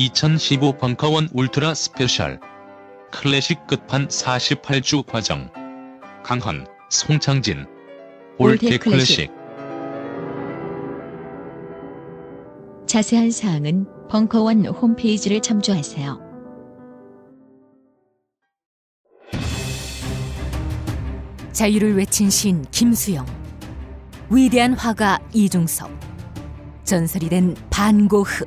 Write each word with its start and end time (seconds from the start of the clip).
(2015) 0.00 0.78
벙커원 0.78 1.28
울트라 1.30 1.74
스페셜 1.74 2.40
클래식 3.12 3.66
끝판 3.66 4.08
48주 4.08 5.04
과정 5.04 5.50
강헌, 6.22 6.66
송창진 6.88 7.66
클래식 8.38 8.80
클래식. 8.80 9.30
자세한 12.86 13.30
사항은 13.30 14.08
벙커원 14.08 14.64
홈페이지를 14.64 15.42
참조하세요. 15.42 16.18
자유를 21.52 21.98
외친 21.98 22.30
시인 22.30 22.64
김수영, 22.70 23.26
위대한 24.30 24.72
화가 24.72 25.18
이중섭, 25.34 25.90
전설이 26.84 27.28
된 27.28 27.54
반고흐. 27.68 28.46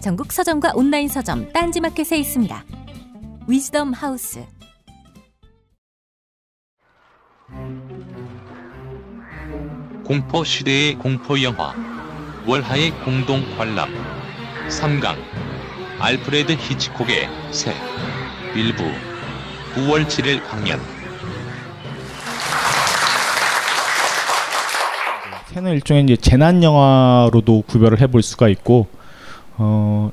전국 0.00 0.32
서점과 0.32 0.72
온라인 0.74 1.08
서점 1.08 1.52
딴지마켓에 1.52 2.16
있습니다. 2.16 2.64
위즈덤 3.46 3.92
하우스. 3.92 4.42
공포 10.04 10.42
시대의 10.42 10.94
공포 10.94 11.40
영화 11.42 11.74
월하의 12.46 12.92
공동 13.04 13.42
관람 13.56 13.90
3강 14.68 15.16
알프레드 15.98 16.52
히치콕의 16.52 17.28
새 17.52 17.74
일부 18.56 18.82
9월 19.74 20.06
7일 20.06 20.42
강연 20.48 20.80
새는 25.48 25.72
일종의 25.72 26.04
이제 26.04 26.16
재난 26.16 26.62
영화로도 26.62 27.64
구별을 27.66 28.00
해볼 28.00 28.22
수가 28.22 28.48
있고 28.48 28.99
어, 29.62 30.10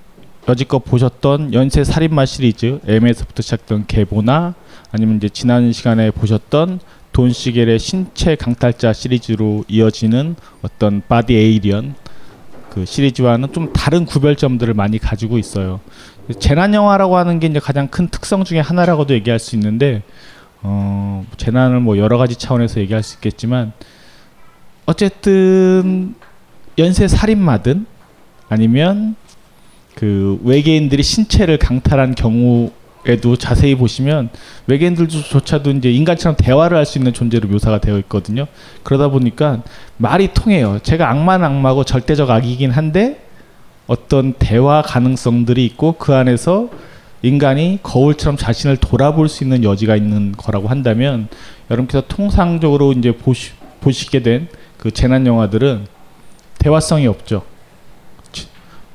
여지껏 0.50 0.84
보셨던 0.84 1.53
연쇄 1.53 1.85
살인마 1.85 2.25
시리즈 2.25 2.81
M에서부터 2.85 3.41
시작된 3.41 3.85
계보나 3.88 4.56
아니면 4.91 5.16
이제 5.16 5.30
지난 5.30 5.72
시간에 5.72 6.12
보셨던 6.12 6.81
돈 7.13 7.31
시겔의 7.31 7.80
신체 7.80 8.36
강탈자 8.36 8.91
시리즈로 8.91 9.63
이어지는 9.69 10.36
어떤 10.63 11.02
바디 11.07 11.34
에이리언 11.34 11.96
그 12.72 12.84
시리즈와는 12.84 13.53
좀 13.53 13.72
다른 13.72 14.06
구별점들을 14.06 14.74
많이 14.74 15.00
가지고 15.00 15.38
있어요. 15.38 15.80
재난 16.40 16.74
영화라고 16.74 17.16
하는 17.16 17.40
게 17.40 17.47
이제 17.47 17.59
가장 17.59 17.88
큰 17.88 18.09
특성 18.09 18.44
중에 18.44 18.59
하나라고도 18.59 19.13
얘기할 19.13 19.40
수 19.40 19.56
있는데 19.56 20.03
어, 20.62 21.25
재난을 21.38 21.80
뭐 21.80 21.97
여러 21.97 22.18
가지 22.18 22.36
차원에서 22.36 22.81
얘기할 22.81 23.02
수 23.02 23.16
있겠지만 23.16 23.72
어쨌든 24.86 26.16
연쇄 26.78 27.07
살인마든 27.07 27.86
아니면 28.50 29.16
그 29.97 30.40
외계인들이 30.44 31.02
신체를 31.02 31.58
강탈한 31.58 32.13
경우에도 32.13 33.35
자세히 33.35 33.74
보시면 33.74 34.30
외계인들조차도 34.68 35.72
이제 35.72 35.91
인간처럼 35.91 36.35
대화를 36.38 36.78
할 36.78 36.85
수 36.85 37.00
있는 37.00 37.13
존재로 37.13 37.47
묘사가 37.50 37.80
되어 37.81 37.97
있거든요. 38.00 38.46
그러다 38.84 39.07
보니까 39.07 39.63
말이 39.97 40.30
통해요. 40.34 40.80
제가 40.84 41.09
악마는 41.09 41.46
악마고 41.46 41.84
절대적 41.84 42.30
악이긴 42.30 42.69
한데 42.69 43.19
어떤 43.88 44.34
대화 44.34 44.84
가능성들이 44.84 45.66
있고 45.66 45.94
그 45.94 46.13
안에서 46.13 46.69
인간이 47.24 47.80
거울처럼 47.81 48.38
자신을 48.38 48.78
돌아볼 48.78 49.28
수 49.28 49.44
있는 49.44 49.63
여지가 49.63 49.96
있는 49.96 50.34
거라고 50.34 50.68
한다면 50.68 51.28
여러분께서 51.72 52.03
통상적으로 52.07 52.91
이제 52.94 53.12
보시, 53.12 53.52
보시게 53.81 54.22
된 54.22 54.47
그 54.78 54.91
재난 54.91 55.25
영화들은 55.25 55.88
대화성이 56.59 57.07
없죠. 57.07 57.44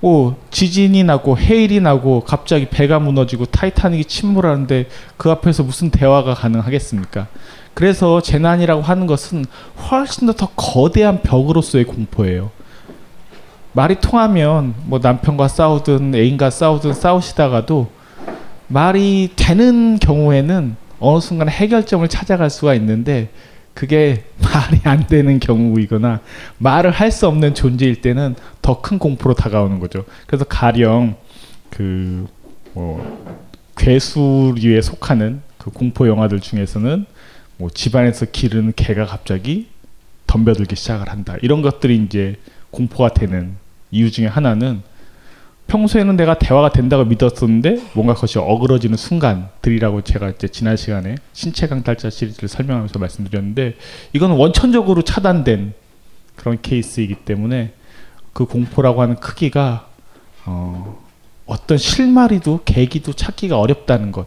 지- 0.02 0.06
오 0.06 0.34
지진이 0.50 1.04
나고 1.04 1.38
해일이 1.38 1.80
나고 1.80 2.20
갑자기 2.24 2.66
배가 2.66 2.98
무너지고 2.98 3.46
타이타닉이 3.46 4.04
침몰하는데 4.06 4.86
그 5.16 5.30
앞에서 5.30 5.62
무슨 5.62 5.90
대화가 5.90 6.34
가능하겠습니까? 6.34 7.28
그래서 7.74 8.20
재난이라고 8.20 8.82
하는 8.82 9.06
것은 9.06 9.44
훨씬 9.90 10.26
더 10.26 10.32
더 10.32 10.48
거대한 10.56 11.22
벽으로서의 11.22 11.84
공포예요. 11.84 12.50
말이 13.72 14.00
통하면 14.00 14.74
뭐 14.84 14.98
남편과 15.02 15.48
싸우든 15.48 16.14
애인과 16.14 16.50
싸우든 16.50 16.92
싸우시다가도 16.92 17.88
말이 18.68 19.30
되는 19.36 19.98
경우에는 19.98 20.76
어느 21.00 21.20
순간 21.20 21.48
해결점을 21.48 22.06
찾아갈 22.08 22.50
수가 22.50 22.74
있는데 22.74 23.30
그게 23.74 24.24
말이 24.42 24.80
안 24.84 25.06
되는 25.06 25.38
경우이거나 25.40 26.20
말을 26.58 26.90
할 26.90 27.10
수 27.10 27.26
없는 27.26 27.54
존재일 27.54 28.00
때는 28.00 28.34
더 28.62 28.80
큰 28.82 28.98
공포로 28.98 29.34
다가오는 29.34 29.78
거죠. 29.80 30.04
그래서 30.26 30.44
가령 30.44 31.16
그 31.70 32.26
뭐 32.74 33.36
괴수류에 33.76 34.80
속하는 34.80 35.42
그 35.58 35.70
공포 35.70 36.08
영화들 36.08 36.40
중에서는 36.40 37.04
뭐 37.58 37.70
집안에서 37.70 38.26
기르는 38.32 38.72
개가 38.74 39.06
갑자기 39.06 39.68
덤벼들기 40.26 40.74
시작을 40.76 41.08
한다. 41.10 41.36
이런 41.42 41.62
것들이 41.62 41.96
이제 41.96 42.36
공포가 42.70 43.12
되는 43.12 43.56
이유 43.90 44.10
중에 44.10 44.26
하나는 44.26 44.82
평소에는 45.66 46.16
내가 46.16 46.38
대화가 46.38 46.70
된다고 46.70 47.04
믿었었는데 47.04 47.82
뭔가 47.94 48.14
그것이 48.14 48.38
어그러지는 48.38 48.96
순간들이라고 48.96 50.02
제가 50.02 50.30
이제 50.30 50.48
지난 50.48 50.76
시간에 50.76 51.14
신체 51.32 51.66
강탈자 51.66 52.10
시리즈를 52.10 52.48
설명하면서 52.48 52.98
말씀드렸는데 52.98 53.76
이건 54.12 54.32
원천적으로 54.32 55.02
차단된 55.02 55.72
그런 56.36 56.58
케이스이기 56.60 57.14
때문에 57.16 57.72
그 58.32 58.44
공포라고 58.44 59.00
하는 59.00 59.16
크기가 59.16 59.88
어, 60.44 61.00
어떤 61.46 61.78
실마리도 61.78 62.60
계기도 62.64 63.12
찾기가 63.12 63.58
어렵다는 63.58 64.12
것. 64.12 64.26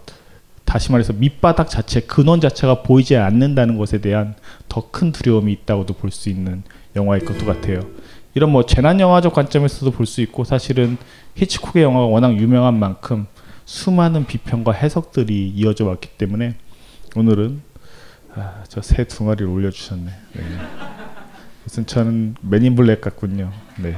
다시 0.64 0.92
말해서 0.92 1.14
밑바닥 1.14 1.70
자체 1.70 2.00
근원 2.00 2.42
자체가 2.42 2.82
보이지 2.82 3.16
않는다는 3.18 3.78
것에 3.78 4.00
대한 4.02 4.34
더 4.68 4.90
큰 4.92 5.12
두려움이 5.12 5.52
있다고도 5.54 5.94
볼 5.94 6.10
수 6.12 6.30
있는 6.30 6.64
영화일 6.96 7.24
것도 7.24 7.46
같아요. 7.46 7.82
이런 8.34 8.52
뭐 8.52 8.66
재난 8.66 9.00
영화적 9.00 9.34
관점에서도 9.34 9.92
볼 9.92 10.06
수 10.08 10.22
있고 10.22 10.44
사실은 10.44 10.98
히치콕의 11.36 11.84
영화가 11.84 12.06
워낙 12.06 12.36
유명한 12.38 12.80
만큼 12.80 13.28
수많은 13.66 14.26
비평과 14.26 14.72
해석들이 14.72 15.50
이어져 15.50 15.86
왔기 15.86 16.10
때문에 16.18 16.56
오늘은 17.16 17.62
아, 18.36 18.64
저새두 18.68 19.24
마리를 19.24 19.48
올려주셨네. 19.48 20.06
네. 20.06 20.44
아무튼 21.62 21.86
저는 21.86 22.36
맨 22.42 22.64
인 22.64 22.76
블랙 22.76 23.02
같군요. 23.02 23.52
네. 23.82 23.96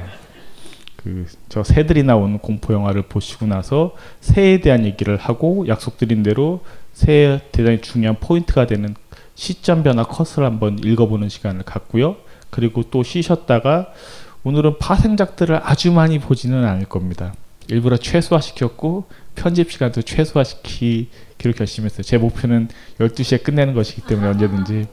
그 0.96 1.26
저 1.48 1.64
새들이 1.64 2.02
나오는 2.02 2.38
공포 2.38 2.72
영화를 2.72 3.02
보시고 3.02 3.46
나서 3.46 3.96
새에 4.20 4.60
대한 4.60 4.84
얘기를 4.84 5.16
하고 5.16 5.66
약속드린 5.66 6.22
대로 6.22 6.60
새에 6.92 7.40
대단히 7.50 7.80
중요한 7.80 8.16
포인트가 8.20 8.66
되는 8.66 8.94
시점 9.34 9.82
변화 9.82 10.02
컷을 10.04 10.44
한번 10.44 10.78
읽어보는 10.78 11.28
시간을 11.28 11.62
갖고요. 11.62 12.16
그리고 12.50 12.82
또 12.90 13.02
쉬셨다가 13.02 13.92
오늘은 14.44 14.78
파생작들을 14.78 15.60
아주 15.62 15.92
많이 15.92 16.18
보지는 16.18 16.64
않을 16.64 16.86
겁니다. 16.86 17.34
일부러 17.68 17.96
최소화시켰고 17.96 19.06
편집 19.34 19.70
시간도 19.70 20.02
최소화시키기로 20.02 21.52
결심했어요. 21.56 22.02
제 22.02 22.16
목표는 22.18 22.68
12시에 22.98 23.42
끝내는 23.42 23.74
것이기 23.74 24.02
때문에 24.02 24.28
언제든지 24.28 24.86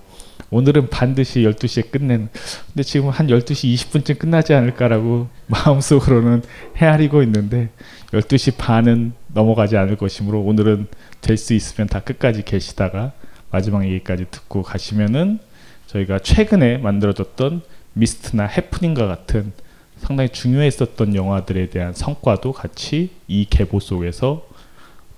오늘은 0.50 0.90
반드시 0.90 1.40
12시에 1.42 1.90
끝내는 1.90 2.30
근데 2.68 2.84
지금 2.84 3.10
한 3.10 3.28
12시 3.28 3.74
20분쯤 3.74 4.20
끝나지 4.20 4.54
않을까라고 4.54 5.30
마음속으로는 5.48 6.44
헤아리고 6.78 7.24
있는데 7.24 7.70
12시 8.12 8.58
반은 8.58 9.14
넘어가지 9.34 9.78
않을 9.78 9.96
것이므로 9.96 10.42
오늘은 10.42 10.88
될 11.22 11.38
수 11.38 11.54
있으면 11.54 11.88
다 11.88 12.00
끝까지 12.02 12.44
계시다가 12.44 13.14
마지막 13.52 13.86
얘기까지 13.86 14.26
듣고 14.30 14.62
가시면은 14.64 15.40
저희가 15.88 16.20
최근에 16.20 16.78
만들어졌던 16.80 17.62
미스트나 17.96 18.46
해프닝과 18.46 19.08
같은 19.08 19.52
상당히 19.98 20.30
중요했었던 20.30 21.16
영화들에 21.16 21.70
대한 21.70 21.94
성과도 21.94 22.52
같이 22.52 23.12
이 23.28 23.46
계보 23.50 23.80
속에서 23.80 24.46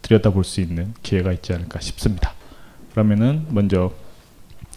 들여다볼 0.02 0.44
수 0.44 0.62
있는 0.62 0.94
기회가 1.04 1.34
있지 1.34 1.54
않을까 1.54 1.80
싶습니다. 1.82 2.34
그러면은 2.92 3.46
먼저 3.50 3.92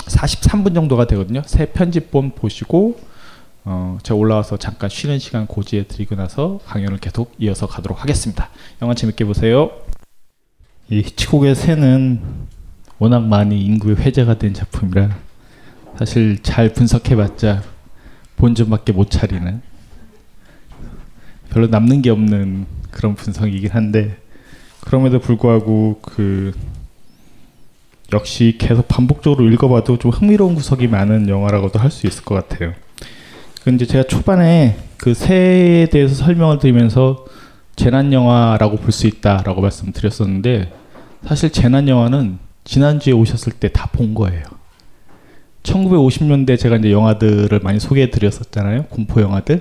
43분 0.06 0.74
정도가 0.74 1.06
되거든요. 1.06 1.42
새 1.46 1.66
편집본 1.66 2.32
보시고 2.32 2.98
어, 3.64 3.98
제가 4.02 4.16
올라와서 4.18 4.56
잠깐 4.56 4.88
쉬는 4.88 5.18
시간 5.18 5.46
고지해 5.46 5.86
드리고 5.86 6.14
나서 6.14 6.60
강연을 6.64 6.98
계속 6.98 7.34
이어서 7.38 7.66
가도록 7.66 8.02
하겠습니다. 8.02 8.48
영화 8.82 8.94
재밌게 8.94 9.24
보세요. 9.26 9.70
이 10.88 10.98
히치콕의 10.98 11.54
새는 11.54 12.20
워낙 12.98 13.20
많이 13.20 13.62
인구의 13.64 13.96
회자가 13.96 14.38
된 14.38 14.54
작품이라 14.54 15.16
사실 15.98 16.42
잘 16.42 16.72
분석해봤자 16.72 17.62
본전밖에 18.40 18.92
못 18.92 19.10
차리는 19.10 19.60
별로 21.50 21.66
남는 21.66 22.00
게 22.02 22.10
없는 22.10 22.66
그런 22.90 23.14
분석이긴 23.14 23.70
한데 23.70 24.16
그럼에도 24.80 25.20
불구하고 25.20 25.98
그 26.02 26.52
역시 28.12 28.56
계속 28.58 28.88
반복적으로 28.88 29.48
읽어봐도 29.50 29.98
좀 29.98 30.10
흥미로운 30.10 30.54
구석이 30.54 30.88
많은 30.88 31.28
영화라고도 31.28 31.78
할 31.78 31.90
수 31.90 32.06
있을 32.06 32.24
것 32.24 32.34
같아요. 32.48 32.72
근데 33.62 33.84
제가 33.84 34.04
초반에 34.04 34.76
그 34.96 35.12
새에 35.12 35.86
대해서 35.86 36.14
설명을 36.14 36.58
드리면서 36.58 37.26
재난 37.76 38.12
영화라고 38.12 38.78
볼 38.78 38.90
수 38.92 39.06
있다라고 39.06 39.60
말씀드렸었는데 39.60 40.72
사실 41.26 41.50
재난 41.50 41.88
영화는 41.88 42.38
지난주에 42.64 43.12
오셨을 43.12 43.52
때 43.52 43.68
다 43.68 43.86
본 43.92 44.14
거예요. 44.14 44.42
1950년대 45.62 46.58
제가 46.58 46.76
이제 46.76 46.90
영화들을 46.90 47.60
많이 47.60 47.80
소개해 47.80 48.10
드렸었잖아요. 48.10 48.84
공포 48.84 49.20
영화들. 49.20 49.60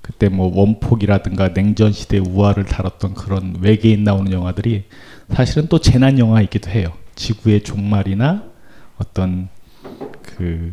그때 0.00 0.28
뭐 0.28 0.52
원폭이라든가 0.54 1.54
냉전 1.54 1.92
시대 1.92 2.18
우화를 2.18 2.64
다뤘던 2.66 3.14
그런 3.14 3.56
외계인 3.60 4.04
나오는 4.04 4.30
영화들이 4.30 4.84
사실은 5.30 5.68
또 5.68 5.78
재난 5.78 6.18
영화이기도 6.18 6.70
해요. 6.70 6.92
지구의 7.14 7.62
종말이나 7.62 8.44
어떤 8.98 9.48
그 10.22 10.72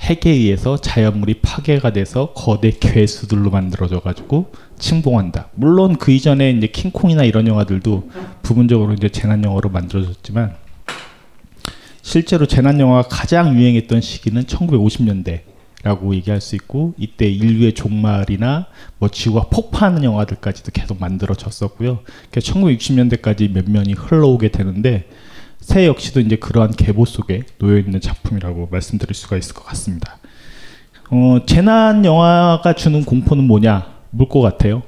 핵에 0.00 0.30
의해서 0.30 0.78
자연물이 0.78 1.40
파괴가 1.42 1.92
돼서 1.92 2.32
거대 2.32 2.70
괴수들로 2.70 3.50
만들어져 3.50 4.00
가지고 4.00 4.52
침공한다. 4.78 5.48
물론 5.54 5.96
그 5.96 6.12
이전에 6.12 6.50
이제 6.52 6.68
킹콩이나 6.68 7.24
이런 7.24 7.46
영화들도 7.46 8.10
부분적으로 8.42 8.94
이제 8.94 9.08
재난 9.08 9.44
영화로 9.44 9.68
만들어졌지만 9.68 10.54
실제로 12.08 12.46
재난 12.46 12.80
영화가 12.80 13.06
가장 13.10 13.54
유행했던 13.54 14.00
시기는 14.00 14.44
1950년대 14.44 15.40
라고 15.82 16.14
얘기할 16.14 16.40
수 16.40 16.56
있고 16.56 16.94
이때 16.96 17.28
인류의 17.28 17.74
종말이나 17.74 18.66
뭐 18.98 19.10
지구가 19.10 19.48
폭파하는 19.50 20.04
영화들까지도 20.04 20.72
계속 20.72 20.98
만들어졌었고요. 21.00 22.00
그래서 22.30 22.54
1960년대까지 22.54 23.52
몇 23.52 23.70
년이 23.70 23.92
흘러오게 23.92 24.48
되는데 24.48 25.06
새 25.60 25.86
역시도 25.86 26.20
이제 26.20 26.36
그러한 26.36 26.70
계보 26.70 27.04
속에 27.04 27.42
놓여 27.58 27.76
있는 27.76 28.00
작품이라고 28.00 28.68
말씀드릴 28.72 29.14
수가 29.14 29.36
있을 29.36 29.54
것 29.54 29.66
같습니다. 29.66 30.16
어, 31.10 31.44
재난 31.44 32.06
영화가 32.06 32.72
주는 32.72 33.04
공포는 33.04 33.44
뭐냐? 33.44 33.86
물 34.12 34.30
것 34.30 34.40
같아요. 34.40 34.82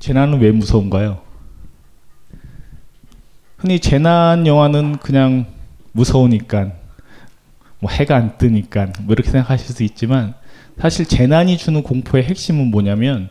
재난은 0.00 0.40
왜 0.40 0.50
무서운가요? 0.50 1.20
흔히 3.56 3.78
재난 3.78 4.48
영화는 4.48 4.96
그냥 4.98 5.46
무서우니까 5.92 6.72
뭐 7.78 7.90
해가 7.90 8.16
안 8.16 8.38
뜨니까 8.38 8.92
뭐 9.02 9.12
이렇게 9.12 9.30
생각하실 9.30 9.74
수 9.74 9.82
있지만 9.82 10.34
사실 10.78 11.06
재난이 11.06 11.58
주는 11.58 11.82
공포의 11.82 12.24
핵심은 12.24 12.70
뭐냐면 12.70 13.28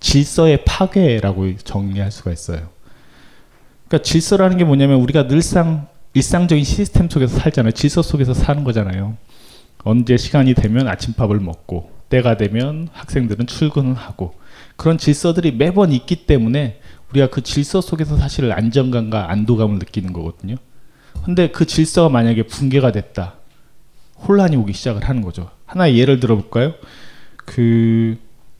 질서의 0.00 0.64
파괴라고 0.64 1.56
정리할 1.56 2.10
수가 2.10 2.32
있어요. 2.32 2.68
그러니까 3.88 4.04
질서라는 4.04 4.58
게 4.58 4.64
뭐냐면 4.64 5.00
우리가 5.00 5.26
늘상 5.26 5.88
일상적인 6.12 6.64
시스템 6.64 7.08
속에서 7.08 7.38
살잖아요. 7.38 7.72
질서 7.72 8.02
속에서 8.02 8.34
사는 8.34 8.62
거잖아요. 8.62 9.16
언제 9.82 10.16
시간이 10.16 10.54
되면 10.54 10.88
아침밥을 10.88 11.40
먹고 11.40 11.90
때가 12.08 12.36
되면 12.36 12.88
학생들은 12.92 13.46
출근을 13.46 13.94
하고 13.94 14.34
그런 14.76 14.98
질서들이 14.98 15.52
매번 15.52 15.92
있기 15.92 16.26
때문에 16.26 16.80
우리가 17.10 17.28
그 17.28 17.42
질서 17.42 17.80
속에서 17.80 18.16
사실 18.16 18.52
안정감과 18.52 19.30
안도감을 19.30 19.78
느끼는 19.78 20.12
거거든요. 20.12 20.56
근데 21.24 21.48
그 21.48 21.66
질서가 21.66 22.08
만약에 22.08 22.44
붕괴가 22.44 22.92
됐다. 22.92 23.34
혼란이 24.26 24.56
오기 24.56 24.72
시작을 24.72 25.04
하는 25.08 25.22
거죠. 25.22 25.50
하나의 25.66 25.98
예를 25.98 26.20
들어볼까요? 26.20 26.74
그 27.36 28.16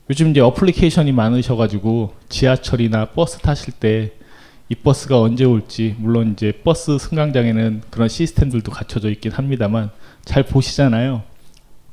요즘 0.09 0.29
이제 0.29 0.39
어플리케이션이 0.39 1.11
많으셔가지고 1.11 2.13
지하철이나 2.29 3.05
버스 3.11 3.39
타실 3.39 3.73
때 3.73 4.25
이 4.67 4.73
버스가 4.73 5.21
언제 5.21 5.43
올지 5.43 5.95
물론 5.99 6.31
이제 6.31 6.51
버스 6.63 6.97
승강장에는 6.97 7.83
그런 7.91 8.09
시스템들도 8.09 8.71
갖춰져 8.71 9.11
있긴 9.11 9.31
합니다만 9.31 9.91
잘 10.23 10.43
보시잖아요. 10.43 11.21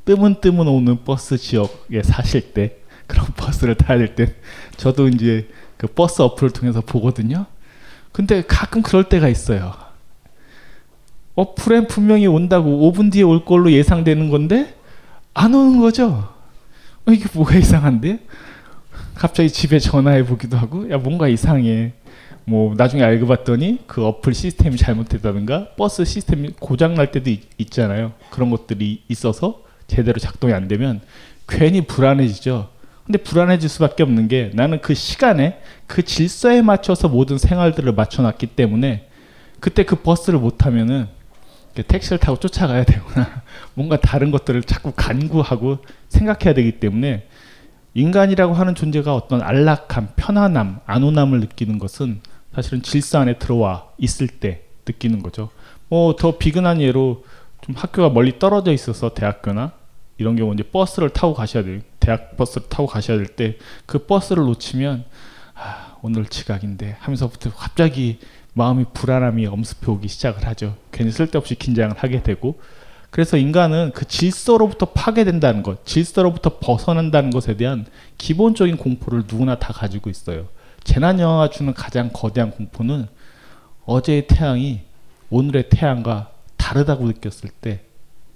뜨문 0.07 0.41
뜨문 0.41 0.69
오는 0.69 1.05
버스 1.05 1.37
지역에 1.37 2.03
사실 2.03 2.55
때 2.55 2.79
그런 3.07 3.27
버스를 3.37 3.75
타야 3.75 3.99
될 3.99 4.15
때 4.15 4.35
저도 4.79 5.09
이제 5.09 5.49
그 5.77 5.87
버스 5.87 6.23
어플을 6.23 6.51
통해서 6.51 6.81
보거든요. 6.81 7.45
근데 8.11 8.43
가끔 8.43 8.81
그럴 8.81 9.05
때가 9.05 9.29
있어요. 9.29 9.75
어플엔 11.35 11.87
분명히 11.87 12.27
온다고 12.27 12.93
5분 12.93 13.11
뒤에 13.11 13.23
올 13.23 13.45
걸로 13.45 13.73
예상되는 13.73 14.29
건데 14.29 14.75
안 15.35 15.55
오는 15.55 15.81
거죠. 15.81 16.29
어, 17.07 17.11
이게 17.11 17.25
뭐가 17.33 17.57
이상한데? 17.57 18.21
갑자기 19.15 19.51
집에 19.51 19.79
전화해 19.79 20.25
보기도 20.25 20.57
하고 20.57 20.91
야 20.91 20.99
뭔가 20.99 21.29
이상해. 21.29 21.93
뭐 22.45 22.75
나중에 22.77 23.03
알고 23.03 23.27
봤더니 23.29 23.81
그 23.87 24.05
어플 24.05 24.35
시스템이 24.35 24.77
잘못됐다든가 24.77 25.75
버스 25.77 26.05
시스템이 26.05 26.55
고장 26.59 26.95
날 26.95 27.13
때도 27.13 27.31
있잖아요, 27.31 28.13
그런 28.31 28.51
것들이 28.51 29.03
있어서 29.09 29.63
제대로 29.87 30.19
작동이 30.19 30.53
안 30.53 30.67
되면 30.67 31.01
괜히 31.49 31.83
불안해지죠. 31.83 32.69
근데 33.07 33.19
불안해질 33.19 33.69
수밖에 33.69 34.03
없는 34.03 34.29
게 34.29 34.51
나는 34.55 34.81
그 34.81 34.95
시간에 34.95 35.61
그 35.87 36.03
질서에 36.03 36.63
맞춰서 36.63 37.09
모든 37.09 37.39
생활들을 37.39 37.93
맞춰놨기 37.93 38.49
때문에 38.49 39.09
그때 39.61 39.85
그 39.85 39.97
버스를 39.97 40.39
못 40.39 40.59
타면은 40.59 41.09
택시를 41.81 42.19
타고 42.19 42.39
쫓아가야 42.39 42.85
되거나 42.85 43.43
뭔가 43.75 43.97
다른 43.99 44.31
것들을 44.31 44.63
자꾸 44.65 44.93
간구하고 44.95 45.79
생각해야 46.09 46.53
되기 46.55 46.73
때문에 46.81 47.27
인간이라고 47.95 48.55
하는 48.55 48.75
존재가 48.75 49.15
어떤 49.15 49.43
안락함, 49.43 50.09
편안함, 50.17 50.81
안온함을 50.87 51.41
느끼는 51.41 51.79
것은 51.79 52.21
사실은 52.55 52.83
질서 52.83 53.19
안에 53.21 53.39
들어와 53.39 53.87
있을 53.99 54.29
때 54.29 54.63
느끼는 54.87 55.23
거죠. 55.23 55.51
뭐 55.89 56.17
더 56.17 56.37
비근한 56.39 56.81
예로 56.81 57.25
좀 57.63 57.75
학교가 57.77 58.11
멀리 58.11 58.39
떨어져 58.39 58.73
있어서 58.73 59.15
대학교나 59.15 59.73
이런 60.19 60.37
경우 60.37 60.53
이제 60.55 60.63
버스를 60.63 61.11
타고 61.11 61.33
가셔야 61.35 61.63
돼요. 61.65 61.81
대학 62.01 62.37
버스를 62.37 62.69
타고 62.69 62.87
가셔야 62.87 63.17
될 63.19 63.27
때 63.37 63.57
그 63.87 64.01
버스를 64.07 64.45
놓치면 64.45 65.05
아, 65.55 65.97
오늘 66.03 66.25
지각인데 66.27 66.97
하면서부터 67.01 67.53
갑자기 67.55 68.19
마음이 68.55 68.87
불안함이 68.93 69.47
엄습해 69.47 69.91
오기 69.91 70.09
시작을 70.09 70.47
하죠. 70.49 70.77
괜히 70.91 71.11
쓸데없이 71.11 71.55
긴장을 71.55 71.97
하게 71.97 72.23
되고 72.23 72.61
그래서 73.11 73.37
인간은 73.37 73.93
그 73.95 74.07
질서로부터 74.07 74.87
파괴된다는 74.87 75.63
것, 75.63 75.85
질서로부터 75.85 76.59
벗어난다는 76.61 77.31
것에 77.31 77.57
대한 77.57 77.87
기본적인 78.17 78.79
공포를 78.79 79.25
누구나 79.29 79.59
다 79.59 79.73
가지고 79.73 80.09
있어요. 80.09 80.49
재난 80.83 81.21
영화가 81.21 81.51
주는 81.51 81.75
가장 81.75 82.11
거대한 82.13 82.51
공포는 82.51 83.07
어제의 83.85 84.27
태양이 84.29 84.81
오늘의 85.29 85.69
태양과 85.69 86.31
다르다고 86.57 87.07
느꼈을 87.07 87.51
때 87.61 87.81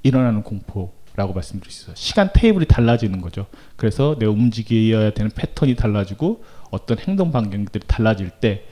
일어나는 0.03 0.43
공포라고 0.43 0.93
라고 1.15 1.33
말씀드릴 1.33 1.73
수 1.73 1.85
있어요. 1.85 1.97
시간 1.97 2.29
테이블이 2.35 2.67
달라지는 2.67 3.23
거죠. 3.23 3.47
그래서 3.77 4.17
내가 4.19 4.31
움직여야 4.31 5.13
되는 5.13 5.31
패턴이 5.31 5.75
달라지고 5.75 6.45
어떤 6.71 6.99
행동 6.99 7.33
반경들이 7.33 7.85
달라질 7.87 8.29
때 8.29 8.65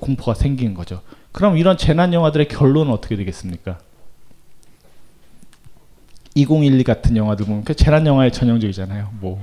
공포가 0.00 0.34
생기는 0.34 0.74
거죠. 0.74 1.00
그럼 1.32 1.56
이런 1.56 1.76
재난 1.76 2.12
영화들의 2.12 2.48
결론은 2.48 2.92
어떻게 2.92 3.16
되겠습니까? 3.16 3.78
2012 6.34 6.84
같은 6.84 7.16
영화들 7.16 7.46
보면 7.46 7.64
그 7.64 7.74
재난 7.74 8.06
영화의 8.06 8.32
전형적이잖아요. 8.32 9.10
뭐 9.20 9.42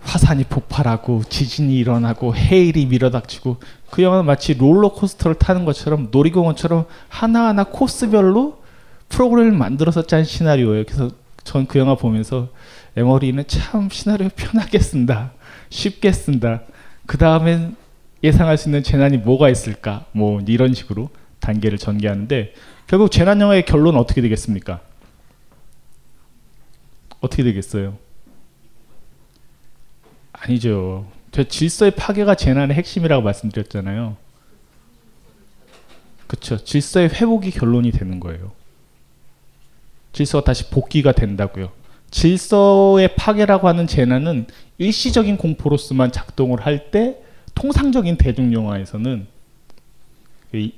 화산이 0.00 0.44
폭발하고 0.44 1.22
지진이 1.24 1.76
일어나고 1.76 2.34
해일이 2.34 2.86
밀어닥치고 2.86 3.56
그 3.90 4.02
영화는 4.02 4.26
마치 4.26 4.54
롤러코스터를 4.54 5.36
타는 5.36 5.64
것처럼 5.64 6.08
놀이공원처럼 6.10 6.86
하나하나 7.08 7.64
코스별로 7.64 8.62
프로그램을 9.08 9.52
만들어서 9.52 10.06
짠 10.06 10.24
시나리오예요. 10.24 10.84
그래서 10.84 11.10
전 11.44 11.66
그 11.66 11.78
영화 11.78 11.94
보면서 11.94 12.48
에머리는 12.96 13.44
참 13.46 13.88
시나리오 13.90 14.28
편하게 14.34 14.78
쓴다. 14.78 15.32
쉽게 15.68 16.12
쓴다. 16.12 16.62
그 17.06 17.18
다음엔 17.18 17.76
예상할 18.24 18.56
수 18.56 18.68
있는 18.70 18.82
재난이 18.82 19.18
뭐가 19.18 19.50
있을까? 19.50 20.06
뭐 20.12 20.40
이런 20.46 20.72
식으로 20.72 21.10
단계를 21.40 21.76
전개하는데 21.76 22.54
결국 22.86 23.10
재난 23.10 23.38
영화의 23.38 23.66
결론은 23.66 24.00
어떻게 24.00 24.22
되겠습니까? 24.22 24.80
어떻게 27.20 27.42
되겠어요? 27.42 27.98
아니죠. 30.32 31.06
저 31.32 31.42
질서의 31.44 31.92
파괴가 31.92 32.34
재난의 32.34 32.76
핵심이라고 32.76 33.22
말씀드렸잖아요. 33.22 34.16
그렇죠. 36.26 36.56
질서의 36.64 37.10
회복이 37.10 37.50
결론이 37.50 37.90
되는 37.90 38.20
거예요. 38.20 38.52
질서가 40.14 40.44
다시 40.44 40.70
복귀가 40.70 41.12
된다고요. 41.12 41.72
질서의 42.10 43.16
파괴라고 43.16 43.68
하는 43.68 43.86
재난은 43.86 44.46
일시적인 44.78 45.36
공포로서만 45.36 46.10
작동을 46.10 46.64
할 46.64 46.90
때 46.90 47.23
통상적인 47.54 48.16
대중 48.16 48.52
영화에서는 48.52 49.26
이 50.52 50.72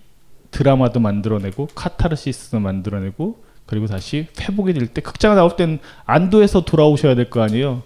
드라마도 0.51 1.01
만들어내고 1.01 1.69
카타르시스도 1.75 2.61
만들어내고 2.61 3.45
그리고 3.67 3.87
다시 3.87 4.29
회복이 4.41 4.73
될 4.75 4.87
때 4.87 5.01
극장 5.03 5.35
나올 5.35 5.57
땐 5.57 5.81
안도에서 6.05 6.65
돌아오셔야 6.65 7.15
될 7.15 7.29
거 7.31 7.43
아니에요. 7.43 7.83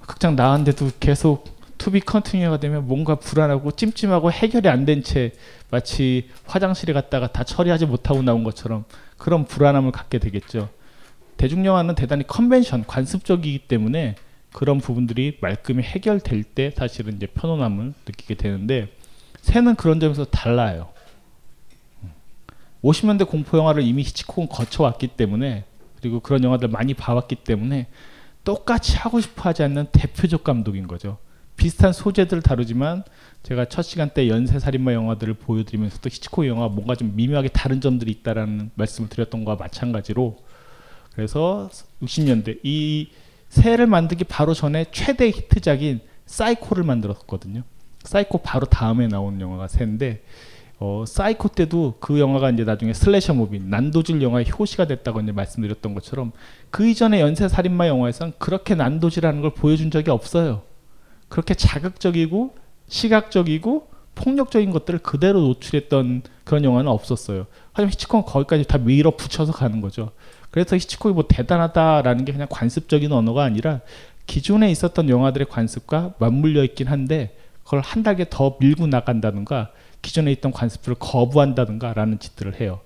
극장 0.00 0.36
나왔는데도 0.36 0.90
계속 1.00 1.56
to 1.78 1.89
be 1.89 2.00
continue가 2.00 2.58
되면 2.60 2.86
뭔가 2.86 3.16
불안하고 3.16 3.72
찜찜하고 3.72 4.30
해결이 4.32 4.68
안 4.68 4.86
된 4.86 5.02
채 5.02 5.32
마치 5.70 6.30
화장실에 6.46 6.92
갔다가 6.92 7.26
다 7.32 7.44
처리하지 7.44 7.86
못하고 7.86 8.22
나온 8.22 8.44
것처럼 8.44 8.84
그런 9.18 9.44
불안함을 9.44 9.90
갖게 9.92 10.18
되겠죠. 10.18 10.68
대중영화는 11.36 11.96
대단히 11.96 12.26
컨벤션, 12.26 12.84
관습적이기 12.86 13.66
때문에 13.66 14.14
그런 14.56 14.78
부분들이 14.78 15.36
말끔히 15.42 15.82
해결될 15.82 16.42
때 16.42 16.70
사실은 16.70 17.16
이제 17.16 17.26
편안함을 17.26 17.92
느끼게 18.06 18.36
되는데 18.36 18.88
새는 19.42 19.74
그런 19.74 20.00
점에서 20.00 20.24
달라요. 20.24 20.88
50년대 22.82 23.28
공포 23.28 23.58
영화를 23.58 23.82
이미 23.82 24.02
히치콕은 24.02 24.48
거쳐왔기 24.48 25.08
때문에 25.08 25.64
그리고 26.00 26.20
그런 26.20 26.42
영화들 26.42 26.68
많이 26.68 26.94
봐왔기 26.94 27.34
때문에 27.36 27.88
똑같이 28.44 28.96
하고 28.96 29.20
싶어 29.20 29.50
하지 29.50 29.62
않는 29.62 29.88
대표적 29.92 30.42
감독인 30.42 30.88
거죠. 30.88 31.18
비슷한 31.58 31.92
소재들을 31.92 32.42
다루지만 32.42 33.04
제가 33.42 33.66
첫 33.66 33.82
시간 33.82 34.08
때 34.08 34.26
연쇄살인마 34.26 34.94
영화들을 34.94 35.34
보여드리면서도 35.34 36.08
히치콕 36.08 36.46
영화 36.46 36.68
뭔가 36.68 36.94
좀 36.94 37.14
미묘하게 37.14 37.48
다른 37.48 37.82
점들이 37.82 38.10
있다라는 38.10 38.70
말씀을 38.74 39.10
드렸던 39.10 39.44
거와 39.44 39.58
마찬가지로 39.58 40.38
그래서 41.12 41.68
60년대 42.00 42.60
이 42.62 43.10
새를 43.48 43.86
만들기 43.86 44.24
바로 44.24 44.54
전에 44.54 44.86
최대 44.92 45.28
히트작인 45.28 46.00
사이코를 46.26 46.84
만들었거든요. 46.84 47.62
사이코 48.02 48.38
바로 48.38 48.66
다음에 48.66 49.08
나온 49.08 49.40
영화가 49.40 49.68
새인데 49.68 50.22
어, 50.78 51.04
사이코 51.06 51.48
때도 51.48 51.94
그 52.00 52.20
영화가 52.20 52.50
이제 52.50 52.64
나중에 52.64 52.92
slasher 52.92 53.32
movie, 53.32 53.60
난도질 53.60 54.20
영화의 54.20 54.46
효시가 54.50 54.86
됐다고 54.86 55.20
이제 55.20 55.32
말씀드렸던 55.32 55.94
것처럼 55.94 56.32
그 56.70 56.86
이전의 56.86 57.20
연쇄 57.20 57.48
살인마 57.48 57.88
영화에선 57.88 58.34
그렇게 58.38 58.74
난도질하는 58.74 59.40
걸 59.40 59.54
보여준 59.54 59.90
적이 59.90 60.10
없어요. 60.10 60.62
그렇게 61.28 61.54
자극적이고 61.54 62.54
시각적이고 62.88 63.88
폭력적인 64.14 64.70
것들을 64.70 65.00
그대로 65.00 65.40
노출했던 65.40 66.22
그런 66.44 66.64
영화는 66.64 66.90
없었어요. 66.90 67.46
하지만 67.72 67.92
히치콕은 67.92 68.24
거기까지 68.24 68.64
다 68.64 68.78
밀어 68.78 69.10
붙여서 69.16 69.52
가는 69.52 69.80
거죠. 69.80 70.12
그래서 70.50 70.76
히치콕이 70.76 71.14
뭐 71.14 71.26
대단하다라는 71.28 72.24
게 72.24 72.32
그냥 72.32 72.48
관습적인 72.50 73.12
언어가 73.12 73.44
아니라 73.44 73.80
기존에 74.26 74.70
있었던 74.70 75.08
영화들의 75.08 75.48
관습과 75.48 76.14
맞물려 76.18 76.64
있긴 76.64 76.88
한데 76.88 77.36
그걸 77.64 77.80
한 77.80 78.02
단계 78.02 78.26
더 78.28 78.56
밀고 78.60 78.86
나간다든가 78.86 79.70
기존에 80.02 80.30
있던 80.32 80.52
관습들을 80.52 80.96
거부한다든가라는 80.98 82.18
짓들을 82.18 82.60
해요. 82.60 82.80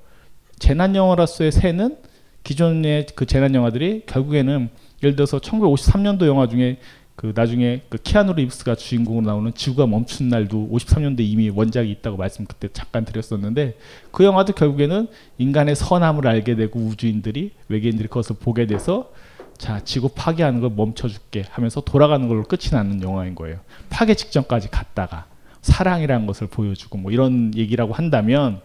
재난 0.58 0.96
영화로서의 0.96 1.52
새는 1.52 1.96
기존의 2.44 3.06
그 3.14 3.26
재난 3.26 3.54
영화들이 3.54 4.04
결국에는 4.06 4.70
예를 5.02 5.16
들어서 5.16 5.38
1953년도 5.38 6.26
영화 6.26 6.48
중에 6.48 6.78
그 7.20 7.34
나중에 7.36 7.82
그 7.90 7.98
키아누 7.98 8.32
리브스가 8.32 8.76
주인공으로 8.76 9.26
나오는 9.26 9.52
지구가 9.52 9.86
멈춘 9.86 10.30
날도 10.30 10.70
53년대 10.72 11.20
이미 11.20 11.50
원작이 11.50 11.90
있다고 11.90 12.16
말씀 12.16 12.46
그때 12.46 12.68
잠깐 12.72 13.04
드렸었는데 13.04 13.76
그 14.10 14.24
영화도 14.24 14.54
결국에는 14.54 15.06
인간의 15.36 15.76
선함을 15.76 16.26
알게 16.26 16.56
되고 16.56 16.80
우주인들이 16.80 17.50
외계인들이 17.68 18.08
그것을 18.08 18.36
보게 18.40 18.66
돼서 18.66 19.12
자 19.58 19.84
지구 19.84 20.08
파괴하는 20.08 20.62
걸 20.62 20.70
멈춰줄게 20.74 21.44
하면서 21.50 21.82
돌아가는 21.82 22.26
걸로 22.26 22.42
끝이 22.42 22.70
나는 22.72 23.02
영화인 23.02 23.34
거예요. 23.34 23.60
파괴 23.90 24.14
직전까지 24.14 24.70
갔다가 24.70 25.26
사랑이라는 25.60 26.26
것을 26.26 26.46
보여주고 26.46 26.96
뭐 26.96 27.12
이런 27.12 27.54
얘기라고 27.54 27.92
한다면 27.92 28.62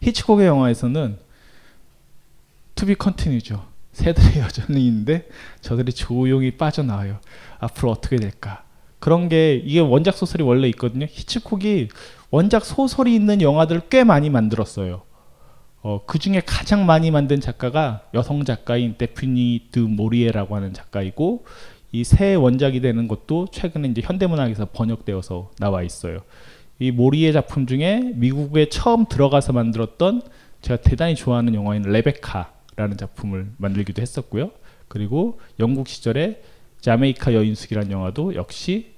히치콕의 0.00 0.46
영화에서는 0.46 1.18
to 2.76 2.85
be 2.85 2.94
continue죠. 2.94 3.75
새들이 3.96 4.40
여전히 4.40 4.86
있는데 4.86 5.26
저들이 5.62 5.92
조용히 5.92 6.50
빠져나와요. 6.52 7.18
앞으로 7.58 7.90
어떻게 7.90 8.16
될까? 8.16 8.62
그런 8.98 9.28
게 9.28 9.54
이게 9.54 9.80
원작 9.80 10.16
소설이 10.16 10.42
원래 10.42 10.68
있거든요. 10.68 11.06
히치콕이 11.08 11.88
원작 12.30 12.64
소설이 12.64 13.14
있는 13.14 13.40
영화들을 13.40 13.82
꽤 13.88 14.04
많이 14.04 14.28
만들었어요. 14.28 15.02
어, 15.82 16.02
그 16.04 16.18
중에 16.18 16.42
가장 16.44 16.84
많이 16.84 17.10
만든 17.10 17.40
작가가 17.40 18.02
여성 18.12 18.44
작가인 18.44 18.96
데프니 18.98 19.68
드 19.72 19.78
모리에라고 19.78 20.56
하는 20.56 20.72
작가이고 20.74 21.44
이 21.92 22.04
새 22.04 22.34
원작이 22.34 22.80
되는 22.80 23.08
것도 23.08 23.46
최근에 23.50 23.88
이제 23.88 24.02
현대문학에서 24.04 24.66
번역되어서 24.74 25.52
나와 25.58 25.82
있어요. 25.82 26.18
이 26.78 26.90
모리에 26.90 27.32
작품 27.32 27.66
중에 27.66 28.12
미국에 28.16 28.68
처음 28.68 29.06
들어가서 29.06 29.54
만들었던 29.54 30.20
제가 30.60 30.82
대단히 30.82 31.14
좋아하는 31.14 31.54
영화인 31.54 31.82
레베카 31.82 32.55
라는 32.76 32.96
작품을 32.96 33.48
만들기도 33.56 34.02
했었고요. 34.02 34.50
그리고 34.88 35.40
영국 35.58 35.88
시절에 35.88 36.42
자메이카 36.80 37.34
여인숙이라는 37.34 37.90
영화도 37.90 38.34
역시 38.34 38.92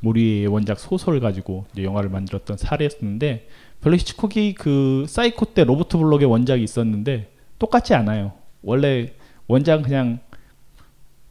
모리에 0.00 0.46
원작 0.46 0.78
소설을 0.78 1.20
가지고 1.20 1.64
영화를 1.76 2.10
만들었던 2.10 2.56
사례였는데 2.56 3.48
별로 3.80 3.96
히치콕이 3.96 4.54
그 4.54 5.06
사이코 5.08 5.46
때 5.46 5.64
로버트 5.64 5.96
블록의 5.96 6.26
원작이 6.26 6.62
있었는데 6.62 7.32
똑같지 7.58 7.94
않아요. 7.94 8.32
원래 8.62 9.12
원작은 9.46 9.82
그냥 9.82 10.20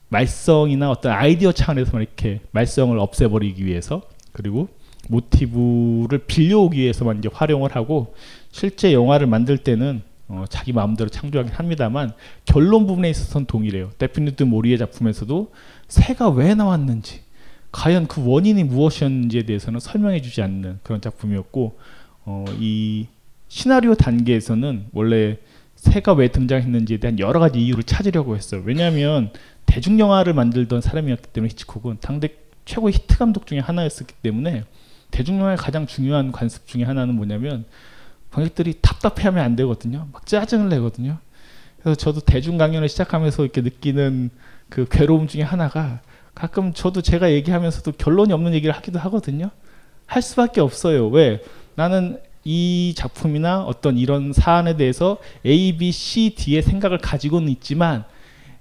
발상이나 0.10 0.92
어떤 0.92 1.14
아이디어 1.14 1.52
차원에서만 1.52 2.02
이렇게 2.02 2.42
말썽을 2.52 3.00
없애버리기 3.00 3.66
위해서 3.66 4.02
그리고 4.34 4.68
모티브를 5.10 6.20
빌려오기 6.28 6.80
위해서만 6.80 7.20
이제 7.20 7.30
활용을 7.32 7.76
하고 7.76 8.14
실제 8.52 8.94
영화를 8.94 9.28
만들 9.28 9.58
때는 9.58 10.02
어, 10.32 10.46
자기 10.48 10.72
마음대로 10.72 11.10
창조하긴 11.10 11.54
합니다만 11.54 12.14
결론 12.46 12.88
부분에 12.88 13.10
있어서는 13.10 13.48
동일해요. 13.48 13.92
데프니 13.98 14.30
드 14.30 14.44
모리에의 14.44 14.78
작품에서도 14.78 15.52
새가 15.90 16.30
왜 16.30 16.56
나왔는지 16.56 17.22
과연 17.74 18.08
그 18.08 18.26
원인이 18.26 18.64
무엇이었는지에 18.64 19.44
대해서는 19.44 19.82
설명해주지 19.82 20.42
않는 20.42 20.80
그런 20.84 21.02
작품이었고 21.02 21.78
어, 22.24 22.46
이 22.60 23.08
시나리오 23.50 23.96
단계에서는 23.96 24.86
원래 24.94 25.38
새가 25.76 26.14
왜 26.14 26.30
등장했는지에 26.30 26.98
대한 26.98 27.20
여러 27.20 27.42
가지 27.42 27.60
이유를 27.60 27.84
찾으려고 27.84 28.38
했어요. 28.38 28.62
왜냐하면 28.66 29.32
대중 29.66 30.00
영화를 30.00 30.34
만들던 30.34 30.80
사람이었기 30.80 31.28
때문에 31.34 31.50
히치콕은 31.52 31.98
당대 32.00 32.30
최고의 32.64 32.94
히트 32.94 33.18
감독 33.18 33.48
중에 33.48 33.60
하나였었기 33.60 34.14
때문에 34.22 34.64
대중 35.10 35.40
영화의 35.40 35.58
가장 35.58 35.88
중요한 35.88 36.32
관습 36.32 36.68
중에 36.68 36.84
하나는 36.84 37.16
뭐냐면 37.16 37.66
관객들이 38.32 38.76
답답해하면 38.82 39.44
안 39.44 39.56
되거든요. 39.58 40.08
막 40.12 40.26
짜증을 40.26 40.70
내거든요. 40.70 41.18
그래서 41.82 41.96
저도 41.96 42.22
대중 42.22 42.58
강연을 42.58 42.90
시작하면서 42.90 43.44
이렇게 43.44 43.62
느끼는 43.62 44.30
그 44.70 44.86
괴로움 44.90 45.28
중에 45.28 45.42
하나가 45.42 46.00
가끔 46.34 46.74
저도 46.74 47.02
제가 47.02 47.32
얘기하면서도 47.32 47.94
결론이 47.94 48.32
없는 48.34 48.54
얘기를 48.54 48.74
하기도 48.74 49.00
하거든요. 49.00 49.50
할 50.06 50.22
수밖에 50.22 50.62
없어요. 50.62 51.08
왜? 51.10 51.42
나는 51.76 52.20
이 52.44 52.94
작품이나 52.96 53.64
어떤 53.64 53.98
이런 53.98 54.34
사안에 54.34 54.78
대해서 54.78 55.18
A, 55.46 55.78
B, 55.78 55.92
C, 55.92 56.34
D의 56.36 56.64
생각을 56.64 56.98
가지고는 56.98 57.50
있지만 57.50 58.04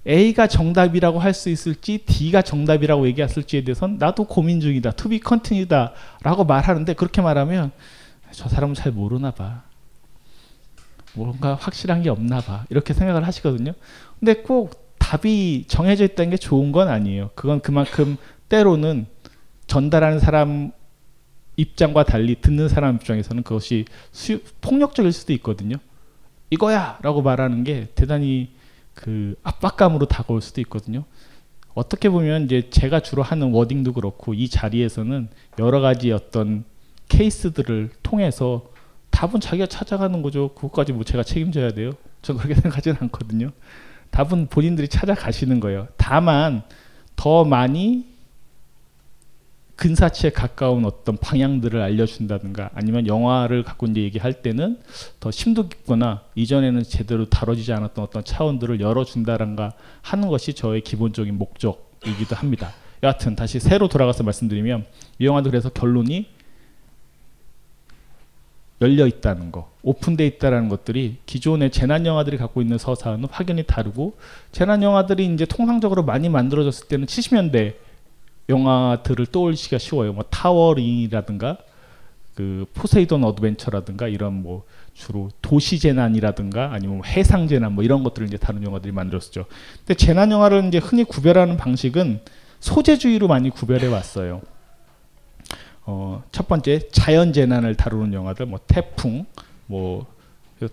A가 0.07 0.47
정답이라고 0.47 1.19
할 1.19 1.35
수 1.35 1.49
있을지 1.49 1.99
D가 1.99 2.43
정답이라고 2.43 3.07
얘기했을지에 3.07 3.65
대해서는 3.65 3.99
나도 3.99 4.25
고민 4.25 4.61
중이다. 4.61 4.93
To 4.93 5.11
be 5.11 5.21
continued다라고 5.27 6.45
말하는데 6.45 6.95
그렇게 6.95 7.23
말하면 7.23 7.71
저 8.33 8.49
사람은 8.49 8.75
잘 8.75 8.93
모르나 8.93 9.31
봐. 9.31 9.63
뭔가 11.15 11.55
확실한 11.55 12.03
게 12.03 12.11
없나 12.11 12.41
봐. 12.41 12.65
이렇게 12.71 12.95
생각을 12.95 13.27
하시거든요. 13.27 13.73
근데 14.19 14.35
꼭 14.35 14.95
답이 14.99 15.65
정해져 15.67 16.05
있다는 16.05 16.31
게 16.31 16.37
좋은 16.37 16.73
건 16.73 16.89
아니에요. 16.89 17.31
그건 17.35 17.61
그만큼 17.61 18.17
때로는 18.49 19.07
전달하는 19.67 20.19
사람 20.19 20.73
입장과 21.57 22.05
달리 22.05 22.41
듣는 22.41 22.69
사람 22.69 22.97
입장에서는 22.97 23.43
그것이 23.43 23.85
수, 24.13 24.41
폭력적일 24.61 25.13
수도 25.13 25.33
있거든요. 25.35 25.77
이거야 26.51 26.99
라고 27.03 27.23
말하는 27.23 27.65
게 27.65 27.89
대단히 27.95 28.51
그 28.95 29.35
압박감으로 29.43 30.07
다가올 30.07 30.43
수도 30.43 30.61
있거든요. 30.63 31.05
어떻게 31.75 32.09
보면 32.09 32.45
이제 32.45 32.69
제가 32.71 33.01
주로 33.01 33.23
하는 33.23 33.53
워딩도 33.53 33.93
그렇고 33.93 34.35
이 34.35 34.49
자리에서는 34.49 35.29
여러 35.59 35.81
가지 35.81 36.13
어떤 36.13 36.65
케이스들을 37.11 37.91
통해서 38.03 38.71
답은 39.11 39.41
자기가 39.41 39.67
찾아가는 39.67 40.23
거죠. 40.23 40.55
그것까지 40.55 40.95
뭐 40.95 41.05
제가 41.05 41.23
책임져야 41.23 41.73
돼요. 41.73 41.93
전 42.23 42.39
그렇게 42.39 42.55
생각하지는 42.59 42.97
않거든요. 43.03 43.51
답은 44.11 44.47
본인들이 44.47 44.89
찾아가시는 44.89 45.61
거예요. 45.61 45.89
다만 45.99 46.63
더 47.17 47.45
많이 47.45 48.09
근사치에 49.77 50.31
가까운 50.31 50.85
어떤 50.85 51.17
방향들을 51.17 51.81
알려준다든가 51.81 52.71
아니면 52.75 53.07
영화를 53.07 53.63
갖고 53.63 53.87
이제 53.87 54.03
얘기할 54.03 54.43
때는 54.43 54.79
더 55.21 55.31
심도 55.31 55.69
깊거나 55.69 56.23
이전에는 56.35 56.83
제대로 56.83 57.29
다뤄지지 57.31 57.73
않았던 57.73 58.05
어떤 58.05 58.23
차원들을 58.23 58.81
열어준다든가 58.81 59.73
하는 60.03 60.29
것이 60.29 60.53
저의 60.53 60.83
기본적인 60.83 61.37
목적이기도 61.39 62.37
합니다. 62.37 62.73
여하튼 63.03 63.35
다시 63.35 63.59
새로 63.59 63.89
돌아가서 63.89 64.23
말씀드리면 64.23 64.85
이 65.19 65.25
영화도 65.25 65.51
그래서 65.51 65.71
결론이 65.71 66.27
열려 68.81 69.07
있다는 69.07 69.53
거, 69.53 69.71
오픈돼 69.83 70.27
있다라는 70.27 70.69
것들이 70.69 71.19
기존의 71.27 71.71
재난 71.71 72.07
영화들이 72.07 72.39
갖고 72.39 72.63
있는 72.63 72.79
서사는 72.79 73.25
확연히 73.31 73.63
다르고 73.63 74.15
재난 74.53 74.83
영화들이 74.83 75.27
이제 75.27 75.45
통상적으로 75.45 76.03
많이 76.03 76.29
만들어졌을 76.29 76.89
때는 76.89 77.07
70년대 77.07 77.75
영화들을 78.49 79.27
떠올리기가 79.27 79.79
쉬워요. 79.79 80.13
뭐 80.13 80.25
타워링이라든가 80.29 81.59
그 82.35 82.65
포세이돈 82.75 83.23
어드벤처라든가 83.23 84.09
이런 84.09 84.43
뭐 84.43 84.65
주로 84.95 85.31
도시 85.43 85.79
재난이라든가 85.79 86.73
아니면 86.73 86.99
뭐 86.99 87.07
해상 87.07 87.47
재난 87.49 87.75
뭐 87.75 87.85
이런 87.85 88.03
것들을 88.03 88.27
이제 88.27 88.39
다른 88.39 88.63
영화들이 88.63 88.93
만들었죠. 88.93 89.45
근데 89.79 89.95
재난 89.95 90.31
영화를 90.31 90.65
이제 90.65 90.79
흔히 90.79 91.05
구별하는 91.05 91.57
방식은 91.57 92.21
소재주의로 92.61 93.29
많이 93.29 93.51
구별해 93.51 93.87
왔어요. 93.89 94.41
어, 95.87 96.23
첫 96.31 96.49
번째 96.49 96.89
자연 96.91 97.33
재난을 97.33 97.75
다루는 97.75 98.13
영화들 98.13 98.47
뭐 98.47 98.61
태풍 98.67 99.25
뭐 99.67 100.07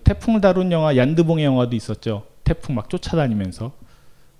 태풍을 0.04 0.40
다룬 0.40 0.70
영화 0.70 0.96
얀 0.96 1.08
드봉의 1.08 1.44
영화도 1.44 1.74
있었죠. 1.74 2.24
태풍 2.44 2.74
막 2.74 2.90
쫓아다니면서 2.90 3.72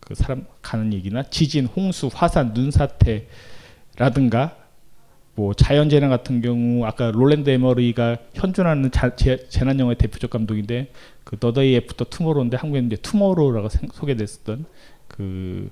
그 0.01 0.15
사람 0.15 0.47
가는 0.63 0.93
얘기나 0.93 1.23
지진, 1.25 1.67
홍수, 1.67 2.09
화산, 2.13 2.53
눈사태라든가 2.55 4.57
뭐 5.35 5.55
자연 5.55 5.89
재난 5.89 6.11
같은 6.11 6.41
경우 6.41 6.85
아까 6.85 7.13
롤랜드 7.13 7.49
에머리가 7.49 8.17
현존하는 8.35 8.91
자, 8.91 9.15
재, 9.15 9.49
재난 9.49 9.79
영화의 9.79 9.97
대표적 9.97 10.31
감독인데 10.31 10.91
그 11.23 11.37
The 11.39 11.58
Day 11.58 11.77
After 11.77 12.07
Tomorrow인데 12.07 12.57
한국에는 12.57 12.91
이제 12.91 13.01
투모로우라고 13.01 13.69
생, 13.69 13.89
소개됐었던 13.93 14.65
그 15.07 15.71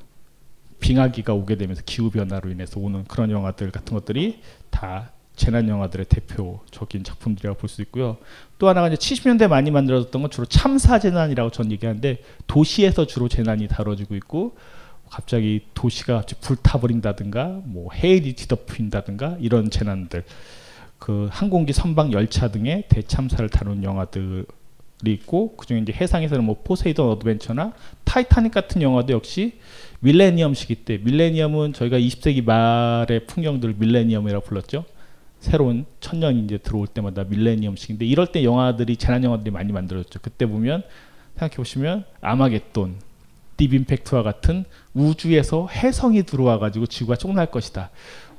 빙하기가 0.80 1.33
오게 1.35 1.56
되면서 1.56 1.83
기후 1.85 2.11
변화로 2.11 2.50
인해서 2.50 2.80
오는 2.80 3.04
그런 3.04 3.30
영화들 3.30 3.71
같은 3.71 3.95
것들이 3.95 4.41
다 4.71 5.12
재난 5.36 5.69
영화들의 5.69 6.06
대표적인 6.06 7.04
작품들이라고 7.04 7.58
볼 7.58 7.69
수 7.69 7.82
있고요. 7.82 8.17
또 8.58 8.69
하나가 8.69 8.89
이제 8.89 8.97
70년대 8.97 9.49
많이 9.49 9.71
만들어졌던 9.71 10.23
건 10.23 10.30
주로 10.30 10.47
참사 10.47 10.99
재난이라고 10.99 11.50
전 11.50 11.71
얘기하는데 11.71 12.23
도시에서 12.47 13.06
주로 13.06 13.28
재난이 13.28 13.69
다뤄지고 13.69 14.17
있고 14.17 14.56
갑자기 15.10 15.67
도시가 15.75 16.17
갑자기 16.17 16.41
불타버린다든가 16.41 17.60
뭐 17.65 17.93
해일이 17.93 18.34
뒤덮인다든가 18.34 19.36
이런 19.41 19.71
재난들 19.71 20.25
그 20.99 21.28
항공기 21.30 21.73
선박 21.73 22.12
열차 22.12 22.50
등의 22.50 22.84
대참사를 22.89 23.47
다룬 23.50 23.84
영화들이 23.84 24.47
있고 25.04 25.54
그중에 25.56 25.80
이제 25.80 25.93
해상에서는 25.93 26.43
뭐 26.43 26.62
포세이돈 26.65 27.10
어드벤처나 27.10 27.75
타이타닉 28.04 28.52
같은 28.52 28.80
영화도 28.80 29.12
역시 29.12 29.58
밀레니엄 30.06 30.54
시기 30.54 30.76
때 30.76 30.99
밀레니엄은 31.02 31.73
저희가 31.73 31.99
20세기 31.99 32.45
말의 32.45 33.26
풍경들을 33.26 33.75
밀레니엄이라고 33.76 34.47
불렀죠. 34.47 34.84
새로운 35.40 35.84
천년이 35.99 36.45
이제 36.45 36.58
들어올 36.58 36.86
때마다 36.86 37.25
밀레니엄 37.25 37.70
시기인데 37.70 38.06
이럴 38.06 38.28
때 38.28 38.45
영화들이 38.45 38.99
재난 38.99 39.25
영화들이 39.25 39.50
많이 39.50 39.73
만들어졌죠. 39.73 40.21
그때 40.23 40.47
보면 40.47 40.84
생각해 41.34 41.56
보시면 41.56 42.04
아마겟돈, 42.21 42.95
딥임팩트와 43.56 44.23
같은 44.23 44.64
우주에서 44.95 45.66
혜성이 45.66 46.23
들어와 46.23 46.60
가지고 46.60 46.86
지구가 46.86 47.16
쪽날 47.16 47.50
것이다. 47.50 47.90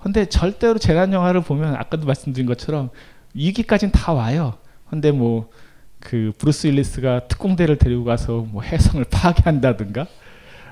근데 0.02 0.26
절대로 0.26 0.80
재난 0.80 1.12
영화를 1.12 1.42
보면 1.42 1.76
아까도 1.76 2.06
말씀드린 2.06 2.48
것처럼 2.48 2.92
위기까지는 3.34 3.92
다 3.92 4.14
와요. 4.14 4.54
근데 4.90 5.12
뭐 5.12 5.50
그 6.00 6.32
브루스 6.38 6.68
윌리스가 6.68 7.28
특공대를 7.28 7.78
데리고 7.78 8.04
가서 8.04 8.46
뭐 8.50 8.62
혜성을 8.62 9.04
파괴한다든가 9.10 10.08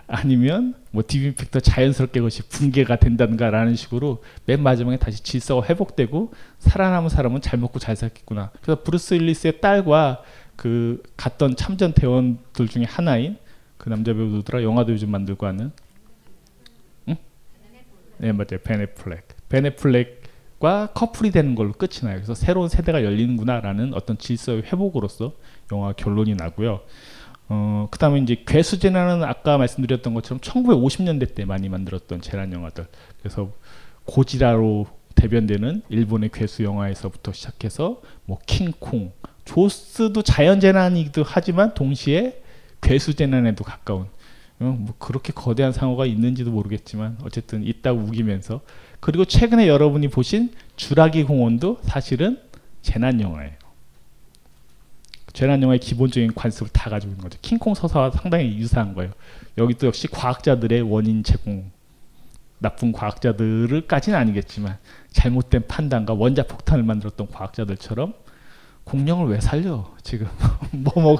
아니면 0.07 0.75
뭐 0.91 1.03
딥임팩트 1.05 1.59
자연스럽게 1.59 2.21
것이 2.21 2.43
붕괴가 2.43 2.97
된다든가라는 2.97 3.75
식으로 3.75 4.23
맨 4.45 4.61
마지막에 4.61 4.97
다시 4.97 5.23
질서가 5.23 5.67
회복되고 5.67 6.31
살아남은 6.59 7.09
사람은 7.09 7.41
잘 7.41 7.59
먹고 7.59 7.79
잘 7.79 7.95
살겠구나. 7.95 8.51
그래서 8.61 8.83
브루스 8.83 9.15
윌리스의 9.15 9.61
딸과 9.61 10.23
그 10.55 11.01
갔던 11.17 11.55
참전 11.55 11.93
대원들 11.93 12.67
중에 12.67 12.83
하나인 12.83 13.37
그 13.77 13.89
남자 13.89 14.13
배우 14.13 14.25
누구더라 14.27 14.63
영화도 14.63 14.93
요즘 14.93 15.11
만들고 15.11 15.45
하는 15.45 15.71
응? 17.09 17.15
네 18.17 18.31
맞아요 18.31 18.59
벤 18.63 18.79
애플렉 18.79 19.27
벤 19.49 19.78
애플렉과 19.78 20.91
커플이 20.93 21.31
되는 21.31 21.55
걸로 21.55 21.71
끝이 21.73 21.99
나요. 22.03 22.15
그래서 22.15 22.33
새로운 22.35 22.69
세대가 22.69 23.03
열리는구나라는 23.03 23.93
어떤 23.93 24.17
질서의 24.17 24.63
회복으로서 24.63 25.33
영화 25.71 25.93
결론이 25.93 26.35
나고요. 26.35 26.81
어, 27.47 27.87
그 27.91 27.99
다음에 27.99 28.19
이제 28.19 28.43
괴수 28.45 28.79
재난은 28.79 29.23
아까 29.23 29.57
말씀드렸던 29.57 30.13
것처럼 30.13 30.39
1950년대 30.39 31.35
때 31.35 31.45
많이 31.45 31.69
만들었던 31.69 32.21
재난 32.21 32.51
영화들. 32.51 32.87
그래서 33.19 33.51
고지라로 34.05 34.87
대변되는 35.15 35.83
일본의 35.89 36.29
괴수 36.33 36.63
영화에서부터 36.63 37.33
시작해서 37.33 38.01
뭐 38.25 38.39
킹콩, 38.45 39.13
조스도 39.45 40.21
자연 40.23 40.59
재난이기도 40.59 41.23
하지만 41.25 41.73
동시에 41.73 42.41
괴수 42.81 43.13
재난에도 43.13 43.63
가까운 43.63 44.07
어, 44.59 44.63
뭐 44.77 44.95
그렇게 44.97 45.33
거대한 45.33 45.71
상호가 45.71 46.05
있는지도 46.05 46.51
모르겠지만 46.51 47.17
어쨌든 47.23 47.63
있다고 47.63 47.99
우기면서 48.01 48.61
그리고 48.99 49.25
최근에 49.25 49.67
여러분이 49.67 50.07
보신 50.07 50.51
주라기 50.75 51.23
공원도 51.23 51.79
사실은 51.83 52.39
재난 52.81 53.19
영화예요. 53.21 53.64
재난 55.35 55.61
영화의 55.61 55.79
기본적인 55.79 56.33
관습을 56.33 56.71
다 56.71 56.89
가지고 56.89 57.11
있는 57.11 57.21
거죠. 57.21 57.37
킹콩 57.41 57.75
서사와 57.75 58.11
상당히 58.11 58.57
유사한 58.57 58.93
거예요. 58.93 59.11
여기도 59.57 59.85
역시 59.87 60.07
과학자들의 60.07 60.81
원인 60.83 61.23
제공, 61.23 61.71
나쁜 62.57 62.93
과학자들을까지는 62.93 64.17
아니겠지만 64.17 64.77
잘못된 65.11 65.67
판단과 65.67 66.13
원자 66.13 66.43
폭탄을 66.43 66.85
만들었던 66.85 67.27
과학자들처럼 67.27 68.13
공룡을 68.85 69.27
왜 69.27 69.41
살려 69.41 69.93
지금 70.03 70.27
뭐 70.71 70.93
뭐. 70.95 71.17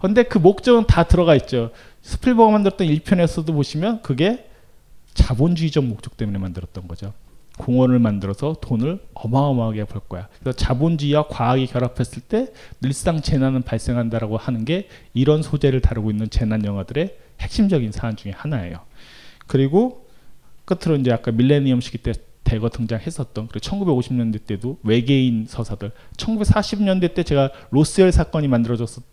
근데 0.00 0.24
그 0.24 0.38
목적은 0.38 0.86
다 0.88 1.04
들어가 1.04 1.36
있죠. 1.36 1.70
스필버가 2.02 2.50
만들었던 2.50 2.84
1편에서도 2.88 3.46
보시면 3.52 4.02
그게 4.02 4.50
자본주의적 5.14 5.84
목적 5.84 6.16
때문에 6.16 6.38
만들었던 6.38 6.88
거죠. 6.88 7.12
공원을 7.60 7.98
만들어서 7.98 8.56
돈을 8.62 9.00
어마어마하게 9.12 9.84
벌 9.84 10.00
거야. 10.08 10.28
그래서 10.40 10.56
자본주의와 10.56 11.28
과학이 11.28 11.66
결합했을 11.66 12.22
때 12.22 12.52
늘상 12.80 13.20
재난은 13.20 13.62
발생한다라고 13.62 14.38
하는 14.38 14.64
게 14.64 14.88
이런 15.12 15.42
소재를 15.42 15.82
다루고 15.82 16.10
있는 16.10 16.30
재난 16.30 16.64
영화들의 16.64 17.18
핵심적인 17.40 17.92
사안 17.92 18.16
중에 18.16 18.32
하나예요. 18.32 18.78
그리고 19.46 20.06
끝으로 20.64 20.96
이제 20.96 21.12
아까 21.12 21.32
밀레니엄 21.32 21.82
시기 21.82 21.98
때 21.98 22.12
대거 22.44 22.70
등장했었던 22.70 23.48
그리고 23.48 23.58
1950년대 23.58 24.46
때도 24.46 24.78
외계인 24.82 25.44
서사들 25.46 25.92
1940년대 26.16 27.14
때 27.14 27.22
제가 27.22 27.50
로스웰 27.70 28.10
사건이 28.10 28.48
만들어졌었 28.48 29.04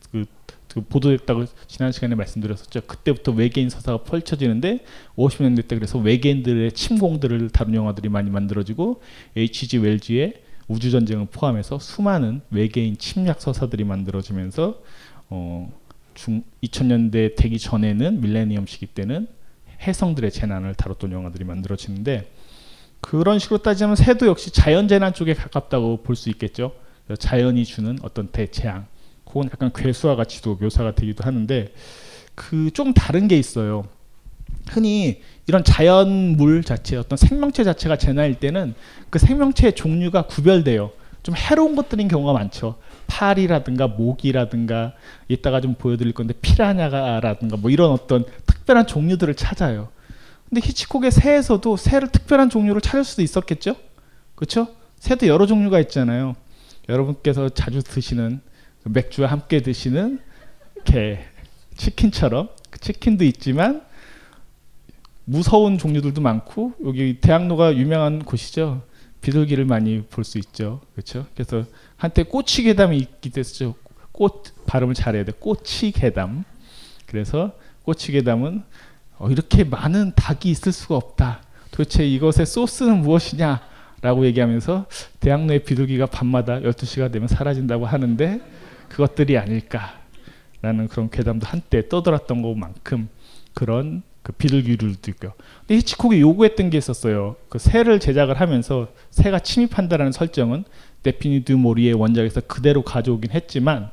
그, 0.77 0.81
그 0.81 0.81
보도됐다고 0.81 1.45
지난 1.67 1.91
시간에 1.91 2.15
말씀드렸었죠. 2.15 2.81
그때부터 2.81 3.31
외계인 3.31 3.69
서사가 3.69 4.03
펼쳐지는데 4.03 4.83
50년대 5.15 5.67
때 5.67 5.75
그래서 5.75 5.97
외계인들의 5.97 6.71
침공들을 6.71 7.49
다룬 7.49 7.73
영화들이 7.73 8.09
많이 8.09 8.29
만들어지고 8.29 9.01
H.G. 9.35 9.79
웰즈의 9.79 10.33
우주 10.67 10.91
전쟁을 10.91 11.27
포함해서 11.31 11.79
수많은 11.79 12.41
외계인 12.51 12.97
침략 12.97 13.41
서사들이 13.41 13.85
만들어지면서 13.85 14.81
어, 15.29 15.71
중 16.13 16.43
2000년대 16.63 17.35
되기 17.35 17.57
전에는 17.57 18.21
밀레니엄 18.21 18.65
시기 18.67 18.85
때는 18.85 19.27
해성들의 19.81 20.31
재난을 20.31 20.75
다뤘던 20.75 21.11
영화들이 21.11 21.45
만들어지는데 21.45 22.31
그런 23.01 23.39
식으로 23.39 23.61
따지면 23.61 23.95
새도 23.95 24.27
역시 24.27 24.51
자연 24.51 24.87
재난 24.87 25.13
쪽에 25.13 25.33
가깝다고 25.33 26.03
볼 26.03 26.15
수 26.15 26.29
있겠죠. 26.29 26.73
자연이 27.19 27.63
주는 27.63 27.97
어떤 28.01 28.27
대재앙, 28.27 28.85
혹은 29.33 29.49
약간 29.51 29.71
괴수와 29.73 30.15
같이도 30.15 30.57
묘사가 30.61 30.95
되기도 30.95 31.23
하는데 31.23 31.73
그 32.35 32.69
좀 32.73 32.93
다른 32.93 33.27
게 33.27 33.37
있어요. 33.37 33.85
흔히 34.69 35.21
이런 35.47 35.63
자연물 35.63 36.63
자체, 36.63 36.97
어떤 36.97 37.17
생명체 37.17 37.63
자체가 37.63 37.97
재난일 37.97 38.35
때는 38.35 38.75
그 39.09 39.17
생명체의 39.19 39.73
종류가 39.75 40.23
구별돼요. 40.23 40.91
좀 41.23 41.35
해로운 41.35 41.75
것들인 41.75 42.07
경우가 42.07 42.33
많죠. 42.33 42.75
파리라든가 43.07 43.87
모기라든가 43.87 44.93
이따가 45.27 45.61
좀 45.61 45.75
보여드릴 45.75 46.13
건데 46.13 46.33
피라냐라든가 46.41 47.57
뭐 47.57 47.71
이런 47.71 47.91
어떤 47.91 48.25
특별한 48.45 48.87
종류들을 48.87 49.33
찾아요. 49.35 49.89
근데 50.49 50.61
히치콕의 50.65 51.11
새에서도 51.11 51.75
새를 51.77 52.09
특별한 52.09 52.49
종류를 52.49 52.81
찾을 52.81 53.03
수도 53.03 53.21
있었겠죠? 53.21 53.75
그렇죠? 54.35 54.67
새도 54.99 55.27
여러 55.27 55.45
종류가 55.45 55.79
있잖아요. 55.81 56.35
여러분께서 56.87 57.49
자주 57.49 57.81
드시는 57.83 58.41
그 58.41 58.56
맥주와 58.89 59.29
함께 59.29 59.61
드시는 59.61 60.19
게 60.85 61.25
치킨처럼 61.75 62.49
그 62.69 62.79
치킨도 62.79 63.23
있지만 63.25 63.83
무서운 65.25 65.77
종류들도 65.77 66.21
많고 66.21 66.73
여기 66.85 67.17
대학로가 67.19 67.75
유명한 67.75 68.23
곳이죠. 68.23 68.81
비둘기를 69.21 69.65
많이 69.65 70.03
볼 70.03 70.23
수 70.23 70.37
있죠. 70.37 70.81
그렇죠? 70.93 71.25
그래서 71.33 71.65
한때 71.97 72.23
꼬치 72.23 72.63
괴담이 72.63 72.97
있기도 72.97 73.39
했죠. 73.39 73.75
꽃 74.11 74.43
발음을 74.65 74.93
잘해야 74.93 75.25
돼. 75.25 75.33
꼬치 75.33 75.91
괴담. 75.91 76.43
그래서 77.05 77.53
꼬치 77.83 78.11
괴담은 78.13 78.63
어, 79.17 79.29
이렇게 79.29 79.63
많은 79.63 80.13
닭이 80.15 80.49
있을 80.49 80.71
수가 80.71 80.95
없다. 80.95 81.41
도대체 81.71 82.07
이것의 82.07 82.45
소스는 82.45 83.01
무엇이냐? 83.01 83.61
라고 84.01 84.25
얘기하면서 84.27 84.85
대학로의 85.19 85.63
비둘기가 85.63 86.05
밤마다 86.05 86.59
12시가 86.59 87.11
되면 87.11 87.27
사라진다고 87.27 87.85
하는데 87.85 88.39
그것들이 88.89 89.37
아닐까라는 89.37 90.87
그런 90.89 91.09
괴담도 91.09 91.45
한때 91.47 91.87
떠돌았던 91.87 92.41
것만큼 92.41 93.09
그런 93.53 94.03
그 94.21 94.33
비둘기들도 94.33 95.11
있고요. 95.11 95.33
근데 95.61 95.75
히치콕이 95.77 96.19
요구했던 96.19 96.69
게 96.69 96.77
있었어요. 96.77 97.37
그 97.47 97.59
새를 97.59 97.99
제작을 97.99 98.39
하면서 98.39 98.89
새가 99.09 99.39
침입한다라는 99.39 100.11
설정은 100.11 100.65
데피니 101.03 101.45
드 101.45 101.53
모리의 101.53 101.93
원작에서 101.93 102.41
그대로 102.41 102.81
가져오긴 102.81 103.31
했지만 103.31 103.89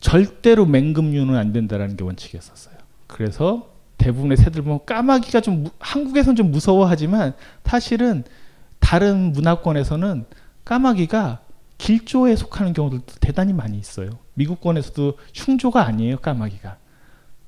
절대로 0.00 0.64
맹금류는 0.64 1.36
안 1.36 1.52
된다라는 1.52 1.96
게 1.96 2.04
원칙이었었어요. 2.04 2.74
그래서 3.06 3.70
대부분의 3.98 4.38
새들 4.38 4.62
보면 4.62 4.80
까마귀가 4.86 5.42
좀 5.42 5.64
무, 5.64 5.70
한국에서는 5.78 6.34
좀 6.34 6.50
무서워하지만 6.50 7.34
사실은 7.64 8.24
다른 8.80 9.32
문화권에서는 9.32 10.24
까마귀가 10.64 11.41
길조에 11.82 12.36
속하는 12.36 12.74
경우들도 12.74 13.14
대단히 13.20 13.52
많이 13.52 13.76
있어요. 13.76 14.10
미국권에서도 14.34 15.18
흉조가 15.34 15.84
아니에요, 15.84 16.18
까마귀가. 16.18 16.76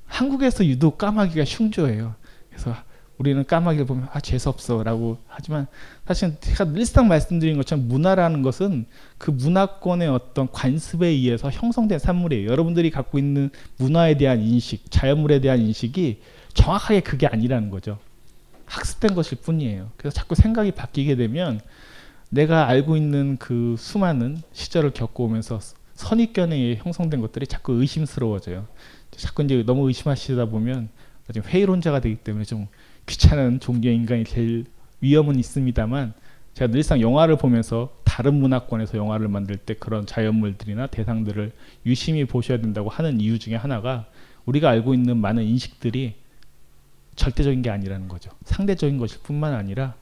한국에서 0.07 0.67
유독 0.67 0.99
까마귀가 0.99 1.45
흉조예요. 1.45 2.17
그래서 2.51 2.75
우리는 3.17 3.45
까마귀를 3.47 3.87
보면 3.87 4.09
아 4.13 4.19
재수없어 4.19 4.83
라고 4.83 5.19
하지만 5.29 5.69
사실 6.05 6.35
제가 6.41 6.65
늘상 6.65 7.07
말씀드린 7.07 7.57
것처럼 7.59 7.87
문화라는 7.87 8.43
것은 8.43 8.87
그 9.19 9.31
문화권의 9.31 10.09
어떤 10.09 10.51
관습에 10.51 11.07
의해서 11.07 11.49
형성된 11.49 12.01
산물이에요. 12.01 12.51
여러분들이 12.51 12.91
갖고 12.91 13.21
있는 13.21 13.51
문화에 13.77 14.17
대한 14.17 14.41
인식, 14.41 14.91
자연물에 14.91 15.43
대한 15.43 15.61
인식이 15.61 16.21
정확하게 16.55 17.03
그게 17.03 17.29
아니라는 17.29 17.71
거죠. 17.71 17.99
학습된 18.67 19.15
것일 19.15 19.39
뿐이에요. 19.43 19.91
그래서 19.97 20.13
자꾸 20.13 20.35
생각이 20.35 20.73
바뀌게 20.73 21.15
되면 21.15 21.61
내가 22.35 22.67
알고 22.67 22.97
있는 22.97 23.37
그 23.37 23.77
수많은 23.79 24.39
시절을 24.53 24.91
겪어오면서 24.91 25.61
선입견에 25.95 26.77
형성된 26.83 27.21
것들이 27.21 27.47
자꾸 27.47 27.75
의심스러워져요. 27.75 28.67
자꾸 29.13 29.45
이제 29.45 29.63
너무 29.65 29.87
의심하시다 29.87 30.47
보면 30.47 30.89
회의론자가 31.33 32.01
되기 32.01 32.17
때문에 32.17 32.45
좀 32.45 32.67
귀찮은 33.07 33.61
종류의 33.61 33.95
인간이 33.95 34.25
될 34.25 34.65
위험은 35.01 35.39
있습니다만 35.39 36.13
제가 36.55 36.73
늘상 36.73 37.01
영화를 37.01 37.37
보면서 37.37 37.95
다른 38.03 38.35
문화권에서 38.35 38.99
영화를 38.99 39.29
만들 39.29 39.57
때 39.57 39.75
그런 39.75 40.05
자연물들이나 40.05 40.89
대상들을 40.89 41.53
유심히 41.87 42.25
보셔야 42.25 42.61
된다고 42.61 42.89
하는 42.89 43.21
이유 43.21 43.39
중에 43.39 43.55
하나가 43.55 44.07
우리가 44.45 44.71
알고 44.71 44.93
있는 44.93 45.19
많은 45.19 45.45
인식들이 45.45 46.15
절대적인 47.15 47.63
게 47.63 47.71
아니라는 47.71 48.09
거죠. 48.09 48.33
상대적인 48.45 48.99
것일 48.99 49.21
뿐만 49.23 49.55
아니라 49.55 49.95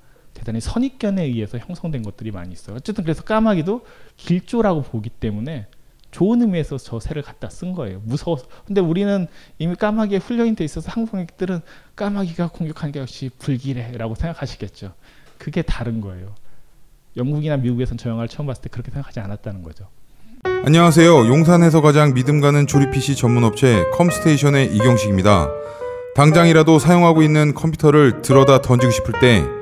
대단히 0.43 0.61
선입견에 0.61 1.23
의해서 1.23 1.57
형성된 1.57 2.03
것들이 2.03 2.33
많이 2.33 2.53
있어요. 2.53 2.75
어쨌든 2.77 3.05
그래서 3.05 3.23
까마귀도 3.23 3.83
길조라고 4.17 4.83
보기 4.83 5.09
때문에 5.09 5.69
좋은 6.11 6.43
의미에서 6.43 6.79
저 6.79 6.99
새를 6.99 7.23
갖다 7.23 7.49
쓴 7.49 7.73
거예요. 7.73 8.03
무서워. 8.05 8.37
근데 8.67 8.81
우리는 8.81 9.29
이미 9.59 9.77
까마귀에 9.77 10.19
훈련이 10.19 10.57
돼 10.57 10.65
있어서 10.65 10.91
항공객들은 10.91 11.61
까마귀가 11.95 12.49
공격하는 12.49 12.93
게 12.93 12.99
역시 12.99 13.31
불길해라고 13.39 14.17
생각하시겠죠. 14.17 14.93
그게 15.39 15.63
다른 15.63 16.01
거예요. 16.01 16.35
영국이나 17.17 17.57
미국에선 17.57 17.97
저 17.97 18.11
영화를 18.11 18.29
처음 18.29 18.49
봤을 18.49 18.63
때 18.63 18.69
그렇게 18.69 18.91
생각하지 18.91 19.21
않았다는 19.21 19.63
거죠. 19.63 19.87
안녕하세요. 20.45 21.29
용산에서 21.29 21.81
가장 21.81 22.15
믿음 22.15 22.41
가는 22.41 22.67
조립 22.67 22.91
PC 22.91 23.15
전문 23.15 23.45
업체 23.45 23.85
컴스테이션의 23.93 24.75
이경식입니다. 24.75 25.49
당장이라도 26.17 26.81
사용하고 26.81 27.23
있는 27.23 27.55
컴퓨터를 27.55 28.23
들어다 28.23 28.61
던지고 28.61 28.91
싶을 28.91 29.21
때 29.21 29.62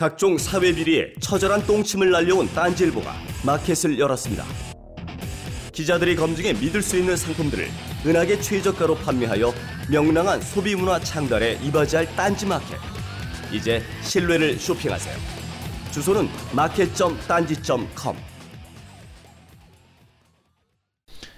각종 0.00 0.38
사회 0.38 0.74
비리에 0.74 1.12
처절한 1.20 1.66
똥침을 1.66 2.10
날려온 2.10 2.48
딴지일보가 2.54 3.12
마켓을 3.44 3.98
열었습니다. 3.98 4.46
기자들이 5.74 6.16
검증해 6.16 6.54
믿을 6.54 6.80
수 6.80 6.96
있는 6.96 7.18
상품들을 7.18 7.68
은하계 8.06 8.40
최저가로 8.40 8.94
판매하여 8.94 9.52
명랑한 9.90 10.40
소비 10.40 10.74
문화 10.74 10.98
창달에 10.98 11.58
이바지할 11.62 12.16
딴지 12.16 12.46
마켓. 12.46 12.78
이제 13.52 13.82
신뢰를 14.00 14.58
쇼핑하세요. 14.58 15.14
주소는 15.90 16.30
마켓.딴지.com. 16.56 18.16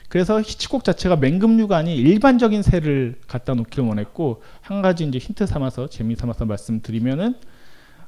그래서 0.08 0.40
히치콕 0.40 0.84
자체가 0.84 1.16
맹금류가 1.16 1.78
아닌 1.78 1.96
일반적인 1.96 2.62
새를 2.62 3.18
갖다 3.26 3.54
놓기를 3.54 3.86
원했고 3.86 4.44
한 4.60 4.82
가지 4.82 5.02
이제 5.04 5.18
힌트 5.18 5.46
삼아서 5.46 5.88
재미 5.88 6.14
삼아서 6.14 6.44
말씀드리면은 6.44 7.34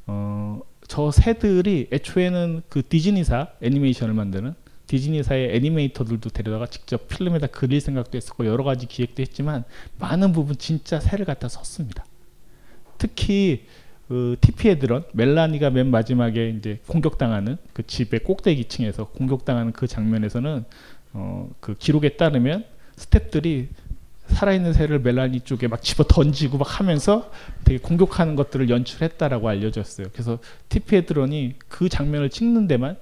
어, 0.07 0.61
저 0.87 1.11
새들이 1.11 1.89
애초에는 1.93 2.63
그 2.69 2.83
디즈니사 2.87 3.49
애니메이션을 3.63 4.15
만드는 4.15 4.55
디즈니사의 4.87 5.57
애니메이터들도 5.57 6.29
데려다가 6.31 6.67
직접 6.67 7.09
필름에다 7.09 7.47
그릴 7.49 7.81
생각도 7.81 8.17
했었고 8.17 8.47
여러 8.47 8.65
가지 8.65 8.87
기획도 8.87 9.23
했지만 9.23 9.65
많은 9.99 10.33
부분 10.33 10.57
진짜 10.57 11.01
새를 11.01 11.25
갖다 11.25 11.49
썼습니다. 11.49 12.05
특히 12.99 13.67
그 14.09 14.37
들은 14.61 15.03
멜라니가 15.13 15.71
맨 15.71 15.91
마지막에 15.91 16.51
이제 16.51 16.81
공격당하는 16.87 17.57
그 17.73 17.87
집의 17.87 18.21
꼭대기층에서 18.21 19.09
공격당하는 19.09 19.73
그 19.73 19.87
장면에서는 19.87 20.65
어 21.15 21.49
그 21.61 21.75
기록에 21.75 22.17
따르면 22.17 22.65
스탭들이 22.97 23.69
살아있는 24.29 24.73
새를 24.73 25.01
멜라니 25.01 25.41
쪽에 25.41 25.69
막 25.69 25.83
집어 25.83 26.05
던지고 26.05 26.59
막 26.59 26.81
하면서 26.81 27.31
되게 27.65 27.79
공격하는 27.79 28.37
것들을 28.37 28.71
연출했다라고 28.71 29.49
알려졌어요. 29.49 30.09
그래서 30.13 30.39
TP에 30.69 31.03
드론이 31.03 31.55
그 31.69 31.89
장면을 31.89 32.31
찍는 32.31 32.67
데만 32.67 32.97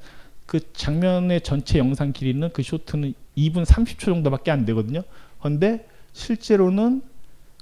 그 0.46 0.60
장면의 0.72 1.40
전체 1.42 1.78
영상 1.78 2.12
길이는 2.12 2.50
그 2.52 2.62
쇼트는 2.62 3.14
2분 3.36 3.64
30초 3.64 4.00
정도밖에 4.00 4.50
안 4.50 4.64
되거든요. 4.66 5.02
그런데 5.38 5.86
실제로는 6.12 7.02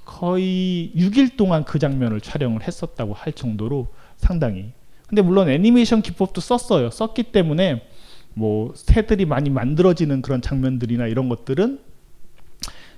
거의 0.03 0.91
6일 0.95 1.37
동안 1.37 1.63
그 1.63 1.79
장면을 1.79 2.19
촬영을 2.19 2.63
했었다고 2.67 3.13
할 3.13 3.31
정도로 3.33 3.87
상당히. 4.17 4.71
근데 5.07 5.21
물론 5.21 5.49
애니메이션 5.49 6.01
기법도 6.01 6.41
썼어요. 6.41 6.89
썼기 6.89 7.23
때문에 7.23 7.87
뭐 8.33 8.73
새들이 8.75 9.25
많이 9.25 9.49
만들어지는 9.49 10.21
그런 10.21 10.41
장면들이나 10.41 11.07
이런 11.07 11.29
것들은 11.29 11.79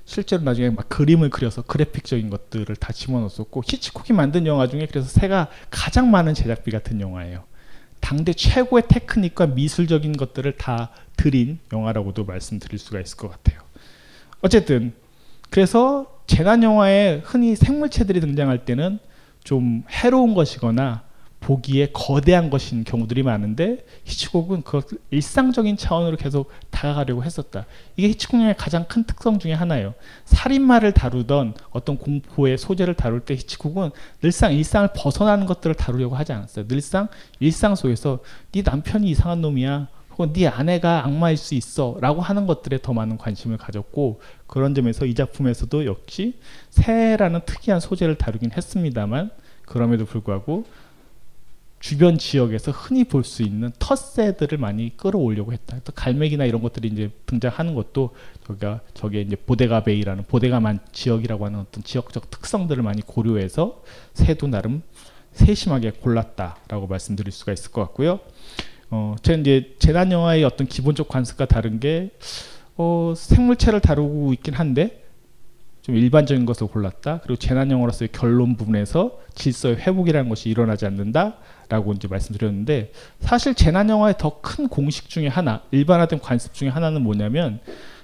실제로 0.06 0.44
나중에 0.44 0.70
막 0.70 0.90
그림을 0.90 1.30
그려서 1.30 1.62
그래픽적인 1.62 2.30
것들을 2.30 2.76
다 2.76 2.92
집어넣었었고 2.92 3.64
히치콕이 3.66 4.16
만든 4.16 4.46
영화 4.46 4.68
중에 4.68 4.88
그래서 4.88 5.08
새가 5.08 5.50
가장 5.70 6.12
많은 6.12 6.34
제작비 6.34 6.72
같은 6.72 7.00
영화예요. 7.00 7.44
당대 8.00 8.34
최고의 8.34 8.84
테크닉과 8.90 9.48
미술적인 9.48 10.18
것들을 10.18 10.52
다 10.58 10.90
들인 11.16 11.60
영화라고도 11.72 12.26
말씀드릴 12.26 12.78
수가 12.78 13.00
있을 13.00 13.16
것 13.16 13.30
같아요. 13.30 13.62
어쨌든 14.42 14.94
그래서 15.50 16.20
재난 16.28 16.64
영화에 16.64 17.22
흔히 17.24 17.56
생물체들이 17.56 18.20
등장할 18.20 18.66
때는 18.66 19.00
좀 19.44 19.84
해로운 19.90 20.34
것이거나 20.34 21.04
보기에 21.44 21.90
거대한 21.92 22.50
것인 22.50 22.86
경우들이 22.86 23.22
많은데 23.24 23.86
히치콕은 24.06 24.62
그것을 24.64 24.98
일상적인 25.12 25.76
차원으로 25.76 26.16
계속 26.16 26.50
다가가려고 26.70 27.24
했었다. 27.24 27.66
이게 27.98 28.08
히치콕의 28.10 28.56
가장 28.58 28.86
큰 28.88 29.04
특성 29.04 29.40
중에 29.40 29.52
하나예요. 29.52 29.94
살인마를 30.24 30.94
다루던 30.94 31.56
어떤 31.72 31.98
공포의 31.98 32.58
소재를 32.58 32.94
다룰 32.94 33.20
때 33.20 33.34
히치콕은 33.36 33.92
늘상 34.22 34.54
일상을 34.54 34.90
벗어나는 34.96 35.46
것들을 35.46 35.76
다루려고 35.76 36.16
하지 36.16 36.32
않았어요. 36.32 36.68
늘상 36.68 37.10
일상 37.42 37.76
속에서 37.76 38.20
네 38.54 38.62
남편이 38.64 39.10
이상한 39.10 39.42
놈이야. 39.42 39.90
혹은 40.12 40.32
네 40.32 40.48
아내가 40.48 41.06
악마일 41.06 41.38
수 41.38 41.56
있어라고 41.56 42.22
하는 42.22 42.46
것들에 42.46 42.80
더 42.82 42.94
많은 42.94 43.18
관심을 43.18 43.58
가졌고 43.58 44.22
그런 44.48 44.76
점에서 44.76 45.06
이 45.06 45.16
작품에서도 45.16 45.86
역시 45.88 46.40
새라는 46.70 47.42
특이한 47.46 47.80
소재를 47.80 48.16
다루긴 48.16 48.52
했습니다만 48.56 49.32
그럼에도 49.66 50.06
불구하고 50.06 50.66
주변 51.84 52.18
지역에서 52.18 52.72
흔히 52.72 53.04
볼 53.04 53.26
수 53.26 53.44
있는 53.44 53.70
텃새들을 53.78 54.58
많이 54.58 54.96
끌어오려고 54.96 55.52
했다. 55.52 55.80
또 55.84 55.92
갈매기나 55.92 56.46
이런 56.46 56.62
것들이 56.62 56.88
이제 56.88 57.10
등장하는 57.26 57.76
것도 57.76 58.16
저기가 58.48 58.80
저게 58.94 59.20
이제 59.20 59.36
보데가 59.36 59.84
베이라는 59.84 60.24
보데가만 60.30 60.80
지역이라고 60.94 61.46
하는 61.46 61.60
어떤 61.60 61.84
지역적 61.84 62.32
특성들을 62.32 62.82
많이 62.84 63.02
고려해서 63.02 63.84
새도 64.14 64.48
나름 64.48 64.82
세심하게 65.34 65.92
골랐다라고 65.92 66.88
말씀드릴 66.88 67.34
수가 67.34 67.52
있을 67.52 67.72
것 67.72 67.82
같고요. 67.82 68.22
어, 68.90 69.16
제가 69.22 69.40
이제 69.42 69.76
재난 69.80 70.10
영화의 70.10 70.46
어떤 70.46 70.68
기본적 70.68 71.10
관습과 71.10 71.48
다른 71.48 71.82
게 71.82 72.12
어, 72.78 73.14
생물체를 73.18 73.82
다루고 73.82 74.32
있긴 74.32 74.54
한데 74.54 75.03
좀 75.84 75.98
일반적인 75.98 76.46
것을 76.46 76.68
골랐다. 76.68 77.20
그리고 77.24 77.36
재난 77.38 77.70
영화로서의 77.70 78.10
결론 78.14 78.56
부분에서 78.56 79.20
질서의 79.36 79.76
회복이라는 79.78 80.30
것이 80.30 80.50
일어나지 80.50 80.86
않는다라고 80.86 81.94
이제 81.94 82.08
말씀드렸는데 82.08 82.94
사실 83.20 83.54
재난 83.54 83.90
영화의 83.90 84.16
더 84.18 84.40
큰 84.42 84.70
공식 84.70 85.10
중에 85.10 85.28
하나, 85.28 85.62
일반화된 85.72 86.20
관습 86.20 86.54
중에 86.54 86.70
하나는 86.70 87.02
뭐냐면 87.02 87.60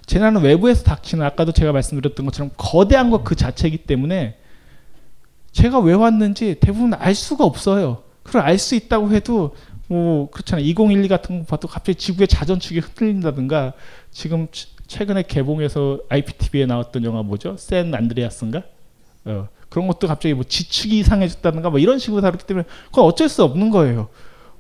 재난은 0.06 0.42
외부에서 0.42 0.84
닥치는 0.84 1.26
아까도 1.26 1.52
제가 1.54 1.72
말씀드렸던 1.72 2.26
것처럼 2.26 2.52
거대한 2.58 3.10
것 3.12 3.24
그 3.24 3.36
자체이기 3.36 3.78
때문에 3.78 4.38
제가 5.52 5.80
왜 5.80 5.94
왔는지 5.94 6.58
대부분 6.60 6.94
알 6.94 7.16
수가 7.16 7.46
없어요. 7.46 8.04
그걸 8.24 8.42
알 8.42 8.58
수 8.58 8.76
있다고 8.76 9.12
해도 9.12 9.56
뭐 9.88 10.30
그렇잖아요. 10.32 10.66
2012 10.66 11.08
같은 11.08 11.40
거 11.40 11.46
봐도 11.46 11.68
갑자기 11.68 11.98
지구의 11.98 12.28
자전축이 12.28 12.80
흔들린다든가 12.80 13.74
지금 14.12 14.48
최근에 14.90 15.24
개봉해서 15.24 16.00
IPTV에 16.10 16.66
나왔던 16.66 17.04
영화 17.04 17.22
뭐죠? 17.22 17.56
샌 17.58 17.94
안드레아스인가? 17.94 18.64
어, 19.26 19.48
그런 19.70 19.88
것도 19.88 20.08
갑자기 20.08 20.34
뭐 20.34 20.44
지축이 20.44 20.98
이상해졌다든가 21.00 21.70
뭐 21.70 21.80
이런 21.80 22.00
식으로 22.00 22.22
다루기 22.22 22.46
때문에 22.46 22.66
그건 22.88 23.06
어쩔 23.06 23.30
수 23.30 23.44
없는 23.44 23.70
거예요. 23.70 24.10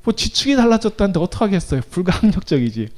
뭐 0.03 0.13
지축이 0.13 0.55
달라졌다는데 0.55 1.19
어떡하겠어요. 1.19 1.81
불가항력적이지. 1.89 2.89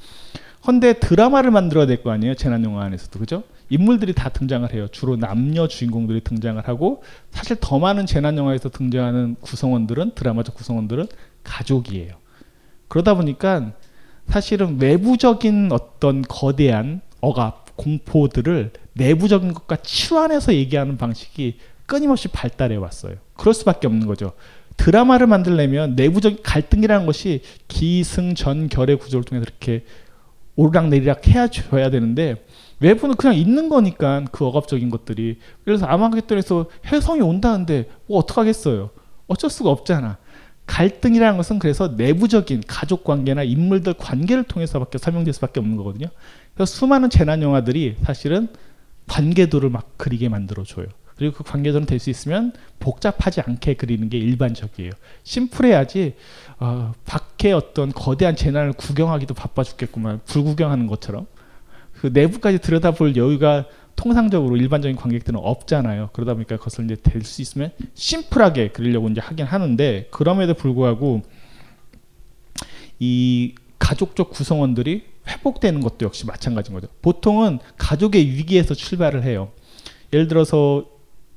헌데 0.67 0.94
드라마를 0.94 1.52
만들어야 1.52 1.86
될 1.86 2.04
거 2.04 2.12
아니에요. 2.12 2.36
재난 2.36 2.63
영화 2.65 2.84
안에서도 2.84 3.17
그죠? 3.17 3.44
인물들이 3.70 4.13
다 4.13 4.28
등장을 4.28 4.72
해요. 4.74 4.88
주로 4.91 5.15
남녀 5.15 5.67
주인공들이 5.70 6.22
등장을 6.26 6.62
하고 6.67 7.02
사실 7.32 7.56
더 7.62 7.80
많은 7.80 8.06
재난 8.06 8.38
영화에서 8.38 8.67
등장하는 8.70 9.38
구성원들은 9.39 10.15
드라마적 10.15 10.54
구성원들은 10.56 11.08
가족이에요. 11.46 12.13
그러다 12.89 13.13
보니까 13.13 13.72
사실은 14.28 14.80
외부적인 14.82 15.72
어떤 15.72 16.22
거대한 16.24 17.00
억압, 17.21 17.77
공포들을 17.77 18.71
내부적인 18.93 19.53
것과 19.53 19.77
치환해서 19.77 20.53
얘기하는 20.53 20.97
방식이 20.97 21.57
끊임없이 21.86 22.27
발달해 22.27 22.75
왔어요. 22.75 23.15
그럴 23.34 23.53
수밖에 23.53 23.88
없는 23.88 24.07
거죠. 24.07 24.34
드라마를 24.77 25.27
만들려면 25.27 25.95
내부적인 25.95 26.39
갈등이라는 26.43 27.05
것이 27.05 27.41
기승전결의 27.67 28.97
구조를 28.97 29.23
통해서 29.23 29.45
이렇게 29.47 29.86
오르락내리락 30.55 31.27
해줘야 31.27 31.89
되는데 31.89 32.43
외부는 32.79 33.15
그냥 33.15 33.36
있는 33.36 33.69
거니까 33.69 34.25
그 34.31 34.45
억압적인 34.45 34.89
것들이 34.89 35.38
그래서 35.63 35.86
아마겟돈에서 35.86 36.65
혜성이 36.91 37.21
온다는데 37.21 37.89
뭐 38.07 38.17
어떡하겠어요. 38.19 38.89
어쩔 39.27 39.49
수가 39.49 39.69
없잖아. 39.69 40.17
갈등이라는 40.65 41.38
것은 41.38 41.60
그래서 41.60 41.89
내부적인 41.89 42.63
가족 42.65 43.03
관계나 43.03 43.43
인물들 43.43 43.93
관계를 43.93 44.43
통해서밖에 44.43 44.97
설명될 44.97 45.34
수밖에 45.34 45.60
없는 45.60 45.77
거거든요. 45.77 46.07
그래서 46.54 46.74
수많은 46.74 47.10
재난 47.10 47.42
영화들이 47.42 47.98
사실은 48.04 48.48
관계도를 49.08 49.70
막 49.70 49.98
그리게 49.98 50.30
만들어 50.30 50.64
줘요. 50.64 50.86
그리고 51.16 51.36
그 51.36 51.44
관계도는 51.44 51.86
될 51.86 52.00
수 52.00 52.10
있으면 52.10 52.52
복잡하지 52.80 53.42
않게 53.42 53.76
그리는 53.76 54.10
게 54.10 54.18
일반적이에요. 54.18 54.92
심플해야지 55.24 56.16
어, 56.60 56.94
밖에 57.06 57.52
어떤 57.52 57.92
거대한 57.92 58.36
재난을 58.36 58.74
구경하기도 58.74 59.34
바빠 59.36 59.64
죽겠구만 59.64 60.22
불구경하는 60.26 60.88
것처럼 60.88 61.28
그 61.94 62.08
내부까지 62.08 62.60
들여다볼 62.60 63.16
여유가 63.16 63.66
통상적으로 63.96 64.58
일반적인 64.58 64.96
관객들은 64.96 65.40
없잖아요. 65.40 66.10
그러다 66.14 66.34
보니까 66.34 66.58
그것을 66.58 66.86
이제 66.86 66.96
될 66.96 67.24
수 67.24 67.42
있으면 67.44 67.72
심플하게 67.94 68.70
그리려고 68.70 69.08
이제 69.10 69.22
하긴 69.22 69.46
하는데 69.46 70.08
그럼에도 70.10 70.56
불구하고 70.56 71.22
이 73.00 73.54
가족적 73.78 74.32
구성원들이 74.32 75.11
회복되는 75.32 75.82
것도 75.82 76.06
역시 76.06 76.26
마찬가지인 76.26 76.74
거죠. 76.74 76.88
보통은 77.02 77.60
가족의 77.78 78.26
위기에서 78.28 78.74
출발을 78.74 79.24
해요. 79.24 79.52
예를 80.13 80.28
들어서 80.28 80.86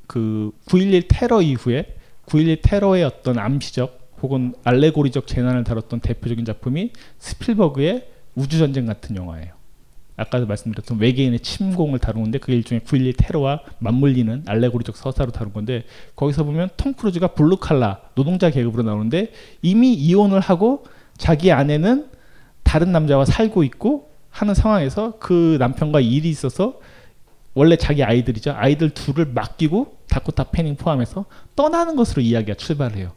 그 0.07 0.51
9.11 0.67 1.07
테러 1.09 1.41
이후에 1.43 1.97
9.11 2.27 2.59
테러의 2.63 3.05
어떤 3.05 3.39
암시적 3.39 4.17
혹은 4.23 4.55
알레고리적 4.65 5.27
재난을 5.27 5.65
다뤘던 5.65 6.01
대표적인 6.01 6.45
작품이 6.45 6.93
스필버그의 7.19 8.09
우주전쟁 8.35 8.87
같은 8.87 9.17
영화예요. 9.17 9.53
아까도 10.17 10.47
말씀드렸던 10.47 11.01
외계인의 11.01 11.41
침공을 11.41 11.99
다루는데 11.99 12.39
그게 12.39 12.55
일종의 12.55 12.83
9.11 12.83 13.15
테러와 13.19 13.61
맞물리는 13.81 14.45
알레고리적 14.47 14.97
서사로 14.97 15.33
다룬 15.33 15.53
건데 15.53 15.85
거기서 16.15 16.45
보면 16.45 16.71
톰 16.77 16.95
크루즈가 16.95 17.29
블루칼라 17.29 18.01
노동자 18.15 18.51
계급으로 18.51 18.85
나오는데 18.85 19.33
이미 19.63 19.93
이혼을 19.93 20.41
하고 20.41 20.85
자기 21.17 21.51
아내는 21.51 22.09
다른 22.75 22.91
남자와 22.91 23.25
살고 23.25 23.63
있고 23.63 24.11
하는 24.31 24.53
상황에서 24.53 25.13
그 25.21 25.59
남편과 25.61 26.01
일이 26.01 26.29
있어서 26.29 26.81
원래 27.55 27.77
자기 27.77 28.03
아이들이죠. 28.03 28.53
아이들 28.57 28.91
둘을 28.91 29.27
맡기고 29.27 29.99
다코타 30.09 30.51
패닝 30.51 30.75
포함해서 30.75 31.27
떠나는 31.55 31.95
것으로 31.95 32.21
이야기가 32.21 32.57
출발을 32.57 32.97
해요. 32.97 33.13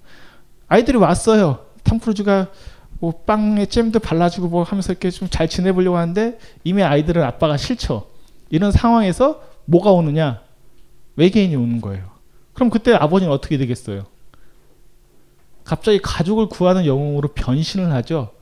아이들이 0.67 0.99
왔어요. 0.99 1.65
톰 1.83 1.97
크루즈가 1.97 2.51
뭐 2.99 3.23
빵에 3.25 3.65
잼도 3.65 3.97
발라주고 3.97 4.47
뭐 4.47 4.61
하면서 4.61 4.93
이렇게 4.93 5.09
좀 5.09 5.27
잘 5.27 5.49
지내보려고 5.49 5.97
하는데 5.97 6.37
이미 6.63 6.83
아이들은 6.83 7.23
아빠가 7.23 7.57
싫죠. 7.57 8.05
이런 8.51 8.71
상황에서 8.71 9.41
뭐가 9.65 9.91
오느냐? 9.91 10.41
외계인이 11.15 11.55
오는 11.55 11.81
거예요. 11.81 12.11
그럼 12.53 12.69
그때 12.69 12.93
아버지는 12.93 13.33
어떻게 13.33 13.57
되겠어요? 13.57 14.05
갑자기 15.63 15.97
가족을 15.99 16.47
구하는 16.47 16.85
영웅으로 16.85 17.29
변신을 17.29 17.91
하죠. 17.93 18.36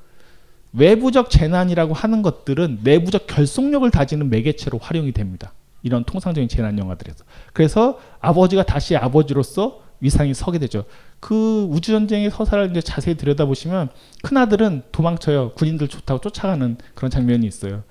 외부적 0.75 1.29
재난이라고 1.29 1.93
하는 1.93 2.21
것들은 2.21 2.79
내부적 2.83 3.27
결속력을 3.27 3.89
다지는 3.91 4.29
매개체로 4.29 4.77
활용이 4.77 5.11
됩니다. 5.11 5.53
이런 5.83 6.03
통상적인 6.03 6.49
재난 6.49 6.77
영화들에서. 6.79 7.23
그래서 7.53 7.99
아버지가 8.19 8.63
다시 8.63 8.95
아버지로서 8.95 9.81
위상이 10.01 10.33
서게 10.33 10.59
되죠. 10.59 10.85
그 11.19 11.67
우주전쟁의 11.69 12.31
서사를 12.31 12.69
이제 12.71 12.81
자세히 12.81 13.15
들여다보시면 13.15 13.89
큰아들은 14.23 14.83
도망쳐요. 14.91 15.53
군인들 15.53 15.87
좋다고 15.87 16.21
쫓아가는 16.21 16.77
그런 16.93 17.09
장면이 17.09 17.47
있어요. 17.47 17.83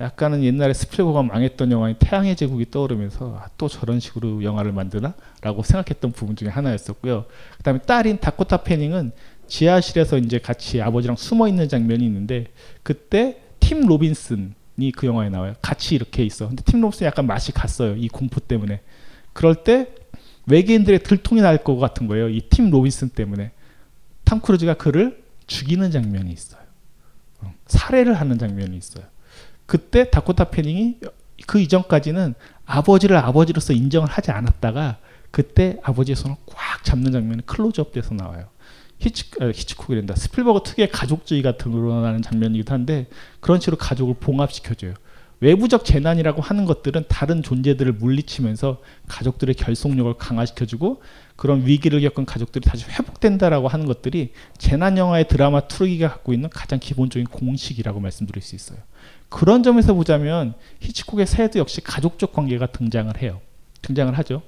약간은 0.00 0.42
옛날에 0.44 0.72
스필버가 0.72 1.22
망했던 1.24 1.70
영화인 1.72 1.94
태양의 1.98 2.36
제국이 2.36 2.70
떠오르면서 2.70 3.36
아, 3.38 3.48
또 3.58 3.68
저런 3.68 4.00
식으로 4.00 4.42
영화를 4.42 4.72
만드나? 4.72 5.14
라고 5.42 5.62
생각했던 5.62 6.12
부분 6.12 6.36
중에 6.36 6.48
하나였었고요. 6.48 7.26
그 7.58 7.62
다음에 7.62 7.80
딸인 7.80 8.18
다코타 8.18 8.58
패닝은 8.58 9.12
지하실에서 9.50 10.16
이제 10.18 10.38
같이 10.38 10.80
아버지랑 10.80 11.16
숨어 11.16 11.48
있는 11.48 11.68
장면이 11.68 12.04
있는데 12.06 12.46
그때 12.82 13.36
팀 13.58 13.82
로빈슨이 13.86 14.92
그 14.96 15.06
영화에 15.06 15.28
나와요. 15.28 15.54
같이 15.60 15.94
이렇게 15.94 16.24
있어. 16.24 16.48
근데 16.48 16.62
팀 16.64 16.80
로빈슨이 16.80 17.06
약간 17.06 17.26
맛이 17.26 17.52
갔어요. 17.52 17.94
이 17.96 18.08
공포 18.08 18.40
때문에. 18.40 18.80
그럴 19.34 19.56
때 19.64 19.88
외계인들의 20.46 21.02
들통이 21.02 21.42
날 21.42 21.58
것 21.58 21.76
같은 21.76 22.06
거예요. 22.06 22.28
이 22.30 22.40
팀 22.48 22.70
로빈슨 22.70 23.10
때문에. 23.10 23.50
탐 24.24 24.40
크루즈가 24.40 24.74
그를 24.74 25.22
죽이는 25.46 25.90
장면이 25.90 26.32
있어요. 26.32 26.62
어, 27.40 27.52
살해를 27.66 28.14
하는 28.14 28.38
장면이 28.38 28.76
있어요. 28.76 29.04
그때 29.66 30.08
다코타 30.10 30.44
패닝이 30.50 30.98
그 31.46 31.58
이전까지는 31.60 32.34
아버지를 32.64 33.16
아버지로서 33.16 33.72
인정을 33.72 34.08
하지 34.08 34.30
않았다가 34.30 34.98
그때 35.30 35.78
아버지의 35.82 36.16
손을 36.16 36.36
꽉 36.46 36.84
잡는 36.84 37.12
장면이 37.12 37.46
클로즈업 37.46 37.92
돼서 37.92 38.14
나와요. 38.14 38.46
히치, 39.00 39.30
어, 39.40 39.46
히치콕이란다. 39.46 40.14
스필버그 40.14 40.60
특유의 40.64 40.90
가족주의가 40.90 41.56
드러나는 41.56 42.22
장면이기도 42.22 42.72
한데 42.72 43.06
그런 43.40 43.58
식으로 43.58 43.76
가족을 43.76 44.14
봉합시켜줘요. 44.20 44.94
외부적 45.40 45.86
재난이라고 45.86 46.42
하는 46.42 46.66
것들은 46.66 47.04
다른 47.08 47.42
존재들을 47.42 47.94
물리치면서 47.94 48.82
가족들의 49.08 49.54
결속력을 49.54 50.12
강화시켜주고 50.14 51.02
그런 51.34 51.66
위기를 51.66 52.02
겪은 52.02 52.26
가족들이 52.26 52.62
다시 52.68 52.84
회복된다라고 52.90 53.66
하는 53.66 53.86
것들이 53.86 54.32
재난 54.58 54.98
영화의 54.98 55.28
드라마 55.28 55.62
트루기가 55.66 56.08
갖고 56.08 56.34
있는 56.34 56.50
가장 56.50 56.78
기본적인 56.78 57.26
공식이라고 57.28 58.00
말씀드릴 58.00 58.42
수 58.42 58.54
있어요. 58.54 58.78
그런 59.30 59.62
점에서 59.62 59.94
보자면 59.94 60.52
히치콕의 60.80 61.26
새도 61.26 61.58
역시 61.58 61.80
가족적 61.80 62.34
관계가 62.34 62.66
등장을 62.66 63.16
해요. 63.22 63.40
등장을 63.80 64.12
하죠. 64.18 64.42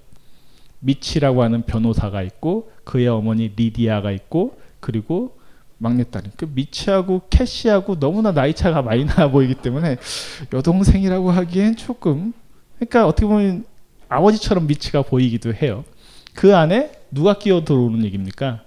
미치라고 0.83 1.43
하는 1.43 1.63
변호사가 1.63 2.23
있고 2.23 2.71
그의 2.85 3.09
어머니 3.09 3.53
리디아가 3.55 4.11
있고 4.11 4.59
그리고 4.81 5.37
막내딸이 5.79 6.31
그 6.37 6.49
미치하고 6.53 7.23
캐시하고 7.31 7.99
너무나 7.99 8.33
나이 8.33 8.55
차가 8.55 8.83
많이 8.83 9.05
나 9.05 9.31
보이기 9.31 9.55
때문에 9.55 9.97
여동생이라고 10.53 11.31
하기엔 11.31 11.77
조금 11.77 12.33
그러니까 12.77 13.07
어떻게 13.07 13.27
보면 13.27 13.65
아버지처럼 14.09 14.67
미치가 14.67 15.03
보이기도 15.03 15.55
해요. 15.55 15.85
그 16.35 16.55
안에 16.55 16.93
누가 17.11 17.35
끼어 17.39 17.65
들어오는 17.65 18.05
얘기입니까? 18.05 18.63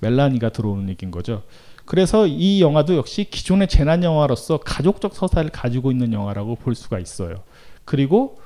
멜라니가 0.00 0.50
들어오는 0.50 0.88
얘기인 0.88 1.10
거죠. 1.10 1.42
그래서 1.84 2.26
이 2.26 2.60
영화도 2.60 2.96
역시 2.96 3.24
기존의 3.24 3.68
재난 3.68 4.04
영화로서 4.04 4.58
가족적 4.58 5.14
서사를 5.14 5.50
가지고 5.50 5.90
있는 5.90 6.12
영화라고 6.12 6.54
볼 6.56 6.74
수가 6.74 6.98
있어요. 6.98 7.42
그리고 7.84 8.40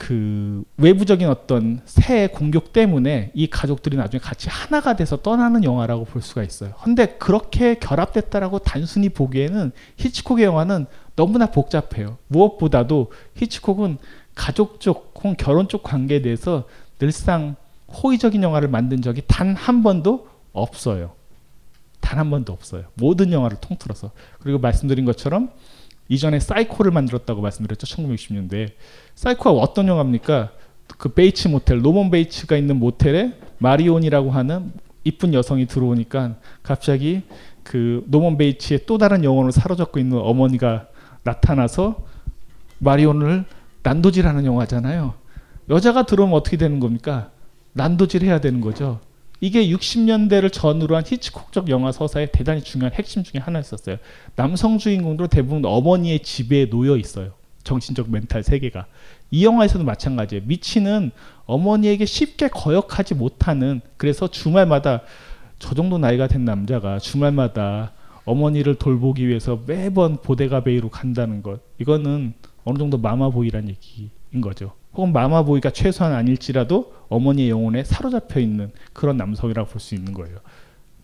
그 0.00 0.64
외부적인 0.78 1.28
어떤 1.28 1.82
새의 1.84 2.32
공격 2.32 2.72
때문에 2.72 3.32
이 3.34 3.46
가족들이 3.48 3.98
나중에 3.98 4.18
같이 4.18 4.48
하나가 4.48 4.96
돼서 4.96 5.18
떠나는 5.18 5.62
영화라고 5.62 6.06
볼 6.06 6.22
수가 6.22 6.42
있어요. 6.42 6.72
근데 6.82 7.18
그렇게 7.18 7.78
결합됐다라고 7.78 8.60
단순히 8.60 9.10
보기에는 9.10 9.72
히치콕의 9.98 10.46
영화는 10.46 10.86
너무나 11.16 11.50
복잡해요. 11.50 12.16
무엇보다도 12.28 13.12
히치콕은 13.34 13.98
가족 14.34 14.80
쪽 14.80 15.12
혹은 15.16 15.36
결혼 15.36 15.68
쪽 15.68 15.82
관계에 15.82 16.22
대해서 16.22 16.64
늘상 16.98 17.56
호의적인 17.92 18.42
영화를 18.42 18.68
만든 18.68 19.02
적이 19.02 19.20
단 19.26 19.54
한 19.54 19.82
번도 19.82 20.26
없어요. 20.54 21.12
단 22.00 22.18
한 22.18 22.30
번도 22.30 22.54
없어요. 22.54 22.84
모든 22.94 23.32
영화를 23.32 23.58
통틀어서. 23.60 24.12
그리고 24.38 24.58
말씀드린 24.60 25.04
것처럼 25.04 25.50
이전에 26.10 26.40
사이코를 26.40 26.90
만들었다고 26.90 27.40
말씀드렸죠. 27.40 27.86
1960년대. 27.86 28.72
사이코가 29.14 29.52
어떤 29.52 29.86
영화입니까? 29.86 30.50
그 30.98 31.08
베이츠 31.10 31.48
모텔, 31.48 31.80
노먼 31.80 32.10
베이츠가 32.10 32.56
있는 32.56 32.78
모텔에 32.80 33.38
마리온이라고 33.58 34.32
하는 34.32 34.72
이쁜 35.04 35.32
여성이 35.32 35.66
들어오니까 35.66 36.34
갑자기 36.64 37.22
그 37.62 38.04
노먼 38.08 38.36
베이츠의 38.36 38.80
또 38.86 38.98
다른 38.98 39.22
영혼을 39.22 39.52
사로잡고 39.52 40.00
있는 40.00 40.18
어머니가 40.18 40.88
나타나서 41.22 42.04
마리온을 42.78 43.44
난도질하는 43.84 44.44
영화잖아요. 44.44 45.14
여자가 45.68 46.06
들어오면 46.06 46.34
어떻게 46.34 46.56
되는 46.56 46.80
겁니까? 46.80 47.30
난도질 47.74 48.24
해야 48.24 48.40
되는 48.40 48.60
거죠. 48.60 48.98
이게 49.40 49.68
60년대를 49.68 50.52
전후로 50.52 50.96
한 50.96 51.04
히치콕적 51.06 51.70
영화 51.70 51.92
서사의 51.92 52.30
대단히 52.32 52.62
중요한 52.62 52.92
핵심 52.92 53.22
중에 53.22 53.40
하나였었어요. 53.40 53.96
남성 54.36 54.78
주인공도 54.78 55.28
대부분 55.28 55.64
어머니의 55.64 56.20
지배에 56.20 56.68
놓여 56.68 56.96
있어요. 56.96 57.32
정신적 57.64 58.10
멘탈 58.10 58.42
세계가. 58.42 58.86
이 59.30 59.44
영화에서도 59.44 59.84
마찬가지예요. 59.84 60.44
미치는 60.46 61.10
어머니에게 61.46 62.04
쉽게 62.04 62.48
거역하지 62.48 63.14
못하는 63.14 63.80
그래서 63.96 64.28
주말마다 64.28 65.02
저 65.58 65.74
정도 65.74 65.98
나이가 65.98 66.26
된 66.26 66.44
남자가 66.44 66.98
주말마다 66.98 67.92
어머니를 68.24 68.74
돌보기 68.76 69.26
위해서 69.26 69.60
매번 69.66 70.16
보데가 70.16 70.62
베이로 70.62 70.90
간다는 70.90 71.42
것 71.42 71.60
이거는 71.78 72.34
어느 72.64 72.78
정도 72.78 72.98
마마보이란 72.98 73.68
얘기인 73.68 74.40
거죠. 74.40 74.72
혹은 74.94 75.12
마마보이가 75.12 75.70
최소한 75.70 76.12
아닐지라도 76.12 76.94
어머니의 77.08 77.50
영혼에 77.50 77.84
사로잡혀 77.84 78.40
있는 78.40 78.72
그런 78.92 79.16
남성이라고 79.16 79.68
볼 79.70 79.80
수 79.80 79.94
있는 79.94 80.12
거예요. 80.12 80.38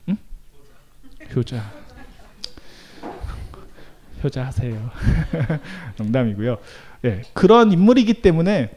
응? 0.08 0.16
효자. 1.34 1.62
효자 4.24 4.46
하세요. 4.46 4.90
농담이고요. 5.98 6.58
예, 7.04 7.22
그런 7.32 7.70
인물이기 7.72 8.14
때문에 8.14 8.70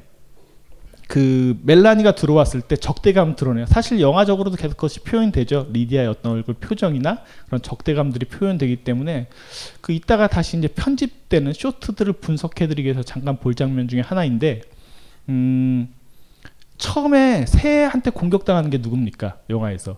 그 1.08 1.58
멜라니가 1.63 2.13
들어왔을 2.13 2.62
때 2.62 2.76
적대감 2.76 3.36
드러내요. 3.36 3.65
사실 3.65 4.00
영화적으로도 4.00 4.58
계속 4.58 4.76
그것이 4.76 5.00
표현되죠. 5.00 5.69
리디아의 5.72 6.08
어떤 6.08 6.34
얼굴 6.34 6.54
표정이나 6.56 7.24
그런 7.48 7.63
적대감들이 7.63 8.28
표현되기 8.28 8.78
때문에 8.84 9.28
그 9.82 9.91
이따가 9.91 10.28
다시 10.28 10.58
이제 10.58 10.67
편집되는 10.67 11.54
쇼트들을 11.54 12.13
분석해드리기 12.13 12.86
위해서 12.86 13.02
잠깐 13.02 13.38
볼 13.38 13.56
장면 13.56 13.88
중에 13.88 14.02
하나인데 14.02 14.62
음, 15.30 15.94
처음에 16.78 17.46
새한테 17.46 18.10
공격당하는 18.10 18.70
게 18.70 18.78
누굽니까? 18.80 19.38
영화에서 19.50 19.98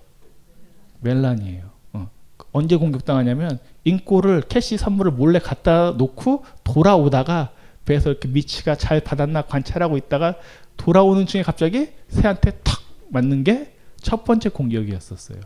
멜라니예요. 1.00 1.70
어. 1.94 2.10
언제 2.52 2.76
공격당하냐면 2.76 3.60
잉꼬를 3.84 4.42
캐시 4.42 4.78
선물을 4.78 5.12
몰래 5.14 5.40
갖다 5.40 5.92
놓고 5.92 6.46
돌아오다가 6.64 7.52
배에서 7.86 8.12
이렇게 8.12 8.28
미치가 8.28 8.76
잘 8.76 9.00
받았나 9.00 9.44
관찰하고 9.44 9.98
있다가 9.98 10.36
돌아오는 10.78 11.26
중에 11.26 11.42
갑자기 11.42 11.90
새한테 12.10 12.52
탁 12.64 12.80
맞는 13.10 13.44
게 13.44 13.82
첫 14.02 14.24
번째 14.26 14.50
공격이었었어요. 14.50 15.40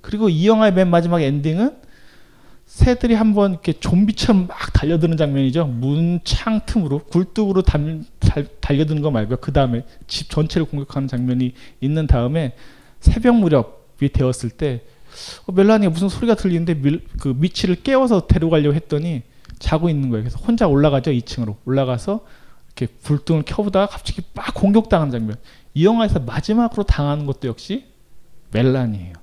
그리고 0.00 0.28
이 0.28 0.46
영화의 0.48 0.72
맨 0.72 0.88
마지막 0.88 1.20
엔딩은 1.22 1.76
새들이 2.68 3.14
한번 3.14 3.52
이렇게 3.52 3.72
좀비처럼 3.72 4.46
막 4.46 4.72
달려드는 4.74 5.16
장면이죠. 5.16 5.64
문창 5.66 6.60
틈으로 6.66 6.98
굴뚝으로 6.98 7.62
달, 7.62 8.04
달, 8.18 8.46
달려드는 8.60 9.00
거 9.00 9.10
말고요. 9.10 9.38
그 9.38 9.54
다음에 9.54 9.86
집 10.06 10.28
전체를 10.28 10.66
공격하는 10.66 11.08
장면이 11.08 11.54
있는 11.80 12.06
다음에 12.06 12.54
새벽 13.00 13.36
무렵이 13.36 14.10
되었을 14.12 14.50
때 14.50 14.82
어, 15.46 15.52
멜라니가 15.52 15.90
무슨 15.90 16.10
소리가 16.10 16.34
들리는데 16.34 16.74
밀, 16.74 17.06
그 17.18 17.28
미치를 17.34 17.76
깨워서 17.76 18.26
데려가려고 18.26 18.74
했더니 18.74 19.22
자고 19.58 19.88
있는 19.88 20.10
거예요. 20.10 20.24
그래서 20.24 20.38
혼자 20.38 20.68
올라가죠. 20.68 21.10
2층으로 21.12 21.56
올라가서 21.64 22.20
이렇게 22.76 22.94
불등을 23.02 23.44
켜보다가 23.46 23.86
갑자기 23.86 24.20
막 24.34 24.52
공격당하는 24.52 25.10
장면. 25.10 25.36
이 25.72 25.86
영화에서 25.86 26.18
마지막으로 26.18 26.82
당하는 26.82 27.24
것도 27.24 27.48
역시 27.48 27.86
멜란이에요. 28.50 29.14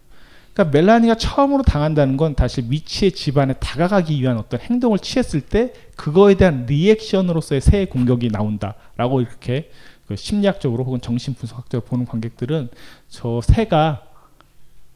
그러니까 0.55 0.77
멜라니가 0.77 1.15
처음으로 1.15 1.63
당한다는 1.63 2.15
건 2.15 2.33
다시 2.33 2.61
미치의 2.61 3.11
집안에 3.11 3.53
다가가기 3.59 4.19
위한 4.21 4.37
어떤 4.37 4.61
행동을 4.61 4.99
취했을 4.99 5.41
때 5.41 5.73
그거에 5.97 6.35
대한 6.35 6.65
리액션으로서의 6.65 7.59
새 7.59 7.85
공격이 7.85 8.29
나온다라고 8.31 9.19
이렇게 9.19 9.69
그 10.07 10.15
심리학적으로 10.15 10.85
혹은 10.85 11.01
정신분석학적으로 11.01 11.85
보는 11.85 12.05
관객들은 12.05 12.69
저 13.09 13.41
새가 13.41 14.03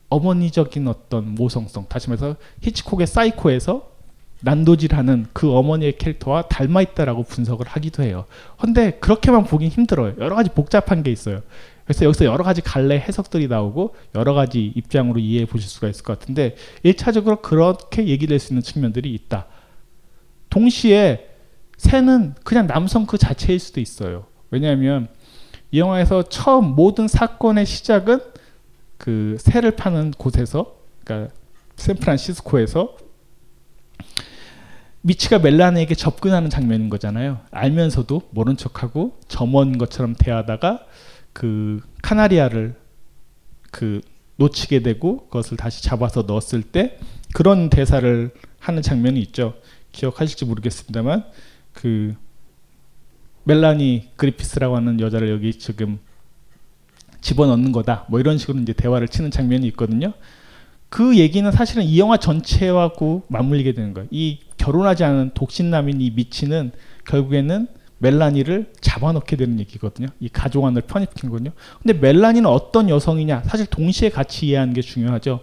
어머니적인 0.07 0.87
어떤 0.87 1.35
모성성 1.35 1.87
다시 1.89 2.09
말해서 2.09 2.37
히치콕의 2.61 3.05
사이코에서 3.05 3.89
난도질하는 4.41 5.27
그 5.33 5.53
어머니의 5.53 5.97
캐릭터와 5.97 6.43
닮아 6.43 6.81
있다라고 6.81 7.23
분석을 7.23 7.67
하기도 7.67 8.03
해요. 8.03 8.23
근데 8.57 8.91
그렇게만 8.91 9.43
보긴 9.43 9.69
힘들어요. 9.69 10.13
여러 10.19 10.35
가지 10.35 10.49
복잡한 10.51 11.03
게 11.03 11.11
있어요. 11.11 11.41
그래서 11.89 12.05
여기서 12.05 12.25
여러 12.25 12.43
가지 12.43 12.61
갈래 12.61 12.99
해석들이 12.99 13.47
나오고 13.47 13.95
여러 14.13 14.35
가지 14.35 14.71
입장으로 14.75 15.19
이해해 15.19 15.47
보실 15.47 15.67
수가 15.67 15.87
있을 15.87 16.03
것 16.03 16.19
같은데 16.19 16.55
1차적으로 16.85 17.41
그렇게 17.41 18.05
얘기를 18.05 18.35
할수 18.35 18.53
있는 18.53 18.61
측면들이 18.61 19.11
있다. 19.15 19.47
동시에 20.51 21.29
새는 21.77 22.35
그냥 22.43 22.67
남성 22.67 23.07
그 23.07 23.17
자체일 23.17 23.57
수도 23.57 23.81
있어요. 23.81 24.27
왜냐하면 24.51 25.07
이 25.71 25.79
영화에서 25.79 26.21
처음 26.21 26.75
모든 26.75 27.07
사건의 27.07 27.65
시작은 27.65 28.19
그 28.99 29.37
새를 29.39 29.71
파는 29.71 30.11
곳에서 30.11 30.75
그러니까 31.03 31.33
샌프란시스코에서 31.75 32.97
미치가 35.01 35.39
멜라니에게 35.39 35.95
접근하는 35.95 36.51
장면인 36.51 36.91
거잖아요. 36.91 37.39
알면서도 37.49 38.29
모른 38.29 38.57
척하고 38.57 39.17
점원 39.27 39.79
것처럼 39.79 40.13
대하다가 40.13 40.85
그 41.39 41.79
카나리아를 42.01 42.75
그 43.71 44.01
놓치게 44.35 44.81
되고 44.81 45.25
그것을 45.27 45.55
다시 45.55 45.81
잡아서 45.81 46.23
넣었을 46.23 46.61
때 46.61 46.99
그런 47.33 47.69
대사를 47.69 48.31
하는 48.59 48.81
장면이 48.81 49.21
있죠. 49.21 49.53
기억하실지 49.93 50.43
모르겠습니다만 50.43 51.23
그 51.71 52.13
멜라니 53.45 54.09
그리피스라고 54.17 54.75
하는 54.75 54.99
여자를 54.99 55.29
여기 55.29 55.53
지금 55.53 55.99
집어넣는 57.21 57.71
거다. 57.71 58.05
뭐 58.09 58.19
이런 58.19 58.37
식으로 58.37 58.59
이제 58.59 58.73
대화를 58.73 59.07
치는 59.07 59.31
장면이 59.31 59.65
있거든요. 59.67 60.11
그 60.89 61.17
얘기는 61.17 61.49
사실은 61.53 61.83
이 61.83 61.97
영화 61.99 62.17
전체하고 62.17 63.23
맞물리게 63.29 63.75
되는 63.75 63.93
거예요. 63.93 64.09
이 64.11 64.39
결혼하지 64.57 65.05
않은 65.05 65.31
독신남인 65.35 66.01
이 66.01 66.11
미치는 66.11 66.73
결국에는 67.07 67.67
멜라니를 67.99 68.71
잡아놓게 68.81 69.35
되는 69.35 69.59
얘기거든요. 69.59 70.07
이 70.19 70.29
가족안을 70.29 70.81
거든요. 71.29 71.51
근데 71.81 71.99
멜라니는 71.99 72.49
어떤 72.49 72.89
여성이냐? 72.89 73.43
사실 73.45 73.65
동시에 73.67 74.09
같이 74.09 74.47
이해하는 74.47 74.73
게 74.73 74.81
중요하죠. 74.81 75.41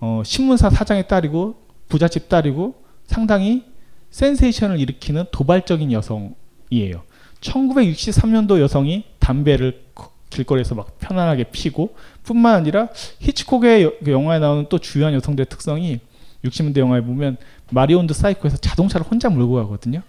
어, 0.00 0.22
신문사 0.24 0.70
사장의 0.70 1.08
딸이고 1.08 1.54
부잣집 1.88 2.28
딸이고 2.28 2.74
상당히 3.06 3.64
센세이션을 4.10 4.78
일으키는 4.80 5.24
도발적인 5.30 5.92
여성이에요. 5.92 7.02
1963년도 7.40 8.60
여성이 8.60 9.04
담배를 9.18 9.82
길거리에서 10.30 10.74
막 10.74 10.98
편안하게 10.98 11.44
피고 11.44 11.94
뿐만 12.24 12.54
아니라 12.54 12.88
히치콕의 13.20 13.98
그 14.04 14.10
영화에 14.10 14.38
나오는 14.38 14.66
또 14.68 14.78
주요한 14.78 15.14
여성들의 15.14 15.46
특성이 15.48 16.00
60년대 16.44 16.78
영화에 16.78 17.02
보면 17.02 17.36
마리온드 17.70 18.14
사이코에서 18.14 18.56
자동차를 18.56 19.06
혼자 19.06 19.28
몰고 19.28 19.54
가거든요. 19.56 20.02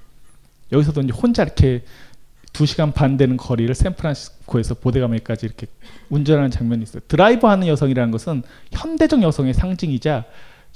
여기서도 0.72 1.01
이제 1.01 1.14
혼자 1.14 1.43
이렇게 1.43 1.84
두 2.53 2.68
시간 2.68 2.93
반 2.93 3.18
되는 3.18 3.36
거리를 3.36 3.74
샌프란시스코에서 3.74 4.76
보데가메까지 4.76 5.45
이렇게 5.47 5.68
운전하는 6.09 6.51
장면이 6.51 6.84
있어요. 6.84 7.01
드라이버 7.07 7.49
하는 7.49 7.68
여성이라는 7.68 8.11
것은 8.11 8.43
현대적 8.72 9.24
여성의 9.24 9.55
상징이자 9.55 10.26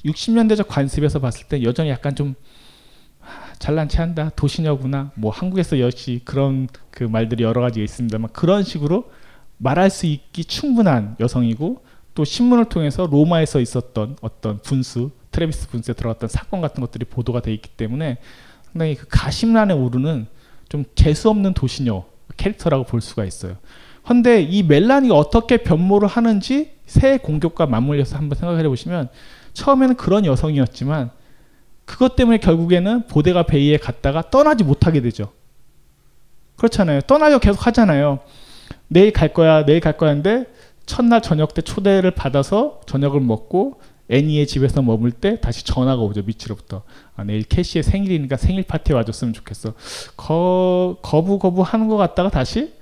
60년대적 0.04 0.66
관습에서 0.68 1.20
봤을 1.20 1.48
때 1.48 1.62
여전히 1.64 1.90
약간 1.90 2.16
좀 2.16 2.36
아, 3.22 3.54
잘난 3.60 3.90
체 3.90 4.00
한다 4.00 4.32
도시녀구나 4.36 5.12
뭐 5.16 5.32
한국에서 5.32 5.80
역시 5.80 6.22
그런 6.24 6.68
그 6.90 7.04
말들이 7.04 7.44
여러 7.44 7.62
가지 7.62 7.84
있습니다만 7.84 8.32
그런 8.34 8.64
식으로 8.64 9.12
말할 9.58 9.90
수 9.90 10.06
있기 10.06 10.46
충분한 10.46 11.16
여성이고 11.20 11.84
또 12.16 12.24
신문을 12.26 12.66
통해서 12.66 13.06
로마에서 13.06 13.60
있었던 13.60 14.18
어떤 14.22 14.60
분수 14.60 15.12
트레비스 15.32 15.70
분수에 15.70 15.94
들어갔던 15.94 16.30
사건 16.30 16.62
같은 16.62 16.82
것들이 16.82 17.06
보도가 17.06 17.42
돼 17.42 17.54
있기 17.54 17.70
때문에 17.70 18.18
상당히 18.72 18.96
그 18.96 19.06
가심란에 19.10 19.74
오르는 19.74 20.28
좀 20.70 20.84
재수 20.96 21.30
없는 21.30 21.54
도시녀 21.54 22.04
캐릭터라고 22.36 22.84
볼 22.84 23.02
수가 23.02 23.26
있어요. 23.26 23.58
근데 24.06 24.42
이 24.42 24.64
멜라니가 24.64 25.16
어떻게 25.16 25.58
변모를 25.58 26.08
하는지 26.08 26.72
새 26.86 27.18
공격과 27.18 27.66
맞물려서 27.66 28.18
한번 28.18 28.38
생각해 28.38 28.68
보시면 28.68 29.10
처음에는 29.54 29.96
그런 29.96 30.26
여성이었지만 30.26 31.12
그것 31.86 32.16
때문에 32.16 32.38
결국에는 32.38 33.08
보데가 33.08 33.44
베이에 33.44 33.78
갔다가 33.78 34.30
떠나지 34.30 34.64
못하게 34.64 35.02
되죠. 35.02 35.32
그렇잖아요. 36.58 37.02
떠나려 37.02 37.40
계속 37.40 37.66
하잖아요. 37.68 38.20
내일 38.88 39.12
갈 39.12 39.34
거야, 39.34 39.66
내일 39.66 39.80
갈 39.80 39.98
거야인데 39.98 40.46
첫날 40.86 41.22
저녁 41.22 41.54
때 41.54 41.62
초대를 41.62 42.12
받아서 42.12 42.82
저녁을 42.86 43.20
먹고 43.22 43.82
애니의 44.10 44.48
집에서 44.48 44.82
머물 44.82 45.12
때 45.12 45.40
다시 45.40 45.66
전화가 45.66 46.02
오죠 46.02 46.24
미치로부터. 46.24 46.84
아, 47.16 47.24
내일 47.24 47.44
캐시의 47.44 47.84
생일이니까 47.84 48.38
생일 48.38 48.64
파티에 48.64 48.96
와줬으면 48.96 49.34
좋겠어. 49.34 49.74
거, 50.16 50.98
거부 51.02 51.40
거부 51.40 51.62
하는 51.62 51.88
것 51.88 51.98
같다가 51.98 52.30
다시 52.30 52.74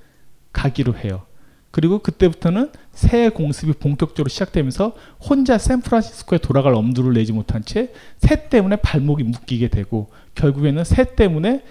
가기로 0.53 0.95
해요. 0.97 1.23
그리고 1.71 1.99
그때부터는 1.99 2.71
새 2.93 3.27
공습이 3.27 3.73
본격적으로 3.73 4.29
시작되면서 4.29 4.93
혼자 5.19 5.57
샌프란시스코에 5.57 6.37
돌아갈 6.39 6.73
엄두를 6.73 7.13
내지 7.13 7.33
못한 7.33 7.65
채 7.65 7.91
새 8.19 8.49
때문에 8.49 8.77
발목이 8.77 9.23
묶이게 9.23 9.67
되고 9.67 10.09
결국에는 10.35 10.83
새 10.83 11.15
때문에 11.15 11.63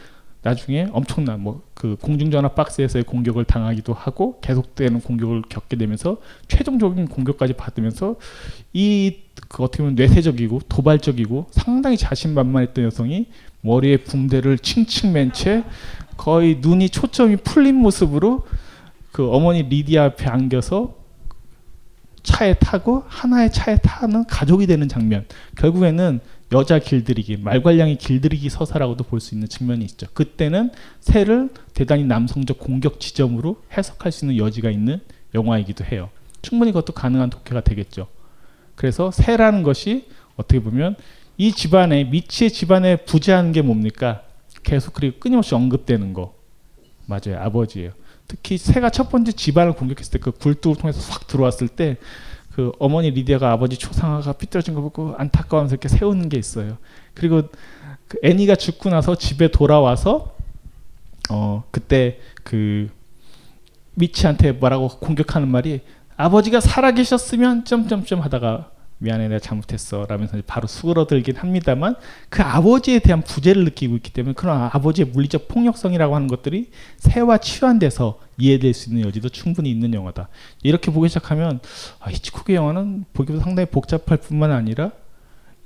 나중에 0.44 0.88
엄청난 0.92 1.40
뭐 1.40 1.62
그 1.84 1.96
공중전화 2.00 2.48
박스에서의 2.48 3.04
공격을 3.04 3.44
당하기도 3.44 3.92
하고 3.92 4.40
계속되는 4.40 5.00
공격을 5.02 5.42
겪게 5.50 5.76
되면서 5.76 6.16
최종적인 6.48 7.08
공격까지 7.08 7.52
받으면서 7.54 8.16
이 8.72 9.18
그 9.48 9.62
어떻게 9.64 9.82
보면 9.82 9.96
뇌세적이고 9.96 10.60
도발적이고 10.68 11.48
상당히 11.50 11.96
자신만만했던 11.98 12.84
여성이 12.84 13.26
머리에 13.60 13.98
붕대를 13.98 14.58
칭칭 14.58 15.12
맨 15.12 15.32
채 15.32 15.64
거의 16.16 16.58
눈이 16.60 16.88
초점이 16.88 17.36
풀린 17.38 17.74
모습으로 17.74 18.46
그 19.12 19.30
어머니 19.30 19.62
리디아 19.62 20.04
앞에 20.04 20.26
안겨서 20.26 20.94
차에 22.22 22.54
타고 22.54 23.04
하나의 23.08 23.52
차에 23.52 23.76
타는 23.82 24.24
가족이 24.26 24.66
되는 24.66 24.88
장면. 24.88 25.26
결국에는 25.58 26.20
여자 26.54 26.78
길들이기, 26.78 27.38
말괄량이 27.38 27.96
길들이기 27.96 28.48
서사라고도 28.48 29.02
볼 29.04 29.20
수 29.20 29.34
있는 29.34 29.48
측면이 29.48 29.84
있죠. 29.86 30.06
그때는 30.14 30.70
새를 31.00 31.50
대단히 31.74 32.04
남성적 32.04 32.58
공격 32.60 33.00
지점으로 33.00 33.60
해석할 33.76 34.12
수 34.12 34.24
있는 34.24 34.38
여지가 34.38 34.70
있는 34.70 35.00
영화이기도 35.34 35.84
해요. 35.84 36.10
충분히 36.42 36.70
그것도 36.70 36.92
가능한 36.92 37.30
독해가 37.30 37.62
되겠죠. 37.62 38.06
그래서 38.76 39.10
새라는 39.10 39.64
것이 39.64 40.06
어떻게 40.36 40.60
보면 40.60 40.94
이 41.38 41.50
집안에 41.52 42.04
미치의 42.04 42.52
집안에 42.52 42.96
부재하는 43.04 43.50
게 43.50 43.60
뭡니까? 43.60 44.22
계속 44.62 44.94
그리고 44.94 45.18
끊임없이 45.18 45.54
언급되는 45.56 46.12
거 46.12 46.34
맞아요 47.06 47.40
아버지예요. 47.40 47.90
특히 48.28 48.56
새가 48.58 48.90
첫 48.90 49.10
번째 49.10 49.32
집안을 49.32 49.72
공격했을 49.72 50.12
때 50.12 50.18
그 50.18 50.30
굴뚝을 50.30 50.76
통해서 50.76 51.00
확 51.12 51.26
들어왔을 51.26 51.68
때 51.68 51.96
그 52.54 52.70
어머니 52.78 53.10
리디아가 53.10 53.50
아버지 53.50 53.76
초상화가 53.76 54.34
삐뚤어진 54.34 54.74
거 54.74 54.80
보고 54.80 55.14
안타까워하면서 55.18 55.74
이렇게 55.74 55.88
세우는 55.88 56.28
게 56.28 56.38
있어요. 56.38 56.78
그리고 57.12 57.42
그 58.06 58.18
애니가 58.22 58.54
죽고 58.54 58.90
나서 58.90 59.16
집에 59.16 59.48
돌아와서 59.48 60.36
어 61.30 61.64
그때 61.72 62.20
그 62.44 62.88
미치한테 63.94 64.52
뭐라고 64.52 64.88
공격하는 64.88 65.48
말이 65.48 65.80
아버지가 66.16 66.60
살아계셨으면 66.60 67.64
점점점 67.64 68.20
하다가 68.20 68.70
미안해 69.04 69.28
내가 69.28 69.38
잘못했어 69.38 70.06
라면서 70.08 70.38
바로 70.46 70.66
수그러들긴 70.66 71.36
합니다만 71.36 71.94
그 72.28 72.42
아버지에 72.42 72.98
대한 72.98 73.22
부재를 73.22 73.64
느끼고 73.64 73.96
있기 73.96 74.12
때문에 74.12 74.34
그런 74.34 74.62
아버지의 74.72 75.08
물리적 75.08 75.48
폭력성이라고 75.48 76.14
하는 76.14 76.26
것들이 76.26 76.70
새와 76.98 77.38
치환돼서 77.38 78.18
이해될 78.38 78.74
수 78.74 78.90
있는 78.90 79.06
여지도 79.06 79.28
충분히 79.28 79.70
있는 79.70 79.94
영화다. 79.94 80.28
이렇게 80.62 80.90
보기 80.90 81.08
시작하면 81.08 81.60
아, 82.00 82.10
히치콕의 82.10 82.56
영화는 82.56 83.04
보기보다 83.12 83.44
상당히 83.44 83.68
복잡할 83.70 84.18
뿐만 84.18 84.50
아니라 84.50 84.90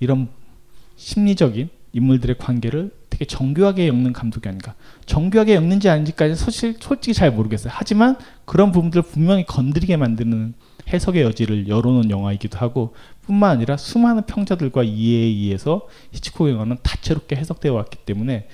이런 0.00 0.28
심리적인 0.96 1.70
인물들의 1.92 2.36
관계를 2.38 2.90
되게 3.08 3.24
정교하게 3.24 3.88
엮는 3.88 4.12
감독이 4.12 4.48
아닌가. 4.48 4.74
정교하게 5.06 5.54
엮는지 5.54 5.88
아닌지까지 5.88 6.34
사실 6.34 6.76
솔직히 6.78 7.14
잘 7.14 7.32
모르겠어요. 7.32 7.72
하지만 7.74 8.16
그런 8.44 8.70
부분들을 8.72 9.02
분명히 9.02 9.44
건드리게 9.46 9.96
만드는 9.96 10.54
해석의 10.92 11.22
여지를 11.22 11.68
열어놓은 11.68 12.10
영화이기도 12.10 12.58
하고 12.58 12.94
뿐만 13.28 13.50
아니라 13.50 13.76
수많은 13.76 14.22
평자들과 14.24 14.82
이해에 14.84 15.26
의해서 15.26 15.86
히치콕 16.12 16.48
영화는 16.48 16.78
다채롭게 16.82 17.36
해석되어 17.36 17.74
왔기 17.74 17.98
때문에 17.98 18.48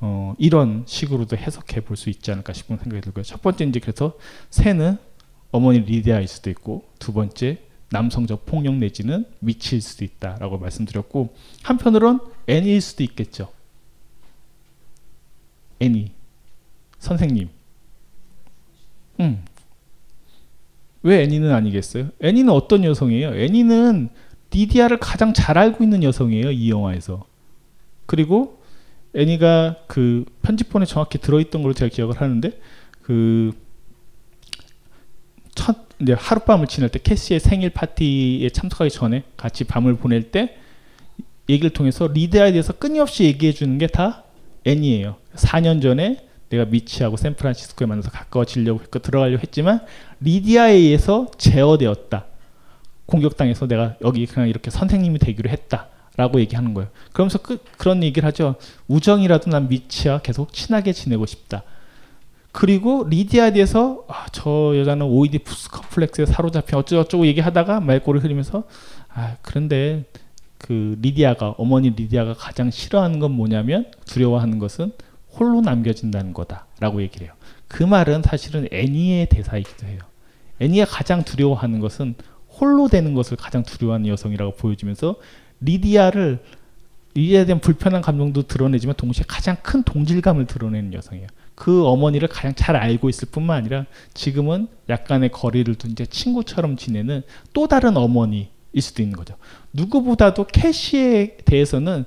어, 0.00 0.34
이런 0.38 0.84
식으로도 0.86 1.36
해석해 1.36 1.82
볼 1.82 1.96
수 1.96 2.08
있지 2.10 2.32
않을까 2.32 2.52
싶은 2.54 2.78
생각이 2.78 3.02
들고요. 3.02 3.22
첫 3.22 3.42
번째 3.42 3.64
이제 3.66 3.80
그래서 3.80 4.14
새는 4.50 4.96
어머니 5.52 5.80
리디아일 5.80 6.26
수도 6.26 6.50
있고 6.50 6.88
두 6.98 7.12
번째 7.12 7.60
남성적 7.90 8.46
폭력 8.46 8.74
내지는 8.76 9.26
미치일 9.40 9.82
수도 9.82 10.04
있다라고 10.04 10.58
말씀드렸고 10.58 11.34
한편으론 11.62 12.20
애니일 12.48 12.80
수도 12.80 13.04
있겠죠. 13.04 13.52
애니 15.80 16.12
선생님. 16.98 17.50
음, 19.20 19.44
왜 21.04 21.22
애니는 21.22 21.52
아니겠어요? 21.52 22.08
애니는 22.20 22.52
어떤 22.52 22.82
여성이에요? 22.82 23.36
애니는 23.36 24.08
리디아를 24.50 24.98
가장 24.98 25.32
잘 25.32 25.56
알고 25.58 25.84
있는 25.84 26.02
여성이에요. 26.02 26.50
이 26.50 26.70
영화에서. 26.70 27.24
그리고 28.06 28.60
애니가 29.14 29.76
그 29.86 30.24
편집본에 30.42 30.84
정확히 30.86 31.18
들어있던 31.18 31.62
걸로 31.62 31.72
제가 31.74 31.88
기억을 31.88 32.20
하는데 32.20 32.58
그 33.02 33.52
첫 35.54 35.76
이제 36.00 36.12
하룻밤을 36.12 36.66
지낼 36.66 36.88
때 36.88 36.98
캐시의 37.02 37.40
생일 37.40 37.70
파티에 37.70 38.48
참석하기 38.50 38.90
전에 38.90 39.22
같이 39.36 39.64
밤을 39.64 39.96
보낼 39.96 40.30
때 40.32 40.56
얘기를 41.48 41.70
통해서 41.70 42.08
리드아에 42.08 42.50
대해서 42.52 42.72
끊임없이 42.72 43.24
얘기해 43.24 43.52
주는 43.52 43.78
게 43.78 43.86
다 43.86 44.24
애니예요. 44.66 45.16
4년 45.36 45.80
전에 45.80 46.26
내가 46.54 46.70
미치하고 46.70 47.16
샌프란시스코에 47.16 47.86
만나서 47.86 48.10
가까워지려고 48.10 48.80
했고 48.80 48.98
들어가려고 49.00 49.42
했지만 49.42 49.80
리디아에 50.20 50.72
의해서 50.72 51.30
제어되었다. 51.36 52.26
공격당해서 53.06 53.66
내가 53.66 53.96
여기 54.02 54.26
그냥 54.26 54.48
이렇게 54.48 54.70
선생님이 54.70 55.18
되기로 55.18 55.50
했다 55.50 55.88
라고 56.16 56.40
얘기하는 56.40 56.74
거예요. 56.74 56.88
그러면서 57.12 57.38
그, 57.38 57.58
그런 57.76 58.02
얘기를 58.02 58.26
하죠. 58.28 58.54
우정이라도 58.88 59.50
난 59.50 59.68
미치와 59.68 60.18
계속 60.18 60.52
친하게 60.52 60.92
지내고 60.92 61.26
싶다. 61.26 61.64
그리고 62.52 63.04
리디아에 63.10 63.52
대해서 63.52 64.04
아, 64.08 64.26
저 64.30 64.74
여자는 64.76 65.06
오이디푸스 65.06 65.68
콤플렉스에 65.70 66.26
사로잡혀 66.26 66.78
어쩌고저쩌고 66.78 67.26
얘기하다가 67.26 67.80
말꼬리 67.80 68.20
흐리면서 68.20 68.62
아 69.12 69.36
그런데 69.42 70.04
그 70.58 70.96
리디아가 71.02 71.56
어머니 71.58 71.90
리디아가 71.90 72.34
가장 72.34 72.70
싫어하는 72.70 73.18
건 73.18 73.32
뭐냐면 73.32 73.90
두려워하는 74.06 74.60
것은 74.60 74.92
홀로 75.38 75.60
남겨진다는 75.60 76.32
거다라고 76.32 77.02
얘기를 77.02 77.26
해요. 77.26 77.34
그 77.68 77.82
말은 77.82 78.22
사실은 78.22 78.68
애니의 78.70 79.28
대사이기도 79.28 79.86
해요. 79.86 79.98
애니가 80.60 80.86
가장 80.86 81.24
두려워하는 81.24 81.80
것은 81.80 82.14
홀로 82.48 82.88
되는 82.88 83.14
것을 83.14 83.36
가장 83.36 83.62
두려워하는 83.62 84.06
여성이라고 84.08 84.52
보여주면서 84.56 85.16
리디아를 85.60 86.40
리디아에 87.14 87.44
대한 87.46 87.60
불편한 87.60 88.02
감정도 88.02 88.42
드러내지만 88.42 88.96
동시에 88.96 89.24
가장 89.26 89.56
큰 89.62 89.82
동질감을 89.84 90.46
드러내는 90.46 90.92
여성이에요. 90.94 91.28
그 91.54 91.86
어머니를 91.86 92.26
가장 92.28 92.54
잘 92.56 92.74
알고 92.74 93.08
있을 93.08 93.28
뿐만 93.30 93.56
아니라 93.58 93.86
지금은 94.14 94.66
약간의 94.88 95.30
거리를 95.30 95.72
둔 95.76 95.92
이제 95.92 96.06
친구처럼 96.06 96.76
지내는 96.76 97.22
또 97.52 97.68
다른 97.68 97.96
어머니일 97.96 98.48
수도 98.80 99.02
있는 99.02 99.16
거죠. 99.16 99.36
누구보다도 99.72 100.46
캐시에 100.46 101.36
대해서는 101.44 102.04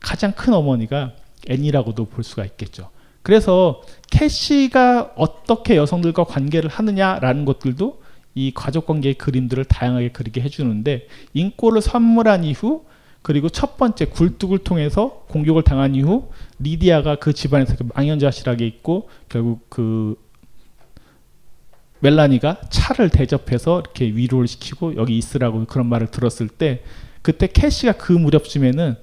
가장 0.00 0.32
큰 0.32 0.52
어머니가 0.52 1.12
애니라고도 1.48 2.06
볼 2.06 2.24
수가 2.24 2.44
있겠죠. 2.44 2.90
그래서 3.22 3.82
캐시가 4.10 5.12
어떻게 5.16 5.76
여성들과 5.76 6.24
관계를 6.24 6.70
하느냐라는 6.70 7.44
것들도 7.44 8.00
이 8.34 8.52
가족 8.54 8.86
관계의 8.86 9.14
그림들을 9.14 9.64
다양하게 9.64 10.12
그리게 10.12 10.40
해주는데 10.40 11.08
인꼬를 11.34 11.82
선물한 11.82 12.44
이후 12.44 12.84
그리고 13.22 13.48
첫 13.48 13.76
번째 13.76 14.06
굴뚝을 14.06 14.58
통해서 14.58 15.24
공격을 15.28 15.64
당한 15.64 15.94
이후 15.94 16.30
리디아가 16.60 17.16
그 17.16 17.32
집안에서 17.32 17.74
망연자실하게 17.94 18.66
있고 18.66 19.08
결국 19.28 19.68
그 19.68 20.16
멜라니가 22.00 22.60
차를 22.70 23.10
대접해서 23.10 23.80
이렇게 23.80 24.06
위로를 24.06 24.46
시키고 24.46 24.96
여기 24.96 25.18
있으라고 25.18 25.64
그런 25.66 25.88
말을 25.88 26.10
들었을 26.10 26.48
때 26.48 26.82
그때 27.22 27.48
캐시가 27.48 27.92
그 27.92 28.12
무렵쯤에는 28.12 28.96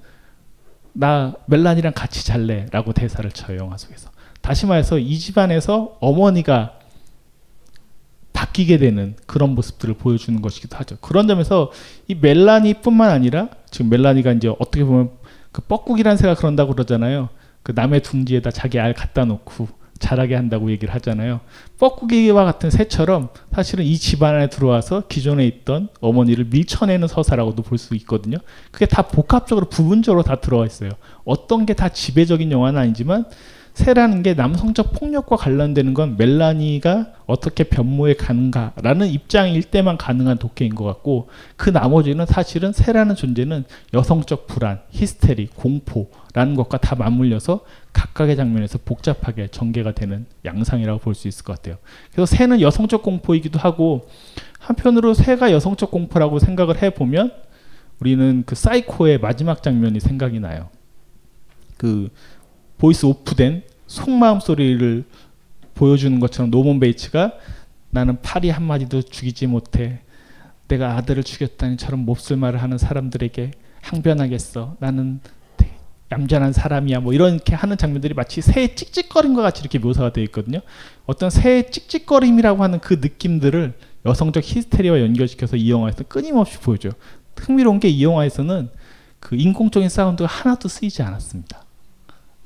나 0.98 1.34
멜라니랑 1.46 1.92
같이 1.94 2.24
잘래 2.24 2.66
라고 2.70 2.92
대사를 2.92 3.30
쳐요 3.30 3.58
영화 3.58 3.76
속에서 3.76 4.10
다시 4.40 4.66
말해서 4.66 4.98
이 4.98 5.18
집안에서 5.18 5.98
어머니가 6.00 6.78
바뀌게 8.32 8.78
되는 8.78 9.16
그런 9.26 9.50
모습들을 9.54 9.94
보여주는 9.94 10.40
것이기도 10.42 10.76
하죠. 10.76 10.96
그런 11.00 11.26
점에서 11.26 11.72
이 12.06 12.14
멜라니뿐만 12.14 13.10
아니라 13.10 13.48
지금 13.70 13.90
멜라니가 13.90 14.32
이제 14.32 14.48
어떻게 14.48 14.84
보면 14.84 15.10
그 15.52 15.62
뻐꾸기란 15.62 16.16
새가 16.16 16.34
그런다고 16.34 16.72
그러잖아요. 16.72 17.30
그 17.62 17.72
남의 17.74 18.02
둥지에다 18.02 18.50
자기 18.50 18.78
알 18.78 18.92
갖다 18.92 19.24
놓고 19.24 19.68
자라게 19.98 20.34
한다고 20.34 20.70
얘기를 20.70 20.92
하잖아요. 20.94 21.40
뻐꾸기와 21.78 22.44
같은 22.44 22.70
새처럼 22.70 23.28
사실은 23.54 23.84
이 23.84 23.96
집안 23.96 24.34
안에 24.34 24.48
들어와서 24.48 25.04
기존에 25.08 25.46
있던 25.46 25.88
어머니를 26.00 26.46
밀쳐내는 26.46 27.08
서사라고도 27.08 27.62
볼 27.62 27.78
수 27.78 27.94
있거든요. 27.96 28.38
그게 28.70 28.86
다 28.86 29.02
복합적으로 29.02 29.66
부분적으로 29.68 30.22
다 30.22 30.36
들어와 30.36 30.66
있어요. 30.66 30.90
어떤 31.24 31.66
게 31.66 31.74
다 31.74 31.88
지배적인 31.90 32.50
영화는 32.50 32.80
아니지만 32.80 33.26
새라는 33.76 34.22
게 34.22 34.32
남성적 34.32 34.94
폭력과 34.94 35.36
관련되는 35.36 35.92
건 35.92 36.16
멜라니가 36.16 37.12
어떻게 37.26 37.62
변모에 37.64 38.14
가는가라는 38.14 39.06
입장일 39.08 39.64
때만 39.64 39.98
가능한 39.98 40.38
독해인 40.38 40.74
것 40.74 40.84
같고 40.84 41.28
그 41.56 41.68
나머지는 41.68 42.24
사실은 42.24 42.72
새라는 42.72 43.14
존재는 43.16 43.64
여성적 43.92 44.46
불안, 44.46 44.80
히스테리, 44.92 45.48
공포라는 45.48 46.54
것과 46.56 46.78
다 46.78 46.96
맞물려서 46.96 47.60
각각의 47.92 48.36
장면에서 48.36 48.78
복잡하게 48.78 49.48
전개가 49.48 49.92
되는 49.92 50.24
양상이라고 50.46 50.98
볼 51.00 51.14
수 51.14 51.28
있을 51.28 51.44
것 51.44 51.56
같아요. 51.56 51.76
그래서 52.12 52.34
새는 52.34 52.62
여성적 52.62 53.02
공포이기도 53.02 53.58
하고 53.58 54.08
한편으로 54.58 55.12
새가 55.12 55.52
여성적 55.52 55.90
공포라고 55.90 56.38
생각을 56.38 56.82
해보면 56.82 57.30
우리는 58.00 58.42
그 58.46 58.54
사이코의 58.54 59.18
마지막 59.18 59.62
장면이 59.62 60.00
생각이 60.00 60.40
나요. 60.40 60.70
그 61.76 62.08
voice 62.78 63.06
off된 63.06 63.62
속마음 63.86 64.40
소리를 64.40 65.04
보여주는 65.74 66.18
것처럼 66.20 66.50
노먼 66.50 66.80
베이츠가 66.80 67.32
나는 67.90 68.20
파리 68.20 68.50
한 68.50 68.62
마리도 68.64 69.02
죽이지 69.02 69.46
못해. 69.46 70.00
내가 70.68 70.96
아들을 70.96 71.22
죽였다니 71.22 71.76
저런 71.76 72.00
몹쓸 72.00 72.36
말을 72.36 72.62
하는 72.62 72.76
사람들에게 72.78 73.52
항변하겠어. 73.82 74.76
나는 74.80 75.20
얌전한 76.12 76.52
사람이야. 76.52 77.00
뭐 77.00 77.12
이렇게 77.12 77.54
하는 77.54 77.76
장면들이 77.76 78.14
마치 78.14 78.40
새의 78.40 78.76
찍찍거림과 78.76 79.42
같이 79.42 79.60
이렇게 79.60 79.78
묘사가 79.78 80.12
되어 80.12 80.22
있거든요. 80.24 80.60
어떤 81.04 81.30
새의 81.30 81.70
찍찍거림이라고 81.70 82.62
하는 82.62 82.78
그 82.78 82.94
느낌들을 82.94 83.74
여성적 84.04 84.42
히스테리와 84.44 85.00
연결시켜서 85.00 85.56
이 85.56 85.70
영화에서 85.70 86.04
끊임없이 86.04 86.58
보여줘요. 86.58 86.92
흥미로운 87.36 87.80
게 87.80 87.88
이 87.88 88.02
영화에서는 88.04 88.68
그 89.18 89.34
인공적인 89.36 89.88
사운드가 89.88 90.28
하나도 90.28 90.68
쓰이지 90.68 91.02
않았습니다 91.02 91.65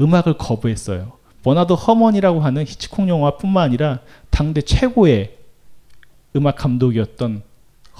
음악을 0.00 0.38
거부했어요. 0.38 1.12
버나드 1.42 1.72
허먼이라고 1.72 2.40
하는 2.40 2.62
히치콕 2.62 3.08
영화뿐만 3.08 3.64
아니라 3.64 4.00
당대 4.30 4.60
최고의 4.60 5.36
음악 6.36 6.56
감독이었던 6.56 7.42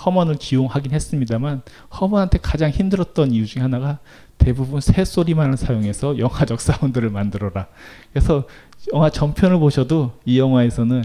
허먼을 0.05 0.37
기용하긴 0.37 0.93
했습니다만 0.93 1.63
허먼한테 2.01 2.39
가장 2.39 2.71
힘들었던 2.71 3.33
이유 3.33 3.47
중 3.47 3.63
하나가 3.63 3.99
대부분 4.39 4.81
새소리만을 4.81 5.57
사용해서 5.57 6.19
영화적 6.19 6.61
사운드를 6.61 7.11
만들어라. 7.11 7.67
그래서 8.13 8.45
영화 8.95 9.11
전편을 9.11 9.59
보셔도 9.59 10.13
이 10.25 10.39
영화에서는 10.39 11.05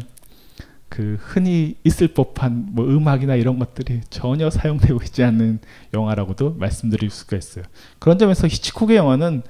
그 0.88 1.18
흔히 1.20 1.76
있을 1.84 2.08
법한 2.08 2.68
뭐 2.70 2.86
음악이나 2.86 3.36
이런 3.36 3.60
것들이 3.60 4.02
전혀 4.10 4.50
사용되고 4.50 5.02
있지 5.04 5.24
않는 5.24 5.60
영화라고도 5.94 6.56
말씀드릴 6.58 7.10
수가 7.10 7.36
있어요. 7.36 7.66
그런 8.00 8.18
점에서 8.18 8.48
히치콕의 8.48 8.96
영화는 8.96 9.42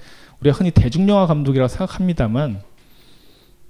우리가 0.41 0.57
흔히 0.57 0.71
대중영화 0.71 1.27
감독이라고 1.27 1.67
생각합니다만 1.67 2.61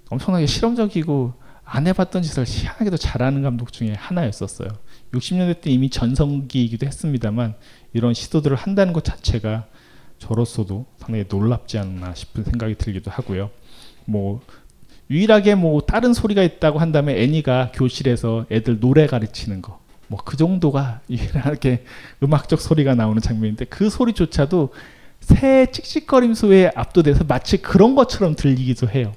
엄청나게 0.09 0.45
실험적이고 0.45 1.33
안 1.63 1.87
해봤던 1.87 2.21
짓을 2.21 2.45
희한하게도 2.47 2.97
잘하는 2.97 3.41
감독 3.41 3.73
중에 3.73 3.93
하나였었어요. 3.93 4.69
60년대 5.13 5.61
때 5.61 5.71
이미 5.71 5.89
전성기이기도 5.89 6.85
했습니다만 6.85 7.55
이런 7.93 8.13
시도들을 8.13 8.55
한다는 8.55 8.93
것 8.93 9.03
자체가 9.03 9.65
저로서도 10.19 10.85
상당히 10.97 11.25
놀랍지 11.27 11.77
않나 11.77 12.13
싶은 12.13 12.43
생각이 12.43 12.75
들기도 12.75 13.09
하고요. 13.09 13.49
뭐 14.05 14.41
유일하게 15.09 15.55
뭐 15.55 15.81
다른 15.81 16.13
소리가 16.13 16.43
있다고 16.43 16.79
한다면 16.79 17.17
애니가 17.17 17.71
교실에서 17.73 18.45
애들 18.51 18.79
노래 18.79 19.07
가르치는 19.07 19.61
거. 19.61 19.79
뭐 20.07 20.19
그 20.23 20.37
정도가 20.37 21.01
유일하게 21.09 21.83
음악적 22.21 22.61
소리가 22.61 22.95
나오는 22.95 23.21
장면인데 23.21 23.65
그 23.65 23.89
소리조차도 23.89 24.73
새 25.25 25.65
칙칙거림 25.71 26.35
소에 26.35 26.69
압도돼서 26.75 27.23
마치 27.23 27.57
그런 27.57 27.95
것처럼 27.95 28.35
들리기도 28.35 28.87
해요. 28.89 29.11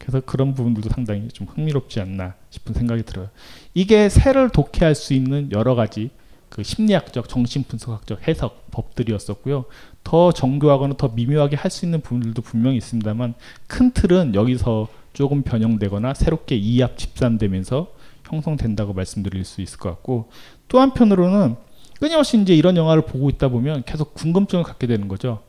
그래서 0.00 0.20
그런 0.20 0.52
부분들도 0.52 0.88
상당히 0.90 1.28
좀 1.28 1.46
흥미롭지 1.46 2.00
않나 2.00 2.34
싶은 2.50 2.74
생각이 2.74 3.04
들어요. 3.04 3.28
이게 3.72 4.08
새를 4.08 4.50
독해할 4.50 4.96
수 4.96 5.14
있는 5.14 5.52
여러 5.52 5.76
가지 5.76 6.10
그 6.48 6.64
심리학적, 6.64 7.28
정신분석학적 7.28 8.26
해석 8.26 8.70
법들이었었고요. 8.72 9.64
더 10.02 10.32
정교하거나 10.32 10.94
더 10.98 11.08
미묘하게 11.08 11.54
할 11.56 11.70
수 11.70 11.84
있는 11.84 12.00
부분들도 12.00 12.42
분명히 12.42 12.76
있습니다만 12.78 13.34
큰 13.68 13.92
틀은 13.92 14.34
여기서 14.34 14.88
조금 15.12 15.42
변형되거나 15.42 16.14
새롭게 16.14 16.56
이합 16.56 16.98
집산되면서 16.98 17.92
형성된다고 18.28 18.92
말씀드릴 18.92 19.44
수 19.44 19.60
있을 19.62 19.78
것 19.78 19.88
같고 19.90 20.30
또 20.66 20.80
한편으로는 20.80 21.54
끊임없이 22.00 22.40
이제 22.40 22.54
이런 22.54 22.76
영화를 22.76 23.02
보고 23.02 23.30
있다 23.30 23.48
보면 23.48 23.84
계속 23.86 24.14
궁금증을 24.14 24.64
갖게 24.64 24.86
되는 24.88 25.06
거죠. 25.08 25.43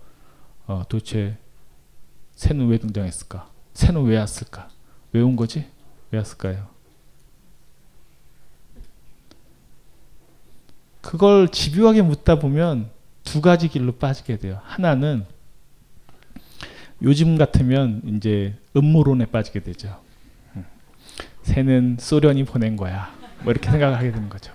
어, 0.67 0.83
도대체 0.89 1.37
새는 2.35 2.67
왜 2.67 2.77
등장했을까? 2.77 3.49
새는 3.73 4.03
왜 4.03 4.17
왔을까? 4.17 4.69
왜 5.13 5.21
온 5.21 5.35
거지? 5.35 5.65
왜 6.11 6.17
왔을까요? 6.19 6.67
그걸 11.01 11.49
집요하게 11.49 12.01
묻다 12.01 12.39
보면 12.39 12.89
두 13.23 13.41
가지 13.41 13.67
길로 13.67 13.93
빠지게 13.93 14.37
돼요. 14.37 14.59
하나는 14.63 15.25
요즘 17.01 17.37
같으면 17.37 18.01
이제 18.05 18.55
음모론에 18.75 19.27
빠지게 19.27 19.61
되죠. 19.61 20.01
음. 20.55 20.65
새는 21.43 21.97
소련이 21.99 22.45
보낸 22.45 22.75
거야. 22.75 23.13
뭐 23.43 23.51
이렇게 23.51 23.69
생각하게 23.69 24.11
되는 24.11 24.29
거죠. 24.29 24.53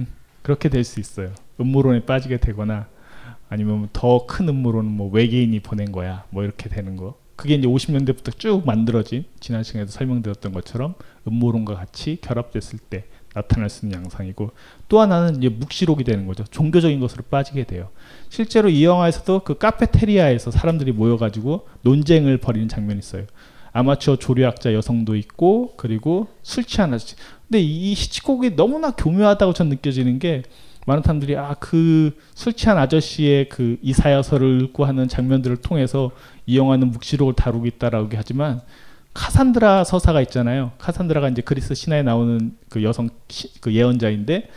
음. 0.00 0.06
그렇게 0.42 0.68
될 0.68 0.84
수 0.84 1.00
있어요. 1.00 1.32
음모론에 1.60 2.04
빠지게 2.04 2.38
되거나 2.38 2.86
아니면 3.48 3.88
더 3.92 4.26
큰 4.26 4.48
음모론은 4.48 4.90
뭐 4.90 5.10
외계인이 5.10 5.58
보낸 5.60 5.92
거야. 5.92 6.24
뭐 6.30 6.44
이렇게 6.44 6.68
되는 6.68 6.96
거. 6.96 7.16
그게 7.36 7.54
이제 7.54 7.68
50년대부터 7.68 8.36
쭉 8.36 8.62
만들어진 8.66 9.24
지난 9.38 9.62
시간에도 9.62 9.92
설명드렸던 9.92 10.52
것처럼 10.52 10.94
음모론과 11.26 11.74
같이 11.76 12.18
결합됐을 12.20 12.80
때 12.80 13.04
나타날 13.32 13.70
수 13.70 13.86
있는 13.86 13.98
양상이고 14.00 14.50
또 14.88 15.00
하나는 15.00 15.36
이제 15.36 15.48
묵시록이 15.48 16.02
되는 16.02 16.26
거죠. 16.26 16.44
종교적인 16.50 16.98
것으로 16.98 17.22
빠지게 17.30 17.64
돼요. 17.64 17.90
실제로 18.28 18.68
이 18.68 18.84
영화에서도 18.84 19.40
그 19.44 19.56
카페테리아에서 19.56 20.50
사람들이 20.50 20.90
모여가지고 20.92 21.68
논쟁을 21.82 22.38
벌이는 22.38 22.68
장면이 22.68 22.98
있어요. 22.98 23.26
아마추어 23.72 24.16
조류학자 24.16 24.74
여성도 24.74 25.14
있고 25.14 25.74
그리고 25.76 26.26
술 26.42 26.64
취한 26.64 26.92
아저씨. 26.92 27.14
근데 27.46 27.60
이 27.60 27.92
히치콕이 27.94 28.56
너무나 28.56 28.90
교묘하다고 28.90 29.52
전 29.52 29.68
느껴지는 29.68 30.18
게 30.18 30.42
많은 30.88 31.02
사람들이 31.02 31.36
아 31.36 31.54
그 31.60 32.12
술 32.34 32.52
취한 32.54 32.78
아저씨의 32.78 33.48
그 33.48 33.76
이사야서를 33.82 34.62
읽고 34.62 34.84
하는 34.84 35.06
장면들을 35.08 35.58
통해서 35.58 36.10
이 36.46 36.56
영화는 36.56 36.90
묵시록을 36.92 37.34
다루고 37.34 37.66
있다라고 37.66 38.08
하지만 38.14 38.60
카산드라 39.14 39.84
서사가 39.84 40.20
있잖아요. 40.22 40.72
카산드라가 40.78 41.28
이제 41.28 41.42
그리스 41.42 41.74
신화에 41.74 42.02
나오는 42.02 42.56
그 42.68 42.82
여성 42.84 43.08
시, 43.28 43.60
그 43.60 43.72
예언자인데 43.74 44.48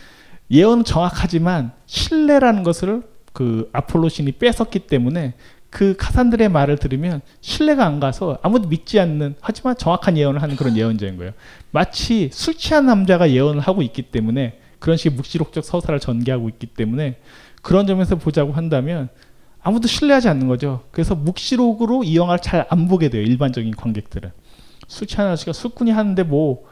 예언은 0.52 0.84
정확하지만 0.84 1.72
신뢰라는 1.88 2.64
것을 2.64 3.02
그 3.34 3.70
아폴로 3.74 4.10
신이 4.10 4.34
뺏었기 4.34 4.80
때문에 4.80 5.34
그 5.72 5.96
카산드라의 5.98 6.50
말을 6.50 6.78
들으면 6.78 7.22
신뢰가 7.40 7.86
안 7.86 8.00
가서 8.00 8.38
아무도 8.44 8.68
믿지 8.68 9.00
않는 9.00 9.36
하지만 9.42 9.76
정확한 9.78 10.18
예언을 10.18 10.42
하는 10.42 10.56
그런 10.58 10.78
예언자인 10.78 11.18
거예요. 11.18 11.32
마치 11.72 12.30
술 12.32 12.54
취한 12.56 12.86
남자가 12.86 13.32
예언을 13.32 13.62
하고 13.62 13.82
있기 13.82 14.04
때문에 14.04 14.60
그런 14.82 14.98
식의 14.98 15.16
묵시록적 15.16 15.64
서사를 15.64 15.98
전개하고 16.00 16.50
있기 16.50 16.68
때문에 16.68 17.20
그런 17.62 17.86
점에서 17.88 18.16
보자고 18.18 18.52
한다면 18.52 19.10
아무도 19.62 19.88
신뢰하지 19.88 20.28
않는 20.28 20.48
거죠. 20.48 20.84
그래서 20.92 21.14
묵시록으로 21.16 22.04
이 22.04 22.18
영화를 22.18 22.42
잘 22.42 22.66
안 22.70 22.88
보게 22.88 23.10
돼요. 23.10 23.22
일반적인 23.22 23.76
관객들은. 23.76 24.32
술 24.88 25.08
취한 25.08 25.28
아저씨가 25.28 25.54
술꾼이 25.54 25.92
하는데 25.92 26.24
뭐 26.24 26.66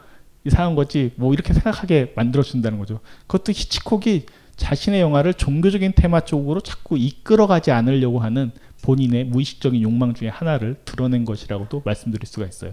이상한 0.44 0.74
거지 0.74 1.12
뭐 1.16 1.32
이렇게 1.32 1.52
생각하게 1.52 2.12
만들어준다는 2.16 2.78
거죠. 2.78 2.98
그것도 3.28 3.52
히치콕이 3.52 4.26
자신의 4.56 5.00
영화를 5.00 5.34
종교적인 5.34 5.92
테마 5.94 6.20
쪽으로 6.20 6.60
자꾸 6.60 6.98
이끌어가지 6.98 7.70
않으려고 7.70 8.18
하는 8.18 8.50
본인의 8.82 9.24
무의식적인 9.24 9.80
욕망 9.82 10.14
중에 10.14 10.28
하나를 10.28 10.76
드러낸 10.84 11.24
것이라고도 11.24 11.82
말씀드릴 11.84 12.26
수가 12.26 12.46
있어요. 12.46 12.72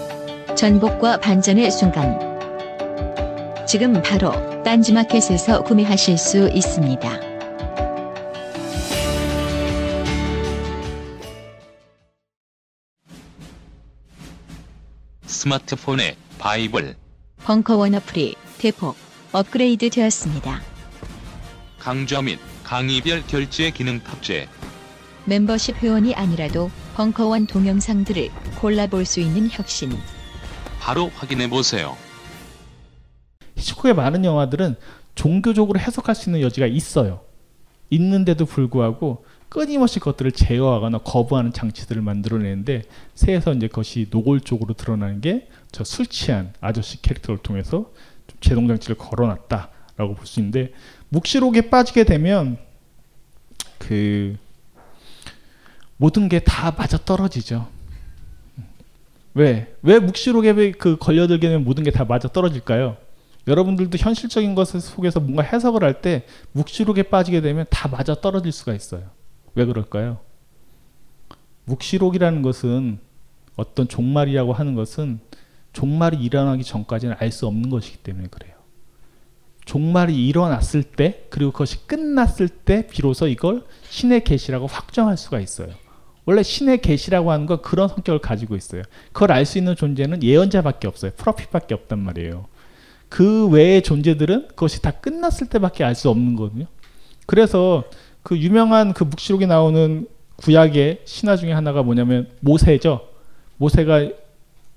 전복과 0.61 1.19
반전의 1.21 1.71
순간 1.71 2.19
지금 3.67 3.99
바로 4.03 4.31
딴지마켓에서 4.61 5.63
구매하실 5.63 6.19
수 6.19 6.47
있습니다. 6.49 7.19
스마트폰에 15.25 16.15
바이블, 16.37 16.95
벙커원 17.43 17.95
어플이 17.95 18.35
대폭 18.59 18.95
업그레이드 19.31 19.89
되었습니다. 19.89 20.61
강좌 21.79 22.21
및 22.21 22.37
강의별 22.63 23.23
결제 23.25 23.71
기능 23.71 23.99
탑재. 24.03 24.47
멤버십 25.25 25.77
회원이 25.77 26.13
아니라도 26.13 26.69
벙커원 26.93 27.47
동영상들을 27.47 28.29
골라볼 28.59 29.05
수 29.05 29.21
있는 29.21 29.49
혁신. 29.49 29.91
바로 30.81 31.09
확인해 31.15 31.47
보세요. 31.47 31.95
히치콕의 33.55 33.93
많은 33.93 34.25
영화들은 34.25 34.75
종교적으로 35.13 35.79
해석할 35.79 36.15
수 36.15 36.29
있는 36.29 36.41
여지가 36.41 36.65
있어요. 36.65 37.21
있는데도 37.91 38.45
불구하고 38.45 39.23
끊임없이 39.47 39.99
그것들을 39.99 40.31
제어하거나 40.31 40.99
거부하는 40.99 41.53
장치들을 41.53 42.01
만들어내는데 42.01 42.83
새에서 43.13 43.53
이제 43.53 43.67
그것이 43.67 44.07
노골적으로 44.09 44.73
드러나는 44.73 45.21
게 45.21 45.47
저 45.71 45.83
술 45.85 46.05
취한 46.07 46.53
아저씨 46.59 47.01
캐릭터를 47.01 47.37
통해서 47.41 47.91
좀 48.27 48.37
제동 48.41 48.67
장치를 48.67 48.97
걸어놨다라고 48.97 50.15
볼 50.15 50.25
수 50.25 50.39
있는데 50.41 50.73
묵시록에 51.09 51.69
빠지게 51.69 52.03
되면 52.03 52.57
그 53.77 54.35
모든 55.97 56.27
게 56.27 56.39
다 56.39 56.71
맞아 56.71 56.97
떨어지죠. 56.97 57.67
왜? 59.33 59.73
왜 59.81 59.99
묵시록에 59.99 60.71
그 60.73 60.97
걸려들게 60.97 61.47
되면 61.47 61.63
모든 61.63 61.83
게 61.83 61.91
다 61.91 62.05
맞아 62.05 62.27
떨어질까요? 62.27 62.97
여러분들도 63.47 63.97
현실적인 63.97 64.53
것 64.55 64.65
속에서 64.65 65.19
뭔가 65.19 65.41
해석을 65.43 65.83
할 65.83 66.01
때 66.01 66.25
묵시록에 66.51 67.03
빠지게 67.03 67.41
되면 67.41 67.65
다 67.69 67.87
맞아 67.87 68.13
떨어질 68.15 68.51
수가 68.51 68.73
있어요. 68.73 69.03
왜 69.55 69.65
그럴까요? 69.65 70.19
묵시록이라는 71.65 72.41
것은 72.41 72.99
어떤 73.55 73.87
종말이라고 73.87 74.53
하는 74.53 74.75
것은 74.75 75.19
종말이 75.73 76.17
일어나기 76.17 76.63
전까지는 76.63 77.15
알 77.19 77.31
수 77.31 77.47
없는 77.47 77.69
것이기 77.69 77.97
때문에 77.99 78.27
그래요. 78.29 78.53
종말이 79.65 80.27
일어났을 80.27 80.83
때 80.83 81.25
그리고 81.29 81.51
그것이 81.51 81.87
끝났을 81.87 82.49
때 82.49 82.87
비로소 82.87 83.27
이걸 83.27 83.63
신의 83.89 84.23
계시라고 84.23 84.67
확정할 84.67 85.17
수가 85.17 85.39
있어요. 85.39 85.69
원래 86.25 86.43
신의 86.43 86.81
계시라고 86.81 87.31
하는 87.31 87.45
건 87.45 87.61
그런 87.61 87.87
성격을 87.87 88.19
가지고 88.19 88.55
있어요. 88.55 88.83
그걸 89.11 89.31
알 89.31 89.45
수 89.45 89.57
있는 89.57 89.75
존재는 89.75 90.23
예언자밖에 90.23 90.87
없어요. 90.87 91.11
프로핏밖에 91.17 91.73
없단 91.73 91.99
말이에요. 91.99 92.45
그 93.09 93.47
외의 93.47 93.81
존재들은 93.81 94.49
그것이 94.49 94.81
다 94.81 94.91
끝났을 94.91 95.47
때밖에 95.47 95.83
알 95.83 95.95
수 95.95 96.09
없는 96.09 96.35
거거든요. 96.35 96.65
그래서 97.25 97.83
그 98.23 98.37
유명한 98.37 98.93
그 98.93 99.03
묵시록에 99.03 99.45
나오는 99.47 100.07
구약의 100.37 101.01
신화 101.05 101.35
중에 101.35 101.51
하나가 101.51 101.83
뭐냐면 101.83 102.29
모세죠. 102.39 103.07
모세가 103.57 104.09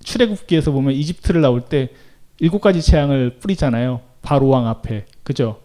출애굽기에서 0.03 0.73
보면 0.73 0.95
이집트를 0.95 1.41
나올 1.41 1.63
때 1.63 1.91
일곱 2.39 2.61
가지 2.61 2.83
재앙을 2.83 3.37
뿌리잖아요. 3.39 4.01
바로 4.23 4.49
왕 4.49 4.67
앞에. 4.67 5.07
그죠? 5.23 5.61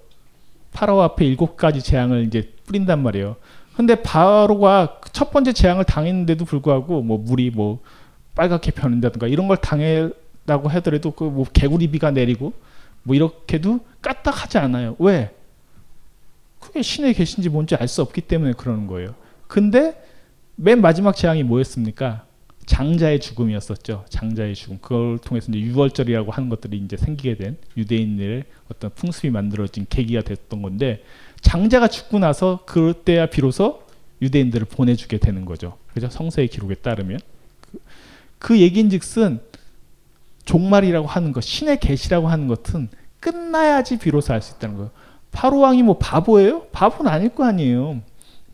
파라오 0.72 1.02
앞에 1.02 1.26
일곱 1.26 1.58
가지 1.58 1.82
재앙을 1.82 2.26
이제 2.26 2.54
뿌린단 2.66 3.02
말이에요. 3.02 3.36
근데 3.80 3.96
바로가 3.96 5.00
첫 5.14 5.32
번째 5.32 5.54
재앙을 5.54 5.86
당했는데도 5.86 6.44
불구하고 6.44 7.02
뭐 7.02 7.18
물이 7.18 7.52
뭐 7.52 7.80
빨갛게 8.36 8.72
변한다든가 8.72 9.28
이런 9.28 9.48
걸 9.48 9.56
당했다고 9.56 10.68
하더라도 10.68 11.12
그 11.12 11.24
뭐 11.24 11.46
개구리 11.54 11.90
비가 11.90 12.12
내리고 12.12 12.52
뭐 13.04 13.16
이렇게도 13.16 13.80
까딱하지 14.02 14.58
않아요. 14.58 14.98
왜? 15.00 15.34
그게 16.60 16.82
신의 16.82 17.14
계신지 17.14 17.48
뭔지 17.48 17.76
알 17.76 17.88
수 17.88 18.02
없기 18.02 18.20
때문에 18.20 18.52
그러는 18.52 18.86
거예요. 18.86 19.16
근데 19.48 20.04
맨 20.58 20.82
마지막 20.82 21.16
재앙이 21.16 21.44
뭐였습니까? 21.44 22.26
장자의 22.66 23.22
죽음이었었죠. 23.22 24.04
장자의 24.10 24.56
죽음. 24.56 24.80
그걸 24.82 25.20
통해서 25.20 25.54
이제 25.54 25.60
유월절이라고 25.62 26.32
하는 26.34 26.50
것들이 26.50 26.78
이제 26.80 26.98
생기게 26.98 27.38
된 27.38 27.56
유대인들의 27.78 28.44
어떤 28.70 28.92
풍습이 28.92 29.30
만들어진 29.30 29.86
계기가 29.90 30.22
됐던 30.22 30.62
건데 30.62 31.02
장자가 31.42 31.88
죽고 31.88 32.20
나서 32.20 32.60
그때야 32.66 33.28
비로소 33.28 33.84
유대인들을 34.22 34.68
보내주게 34.68 35.18
되는 35.18 35.46
거죠. 35.46 35.78
그죠? 35.94 36.10
성서의 36.10 36.48
기록에 36.48 36.76
따르면 36.76 37.20
그, 37.62 37.80
그 38.38 38.60
얘기인즉슨 38.60 39.40
종말이라고 40.46 41.08
하는 41.08 41.32
것, 41.32 41.44
신의 41.44 41.80
계시라고 41.80 42.28
하는 42.28 42.48
것은 42.48 42.90
끝나야지 43.20 44.00
비로소 44.00 44.34
알 44.34 44.42
수 44.42 44.56
있다는 44.56 44.76
거예요. 44.76 44.92
파로 45.32 45.60
왕이 45.60 45.84
뭐 45.84 45.98
바보예요? 45.98 46.64
바보는 46.72 47.12
아닐 47.12 47.30
거 47.30 47.46
아니에요. 47.46 48.02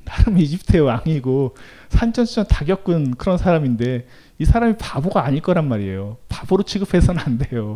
나름 0.03 0.37
이집트의 0.37 0.81
왕이고 0.81 1.55
산전수전 1.89 2.47
다 2.47 2.65
겪은 2.65 3.15
그런 3.15 3.37
사람인데 3.37 4.07
이 4.37 4.45
사람이 4.45 4.75
바보가 4.77 5.23
아닐 5.23 5.41
거란 5.41 5.67
말이에요. 5.67 6.17
바보로 6.29 6.63
취급해서는 6.63 7.21
안 7.21 7.37
돼요. 7.37 7.75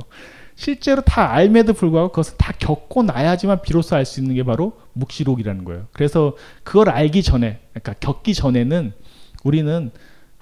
실제로 0.60 1.02
다 1.02 1.32
알매도 1.32 1.72
불구하고 1.72 2.10
그것을 2.10 2.36
다 2.36 2.52
겪고 2.52 3.04
나야지만 3.04 3.62
비로소 3.62 3.96
알 3.96 4.04
수 4.04 4.20
있는 4.20 4.36
게 4.36 4.44
바로 4.44 4.74
묵시록이라는 4.92 5.64
거예요. 5.64 5.88
그래서 5.94 6.36
그걸 6.64 6.90
알기 6.90 7.24
전에, 7.24 7.62
그러니까 7.72 7.94
겪기 7.94 8.34
전에는 8.34 8.92
우리는 9.46 9.90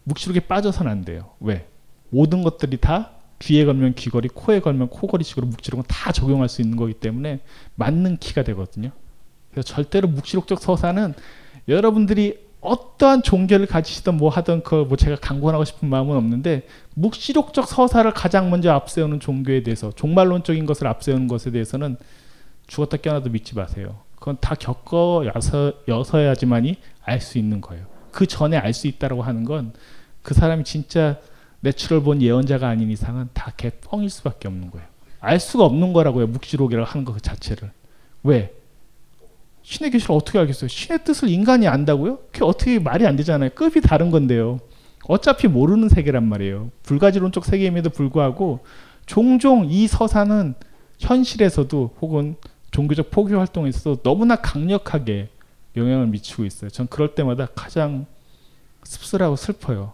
묵시록에 0.06 0.40
빠져서는 0.40 0.92
안 0.92 1.06
돼요. 1.06 1.30
왜? 1.40 1.68
모든 2.10 2.42
것들이 2.42 2.78
다 2.78 3.12
귀에 3.38 3.64
걸면 3.64 3.94
귀걸이, 3.94 4.30
코에 4.30 4.60
걸면 4.60 4.90
코걸이식으로 4.90 5.46
묵시록은 5.46 5.84
다 5.88 6.12
적용할 6.12 6.50
수 6.50 6.64
있는 6.64 6.78
거기 6.78 6.96
때문에 6.96 7.42
맞는 7.76 8.18
키가 8.18 8.42
되거든요. 8.42 8.90
그래서 9.52 9.68
절대로 9.68 10.08
묵시록적 10.08 10.60
서사는 10.60 11.14
여러분들이 11.68 12.40
어떠한 12.68 13.24
종교를 13.24 13.66
가지시던 13.66 14.18
뭐 14.18 14.30
하던 14.30 14.64
그뭐 14.64 14.96
제가 14.98 15.18
강권하고 15.18 15.66
싶은 15.66 15.90
마음은 15.90 16.16
없는데 16.16 16.68
묵시록적 16.96 17.68
서사를 17.68 18.12
가장 18.14 18.50
먼저 18.50 18.72
앞세우는 18.72 19.20
종교에 19.20 19.64
대해서 19.64 19.92
종말론적인 19.92 20.66
것을 20.66 20.88
앞세우는 20.88 21.28
것에 21.28 21.52
대해서는 21.52 21.98
죽었다 22.68 22.98
깨어나도 22.98 23.30
믿지 23.30 23.56
마세요. 23.56 24.00
그건 24.16 24.38
다 24.42 24.56
겪어 24.56 25.24
여서, 25.36 25.74
여서야지만이 25.88 26.78
알 27.04 27.22
수 27.22 27.38
있는 27.38 27.62
거예요. 27.62 27.86
그 28.12 28.26
전에 28.26 28.58
알 28.58 28.74
수 28.74 28.88
있다라고 28.88 29.24
하는 29.24 29.46
건 29.46 29.74
그 30.28 30.34
사람이 30.34 30.66
진짜 30.66 31.22
natural 31.62 32.04
born 32.04 32.22
예언자가 32.22 32.68
아닌 32.68 32.92
이상은 32.92 33.30
다 33.34 33.54
개뻥일 33.56 34.10
수밖에 34.10 34.50
없는 34.50 34.72
거예요. 34.72 34.86
알 35.22 35.40
수가 35.40 35.64
없는 35.64 35.94
거라고요. 35.94 36.28
묵시록이라고 36.28 36.86
하는 36.86 37.06
것 37.06 37.24
자체를. 37.24 37.72
왜? 38.24 38.52
신의 39.68 39.92
계시를 39.92 40.16
어떻게 40.16 40.40
알겠어요? 40.40 40.70
신의 40.70 41.04
뜻을 41.04 41.28
인간이 41.28 41.68
안다고요? 41.68 42.20
그게 42.32 42.46
어떻게 42.46 42.80
말이 42.80 43.06
안 43.06 43.18
되잖아요. 43.18 43.50
급이 43.54 43.82
다른 43.82 44.12
건데요. 44.12 44.60
어차피 45.10 45.50
모르는 45.50 45.90
세계란 45.90 46.24
말이에요. 46.24 46.72
불가지론적 46.84 47.44
세계임에도 47.44 47.90
불구하고 47.90 48.62
종종 49.06 49.66
이 49.70 49.88
서사는 49.88 50.54
현실에서도 51.00 51.96
혹은 52.00 52.38
종교적 52.72 53.12
포교 53.12 53.38
활동에서도 53.38 54.04
너무나 54.04 54.38
강력하게 54.38 55.28
영향을 55.76 56.08
미치고 56.08 56.46
있어요. 56.46 56.70
전 56.70 56.88
그럴 56.88 57.14
때마다 57.14 57.48
가장 57.54 58.06
씁쓸하고 58.84 59.36
슬퍼요. 59.36 59.92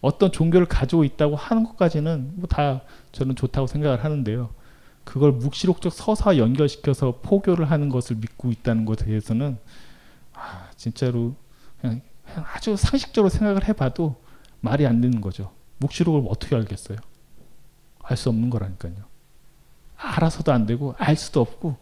어떤 0.00 0.32
종교를 0.32 0.66
가지고 0.66 1.04
있다고 1.04 1.36
하는 1.36 1.64
것까지는 1.64 2.32
뭐 2.36 2.46
다 2.48 2.80
저는 3.12 3.36
좋다고 3.36 3.66
생각을 3.66 4.02
하는데요. 4.02 4.48
그걸 5.04 5.32
묵시록적 5.32 5.92
서사와 5.92 6.38
연결시켜서 6.38 7.18
포교를 7.22 7.70
하는 7.70 7.88
것을 7.88 8.16
믿고 8.16 8.50
있다는 8.50 8.84
것에 8.84 9.06
대해서는 9.06 9.58
아, 10.34 10.70
진짜로 10.76 11.34
그냥, 11.80 12.00
그냥 12.24 12.44
아주 12.54 12.76
상식적으로 12.76 13.28
생각을 13.28 13.66
해봐도 13.68 14.16
말이 14.60 14.86
안 14.86 15.00
되는 15.00 15.20
거죠. 15.20 15.52
묵시록을 15.78 16.28
어떻게 16.30 16.54
알겠어요? 16.56 16.98
알 18.02 18.16
수 18.16 18.28
없는 18.28 18.50
거라니까요. 18.50 18.94
알아서도 19.96 20.52
안 20.52 20.66
되고 20.66 20.94
알 20.98 21.16
수도 21.16 21.40
없고 21.40 21.76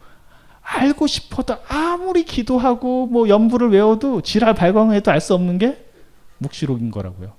알고 0.61 1.07
싶어도 1.07 1.57
아무리 1.69 2.25
기도하고 2.25 3.07
뭐 3.07 3.29
연부를 3.29 3.71
외워도 3.71 4.21
지랄 4.21 4.55
발광해도 4.55 5.11
알 5.11 5.21
수 5.21 5.35
없는 5.35 5.59
게 5.59 5.87
묵시록인 6.39 6.91
거라고요. 6.91 7.33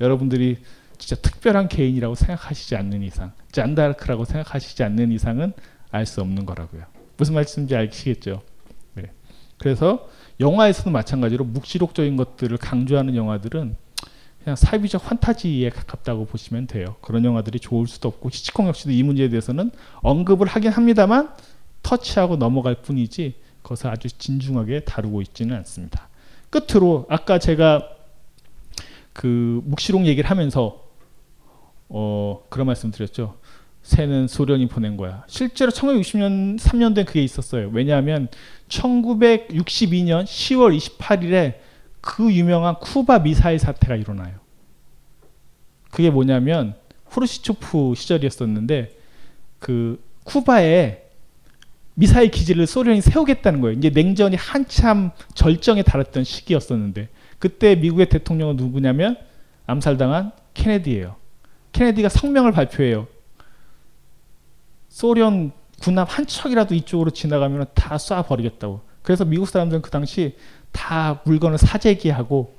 여러분들이 0.00 0.58
진짜 0.98 1.16
특별한 1.20 1.68
개인이라고 1.68 2.14
생각하시지 2.14 2.76
않는 2.76 3.02
이상, 3.02 3.32
짠다르크라고 3.56 4.24
생각하시지 4.24 4.82
않는 4.82 5.12
이상은 5.12 5.52
알 5.90 6.04
수 6.04 6.20
없는 6.20 6.44
거라고요. 6.44 6.82
무슨 7.16 7.34
말씀인지 7.34 7.74
아시겠죠? 7.74 8.42
네. 8.94 9.10
그래서 9.56 10.08
영화에서도 10.40 10.90
마찬가지로 10.90 11.44
묵시록적인 11.44 12.16
것들을 12.16 12.56
강조하는 12.58 13.16
영화들은 13.16 13.76
그냥 14.44 14.56
사이비적 14.56 15.10
환타지에 15.10 15.70
가깝다고 15.70 16.26
보시면 16.26 16.66
돼요. 16.66 16.96
그런 17.00 17.24
영화들이 17.24 17.58
좋을 17.58 17.86
수도 17.86 18.08
없고 18.08 18.28
히치콕 18.28 18.66
역시도 18.66 18.92
이 18.92 19.02
문제에 19.02 19.28
대해서는 19.28 19.70
언급을 20.02 20.46
하긴 20.46 20.70
합니다만 20.70 21.30
터치하고 21.82 22.36
넘어갈 22.36 22.74
뿐이지 22.76 23.34
그것을 23.62 23.88
아주 23.88 24.08
진중하게 24.08 24.80
다루고 24.80 25.22
있지는 25.22 25.56
않습니다. 25.56 26.08
끝으로 26.50 27.06
아까 27.08 27.38
제가 27.38 27.88
그 29.12 29.62
묵시록 29.64 30.06
얘기를 30.06 30.28
하면서 30.28 30.84
어 31.88 32.44
그런 32.50 32.66
말씀 32.66 32.90
드렸죠. 32.90 33.38
새는 33.86 34.26
소련이 34.26 34.66
보낸 34.66 34.96
거야. 34.96 35.22
실제로 35.28 35.70
1960년 35.70 36.58
3년도에 36.58 37.06
그게 37.06 37.22
있었어요. 37.22 37.70
왜냐하면 37.72 38.26
1962년 38.68 40.24
10월 40.24 40.76
28일에 40.76 41.54
그 42.00 42.32
유명한 42.32 42.74
쿠바 42.80 43.20
미사일 43.20 43.60
사태가 43.60 43.94
일어나요. 43.94 44.34
그게 45.92 46.10
뭐냐면 46.10 46.74
후르시초프 47.10 47.94
시절이었었는데 47.96 48.90
그 49.60 50.02
쿠바에 50.24 51.04
미사일 51.94 52.32
기지를 52.32 52.66
소련이 52.66 53.00
세우겠다는 53.00 53.60
거예요. 53.60 53.78
이제 53.78 53.90
냉전이 53.90 54.34
한참 54.34 55.12
절정에 55.34 55.84
달했던 55.84 56.24
시기였었는데 56.24 57.08
그때 57.38 57.76
미국의 57.76 58.08
대통령은 58.08 58.56
누구냐면 58.56 59.16
암살당한 59.66 60.32
케네디예요. 60.54 61.14
케네디가 61.70 62.08
성명을 62.08 62.50
발표해요. 62.50 63.06
소련 64.96 65.52
군함 65.82 66.06
한 66.08 66.26
척이라도 66.26 66.74
이쪽으로 66.74 67.10
지나가면 67.10 67.66
다 67.74 67.96
쏴버리겠다고. 67.96 68.80
그래서 69.02 69.26
미국 69.26 69.46
사람들은 69.46 69.82
그 69.82 69.90
당시 69.90 70.38
다 70.72 71.20
물건을 71.26 71.58
사재기하고 71.58 72.56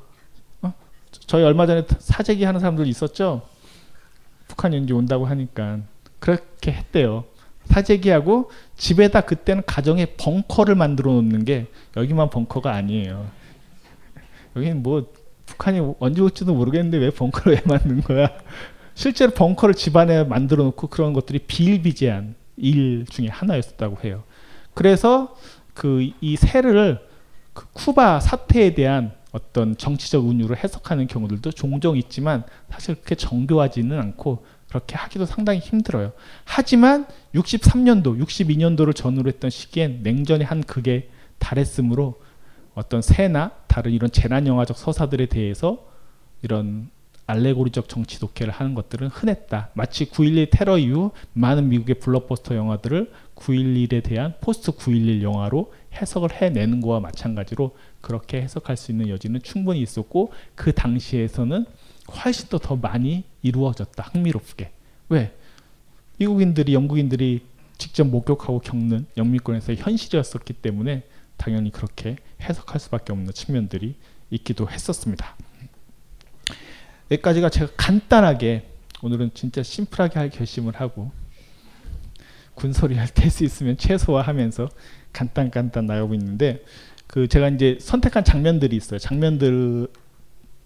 어? 0.62 0.74
저희 1.26 1.44
얼마 1.44 1.66
전에 1.66 1.82
사재기 1.98 2.44
하는 2.44 2.60
사람들 2.60 2.86
있었죠. 2.86 3.42
북한이 4.50 4.78
이제 4.78 4.94
온다고 4.94 5.26
하니까 5.26 5.80
그렇게 6.20 6.74
했대요. 6.74 7.26
사재기하고 7.66 8.52
집에다 8.76 9.22
그때는 9.22 9.64
가정에 9.66 10.06
벙커를 10.18 10.76
만들어 10.76 11.14
놓는 11.14 11.44
게 11.44 11.66
여기만 11.96 12.30
벙커가 12.30 12.72
아니에요. 12.72 13.26
여기는 14.56 14.84
뭐 14.84 15.12
북한이 15.48 15.96
언제 16.00 16.22
올지도 16.22 16.54
모르겠는데 16.54 17.00
왜 17.00 17.10
벙커를 17.10 17.54
왜 17.56 17.62
만든 17.66 18.00
거야? 18.02 18.30
실제로 18.98 19.32
벙커를 19.32 19.76
집안에 19.76 20.24
만들어 20.24 20.64
놓고 20.64 20.88
그런 20.88 21.14
것들이 21.14 21.38
비일비재한 21.46 22.34
일 22.58 23.06
중에 23.06 23.28
하나였다고 23.28 24.00
해요. 24.04 24.24
그래서 24.74 25.38
그 25.76 26.12
이 26.20 26.36
세를 26.36 27.08
그 27.54 27.68
쿠바 27.74 28.20
사태에 28.20 28.74
대한 28.74 29.14
어떤 29.32 29.78
정치적 29.78 30.26
운유를 30.26 30.58
해석하는 30.64 31.06
경우들도 31.06 31.52
종종 31.52 31.96
있지만 31.96 32.44
사실 32.72 32.96
그렇게 32.96 33.14
정교하지는 33.14 34.00
않고 34.00 34.44
그렇게 34.68 34.96
하기도 34.96 35.28
상당히 35.28 35.60
힘들어요. 35.60 36.14
하지만 36.44 37.06
63년도, 37.36 38.20
62년도를 38.20 38.96
전후로 38.96 39.30
했던 39.30 39.52
시기엔 39.52 40.00
냉전이 40.02 40.44
한 40.44 40.64
극에 40.64 41.10
달했으므로 41.38 42.20
어떤 42.74 43.04
새나 43.04 43.52
다른 43.68 43.92
이런 43.92 44.10
재난 44.10 44.48
영화적 44.48 44.76
서사들에 44.76 45.28
대해서 45.28 45.86
이런 46.42 46.90
알레고리적 47.28 47.90
정치 47.90 48.20
독해를 48.20 48.52
하는 48.52 48.74
것들은 48.74 49.10
흔했다. 49.10 49.70
마치 49.74 50.06
9.11 50.06 50.48
테러 50.50 50.78
이후 50.78 51.12
많은 51.34 51.68
미국의 51.70 52.00
블록버스터 52.00 52.56
영화들을 52.56 53.12
9.11에 53.36 54.02
대한 54.02 54.34
포스트 54.42 54.72
9.11 54.72 55.22
영화로 55.22 55.74
해석을 55.94 56.32
해내는 56.34 56.82
거와 56.82 57.02
마찬가지로 57.02 57.76
그렇게 58.02 58.42
해석할 58.42 58.78
수 58.78 58.92
있는 58.92 59.10
여지는 59.10 59.42
충분히 59.44 59.82
있었고 59.82 60.32
그 60.56 60.74
당시에서는 60.74 61.66
훨씬 62.24 62.48
더, 62.48 62.58
더 62.58 62.78
많이 62.78 63.26
이루어졌다. 63.42 64.02
흥미롭게. 64.02 64.72
왜? 65.10 65.36
미국인들이 66.18 66.74
영국인들이 66.74 67.42
직접 67.78 68.06
목격하고 68.06 68.60
겪는 68.60 69.06
영미권에서의 69.18 69.78
현실이었었기 69.80 70.54
때문에 70.54 71.04
당연히 71.36 71.72
그렇게 71.72 72.16
해석할 72.42 72.80
수밖에 72.80 73.12
없는 73.12 73.34
측면들이 73.34 73.96
있기도 74.32 74.70
했었습니다. 74.70 75.36
여기까지가 77.12 77.50
제가 77.50 77.72
간단하게 77.78 78.64
오늘은 79.02 79.32
진짜 79.34 79.64
심플하게 79.64 80.20
할 80.20 80.30
결심을 80.30 80.76
하고 80.76 81.12
군소리 82.56 82.96
할 82.96 83.08
때 83.14 83.30
수 83.30 83.44
있으면 83.44 83.78
최소화하면서 83.78 84.70
간단 85.14 85.52
간단 85.52 85.86
나오고 85.86 86.14
있는데 86.16 86.64
그 87.06 87.28
제가 87.28 87.50
이제 87.50 87.78
선택한 87.80 88.24
장면들이 88.24 88.76
있어요. 88.76 89.00
장면들 89.00 89.88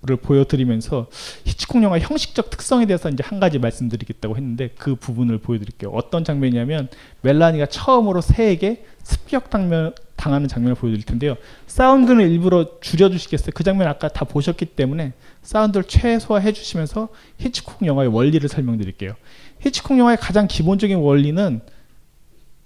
을 0.09 0.15
보여드리면서 0.15 1.05
히치콕 1.45 1.83
영화 1.83 1.99
형식적 1.99 2.49
특성에 2.49 2.87
대해서 2.87 3.07
이제 3.07 3.21
한 3.23 3.39
가지 3.39 3.59
말씀드리겠다고 3.59 4.35
했는데 4.35 4.69
그 4.75 4.95
부분을 4.95 5.37
보여드릴게요. 5.37 5.91
어떤 5.91 6.23
장면이냐면 6.23 6.87
멜라니가 7.21 7.67
처음으로 7.67 8.21
새에게 8.21 8.83
습격 9.03 9.51
당면, 9.51 9.93
당하는 10.15 10.47
장면을 10.47 10.73
보여드릴 10.73 11.05
텐데요. 11.05 11.35
사운드는 11.67 12.31
일부러 12.31 12.79
줄여주시겠어요? 12.79 13.51
그 13.53 13.63
장면 13.63 13.87
아까 13.87 14.07
다 14.07 14.25
보셨기 14.25 14.65
때문에 14.65 15.13
사운드를 15.43 15.83
최소화해 15.83 16.51
주시면서 16.51 17.09
히치콕 17.37 17.85
영화의 17.85 18.09
원리를 18.09 18.49
설명드릴게요. 18.49 19.13
히치콕 19.59 19.99
영화의 19.99 20.17
가장 20.17 20.47
기본적인 20.47 20.97
원리는 20.97 21.61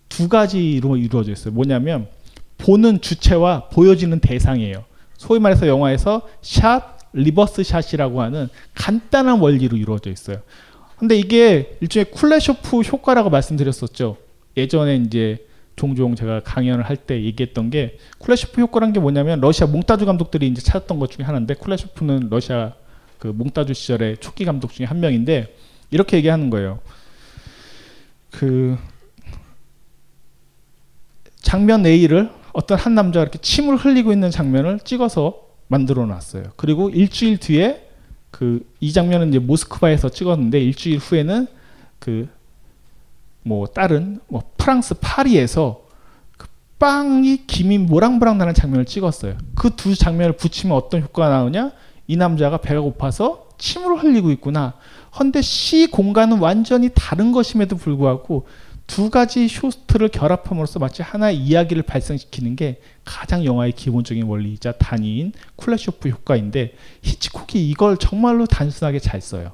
두 0.07 0.29
가지로 0.29 0.95
이루어져 0.95 1.33
있어요. 1.33 1.53
뭐냐면 1.53 2.07
보는 2.59 3.01
주체와 3.01 3.67
보여지는 3.73 4.19
대상이에요. 4.19 4.86
소위 5.17 5.39
말해서 5.39 5.67
영화에서 5.67 6.21
shot, 6.41 6.95
reverse 7.16 7.63
shot이라고 7.63 8.22
하는 8.22 8.49
간단한 8.74 9.39
원리로 9.39 9.78
이루어져 9.78 10.11
있어요. 10.11 10.41
근데 10.97 11.18
이게 11.18 11.78
일종의 11.82 12.11
쿨레쇼프 12.11 12.82
효과라고 12.82 13.30
말씀드렸었죠. 13.30 14.18
예전에 14.57 14.97
이제 14.97 15.45
종종 15.76 16.16
제가 16.16 16.41
강연을 16.41 16.84
할 16.84 16.95
때 16.95 17.22
얘기했던 17.24 17.70
게 17.70 17.97
쿨레쇼프 18.20 18.61
효과란 18.61 18.93
게 18.93 18.99
뭐냐면 18.99 19.41
러시아 19.41 19.68
몽타주 19.68 20.05
감독들이 20.05 20.47
이제 20.47 20.61
찾았던 20.61 20.99
것 20.99 21.11
중에 21.11 21.26
하나인데 21.26 21.55
쿨레쇼프는 21.55 22.30
러시아 22.30 22.74
그 23.20 23.28
몽따주 23.28 23.74
시절의 23.74 24.18
초기 24.20 24.45
감독 24.45 24.72
중에 24.72 24.86
한 24.86 24.99
명인데 24.99 25.55
이렇게 25.91 26.18
얘기하는 26.18 26.49
거예요. 26.49 26.80
그 28.32 28.78
장면 31.41 31.86
A를 31.86 32.30
어떤 32.53 32.78
한 32.78 32.95
남자가 32.95 33.24
이렇게 33.24 33.38
침을 33.39 33.76
흘리고 33.76 34.11
있는 34.11 34.32
장면을 34.32 34.80
찍어서 34.80 35.45
만들어 35.68 36.05
놨어요. 36.05 36.43
그리고 36.55 36.89
일주일 36.89 37.38
뒤에 37.38 37.88
그 38.32 38.61
이 38.80 38.91
장면은 38.93 39.30
이제 39.30 39.39
모스크바에서 39.39 40.09
찍었는데 40.09 40.59
일주일 40.61 40.97
후에는 40.99 41.47
그 41.99 42.28
뭐 43.47 43.68
다른 43.68 44.20
뭐 44.28 44.41
프랑스 44.57 44.95
파리에서 44.95 45.84
그 46.36 46.47
빵이 46.80 47.45
김이 47.45 47.78
모랑모랑 47.78 48.39
나는 48.39 48.55
장면을 48.55 48.86
찍었어요. 48.86 49.38
그 49.53 49.70
두 49.76 49.93
장면을 49.95 50.36
붙이면 50.36 50.76
어떤 50.76 51.01
효과가 51.03 51.30
나오냐? 51.30 51.72
이 52.07 52.18
남자가 52.18 52.57
배가 52.57 52.82
고파서 52.82 53.49
침을 53.59 54.03
흘리고 54.03 54.32
있구나. 54.32 54.74
헌데 55.20 55.41
시 55.43 55.86
공간은 55.91 56.39
완전히 56.39 56.89
다른 56.95 57.32
것임에도 57.32 57.78
불구하고 57.78 58.47
두 58.88 59.09
가지 59.09 59.47
쇼트를 59.47 60.09
결합함으로써 60.09 60.79
마치 60.79 61.01
하나의 61.01 61.38
이야기를 61.38 61.83
발생시키는 61.83 62.55
게 62.55 62.79
가장 63.03 63.43
영화의 63.43 63.71
기본적인 63.71 64.23
원리이자 64.23 64.73
단위인 64.73 65.33
쿨레쇼프 65.55 66.09
효과인데 66.09 66.75
히치콕이 67.01 67.67
이걸 67.69 67.97
정말로 67.97 68.45
단순하게 68.45 68.99
잘 68.99 69.21
써요. 69.21 69.53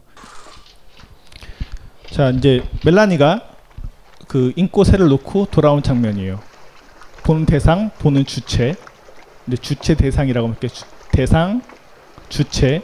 자 2.12 2.30
이제 2.30 2.64
멜라니가 2.84 3.50
그 4.28 4.54
인꼬새를 4.56 5.08
놓고 5.08 5.48
돌아온 5.52 5.82
장면이에요. 5.82 6.40
보는 7.24 7.46
대상, 7.46 7.92
보는 8.00 8.26
주체. 8.26 8.76
근데 9.46 9.58
주체 9.58 9.96
대상이라고 9.96 10.48
할게 10.48 10.68
주, 10.68 10.86
대상, 11.12 11.62
주체. 12.30 12.82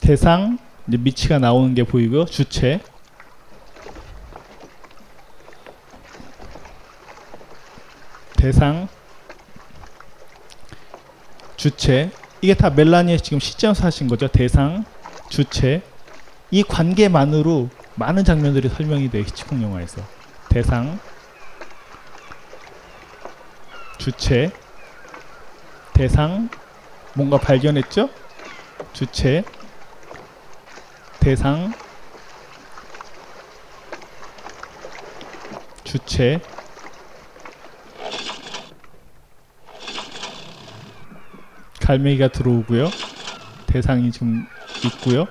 대상 0.00 0.58
이제 0.88 0.96
미치가 0.96 1.38
나오는 1.38 1.74
게 1.74 1.84
보이고요. 1.84 2.24
주체 2.24 2.80
대상 8.36 8.88
주체 11.56 12.10
이게 12.40 12.54
다 12.54 12.70
멜라니의 12.70 13.20
지금 13.20 13.38
시점에서 13.38 13.84
하신 13.84 14.08
거죠. 14.08 14.26
대상 14.28 14.84
주체 15.28 15.82
이 16.50 16.62
관계만으로 16.62 17.68
많은 17.94 18.24
장면들이 18.24 18.70
설명이 18.70 19.10
돼요. 19.10 19.22
히치콕 19.24 19.60
영화에서 19.62 20.02
대상 20.48 20.98
주체 23.98 24.50
대상 25.92 26.48
뭔가 27.12 27.36
발견했죠? 27.36 28.08
주체 28.94 29.44
대상 31.20 31.72
주체 35.84 36.40
갈매기가 41.80 42.28
들어오고요. 42.28 42.88
대상이 43.66 44.10
지금 44.12 44.46
있고요. 44.84 45.26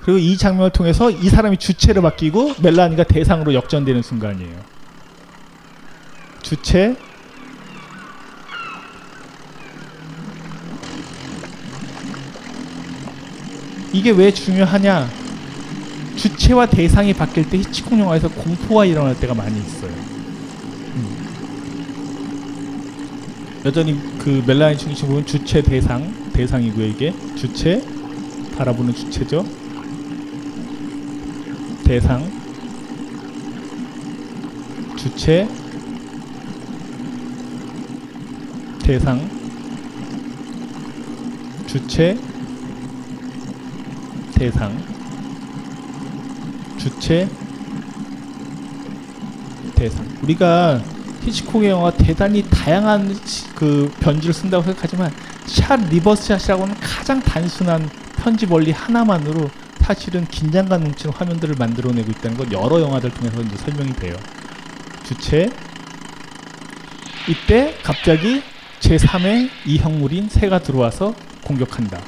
그리고 0.00 0.18
이 0.18 0.38
장면을 0.38 0.70
통해서 0.70 1.10
이 1.10 1.28
사람이 1.28 1.58
주체로 1.58 2.00
바뀌고 2.00 2.54
멜라니가 2.62 3.04
대상으로 3.04 3.52
역전되는 3.52 4.02
순간이에요. 4.02 4.56
주체 6.40 6.96
이게 13.92 14.10
왜 14.10 14.32
중요하냐? 14.32 15.08
주체와 16.16 16.66
대상이 16.66 17.12
바뀔 17.14 17.48
때 17.48 17.58
히치콕 17.58 17.98
영화에서 17.98 18.28
공포가 18.28 18.84
일어날 18.84 19.18
때가 19.18 19.34
많이 19.34 19.58
있어요. 19.58 19.90
음. 20.96 21.16
여전히 23.64 23.98
그 24.18 24.42
멜라니 24.46 24.76
중심 24.76 25.08
보면 25.08 25.24
주체 25.26 25.62
대상 25.62 26.12
대상이고요 26.32 26.86
이게 26.86 27.14
주체 27.36 27.82
바라보는 28.56 28.94
주체죠. 28.94 29.46
대상 31.84 32.30
주체 34.96 35.48
대상 38.82 39.30
주체 41.66 42.18
대상 44.38 44.78
주체 46.78 47.28
대상 49.74 50.06
우리가 50.22 50.80
히치콕의 51.24 51.70
영화 51.70 51.90
대단히 51.90 52.42
다양한 52.48 53.14
시- 53.24 53.48
그 53.54 53.92
변주를 54.00 54.32
쓴다고 54.32 54.62
생각하지만 54.62 55.10
shot 55.46 55.80
reverse 55.88 56.26
shot이라고는 56.38 56.76
가장 56.80 57.20
단순한 57.20 57.90
편집 58.16 58.52
원리 58.52 58.70
하나만으로 58.70 59.50
사실은 59.80 60.26
긴장감 60.26 60.82
넘치는 60.84 61.14
화면들을 61.14 61.56
만들어내고 61.58 62.10
있다는 62.12 62.36
건 62.36 62.52
여러 62.52 62.80
영화들 62.80 63.10
통해서 63.10 63.40
이제 63.40 63.56
설명이 63.56 63.92
돼요. 63.94 64.14
주체 65.04 65.50
이때 67.28 67.74
갑자기 67.82 68.42
제3의 68.80 69.48
이형물인 69.66 70.28
새가 70.28 70.60
들어와서 70.60 71.14
공격한다. 71.42 72.00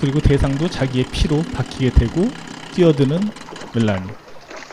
그리고 0.00 0.18
대상도 0.18 0.66
자기의 0.66 1.04
피로 1.12 1.42
바뀌게 1.42 1.90
되고 1.90 2.26
뛰어드는 2.72 3.20
멜라니. 3.74 4.08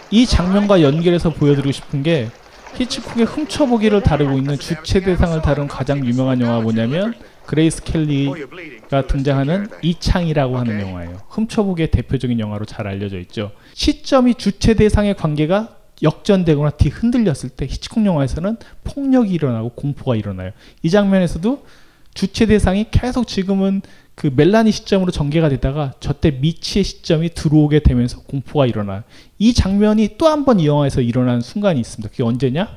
이 0.09 0.25
장면과 0.25 0.81
연결해서 0.81 1.31
보여드리고 1.33 1.73
싶은 1.73 2.01
게 2.01 2.29
히치콕의 2.75 3.25
훔쳐보기를 3.25 4.03
다루고 4.03 4.37
있는 4.37 4.57
주체 4.57 5.01
대상을 5.01 5.41
다룬 5.41 5.67
가장 5.67 6.05
유명한 6.05 6.39
영화 6.39 6.61
뭐냐면 6.61 7.13
그레이스 7.45 7.83
켈리가 7.83 9.07
등장하는 9.07 9.67
이창이라고 9.81 10.57
하는 10.57 10.79
영화예요. 10.79 11.17
훔쳐보기의 11.27 11.91
대표적인 11.91 12.39
영화로 12.39 12.63
잘 12.63 12.87
알려져 12.87 13.19
있죠. 13.19 13.51
시점이 13.73 14.35
주체 14.35 14.75
대상의 14.75 15.15
관계가 15.15 15.75
역전되거나 16.03 16.71
뒤흔들렸을 16.71 17.49
때 17.57 17.65
히치콕 17.65 18.05
영화에서는 18.05 18.57
폭력이 18.85 19.33
일어나고 19.33 19.69
공포가 19.69 20.15
일어나요. 20.15 20.51
이 20.83 20.89
장면에서도 20.89 21.65
주체 22.13 22.45
대상이 22.45 22.87
계속 22.91 23.27
지금은 23.27 23.81
그 24.17 24.31
멜라니 24.35 24.71
시점으로 24.71 25.11
전개가 25.11 25.47
되다가 25.47 25.93
저때 25.99 26.31
미치의 26.31 26.83
시점이 26.83 27.35
들어오게 27.35 27.81
되면서 27.81 28.19
공포가 28.23 28.65
일어나요. 28.65 29.03
이 29.37 29.53
장면이 29.53 30.17
또 30.17 30.25
한 30.25 30.43
번 30.43 30.59
이 30.59 30.65
영화에서 30.65 31.01
일어나는 31.01 31.41
순간이 31.41 31.79
있습니다. 31.79 32.09
그게 32.09 32.23
언제냐? 32.23 32.75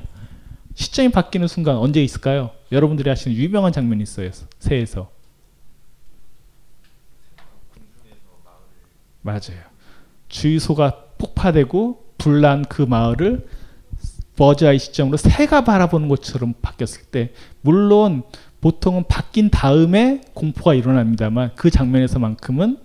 시점이 0.75 1.09
바뀌는 1.09 1.47
순간 1.47 1.77
언제 1.77 2.03
있을까요? 2.03 2.51
여러분들이 2.71 3.09
아시는 3.09 3.35
유명한 3.35 3.73
장면이 3.73 4.03
있어요. 4.03 4.29
새에서. 4.59 5.09
맞아요. 9.23 9.61
주유소가 10.29 11.05
폭파되고 11.17 12.05
불난 12.19 12.65
그 12.65 12.83
마을을 12.83 13.47
버즈아이 14.35 14.77
시점으로 14.77 15.17
새가 15.17 15.63
바라보는 15.63 16.07
것처럼 16.07 16.53
바뀌었을 16.61 17.05
때 17.05 17.33
물론 17.61 18.21
보통은 18.61 19.05
바뀐 19.07 19.49
다음에 19.49 20.21
공포가 20.33 20.73
일어납니다만 20.73 21.51
그 21.55 21.69
장면에서만큼은 21.69 22.77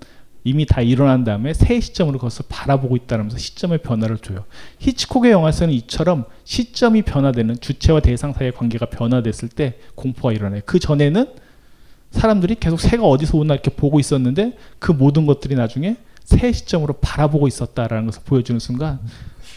이미 0.42 0.64
다 0.64 0.80
일어난 0.80 1.24
다음에 1.24 1.52
새 1.52 1.80
시점으로 1.80 2.18
그것을 2.18 2.46
바라보고 2.48 2.96
있다면서 2.96 3.36
시점의 3.36 3.78
변화를 3.78 4.18
줘요. 4.18 4.44
히치콕의 4.78 5.32
영화에서는 5.32 5.74
이처럼 5.74 6.24
시점이 6.44 7.02
변화되는 7.02 7.60
주체와 7.60 8.00
대상 8.00 8.32
사이의 8.32 8.52
관계가 8.52 8.86
변화됐을 8.86 9.48
때 9.48 9.78
공포가 9.96 10.32
일어나요. 10.32 10.60
그 10.64 10.78
전에는 10.78 11.26
사람들이 12.12 12.54
계속 12.54 12.80
새가 12.80 13.04
어디서 13.04 13.38
오나 13.38 13.54
이렇게 13.54 13.70
보고 13.70 13.98
있었는데 13.98 14.56
그 14.78 14.92
모든 14.92 15.26
것들이 15.26 15.56
나중에 15.56 15.96
새 16.22 16.52
시점으로 16.52 16.94
바라보고 17.00 17.48
있었다라는 17.48 18.06
것을 18.06 18.22
보여주는 18.24 18.58
순간 18.60 19.00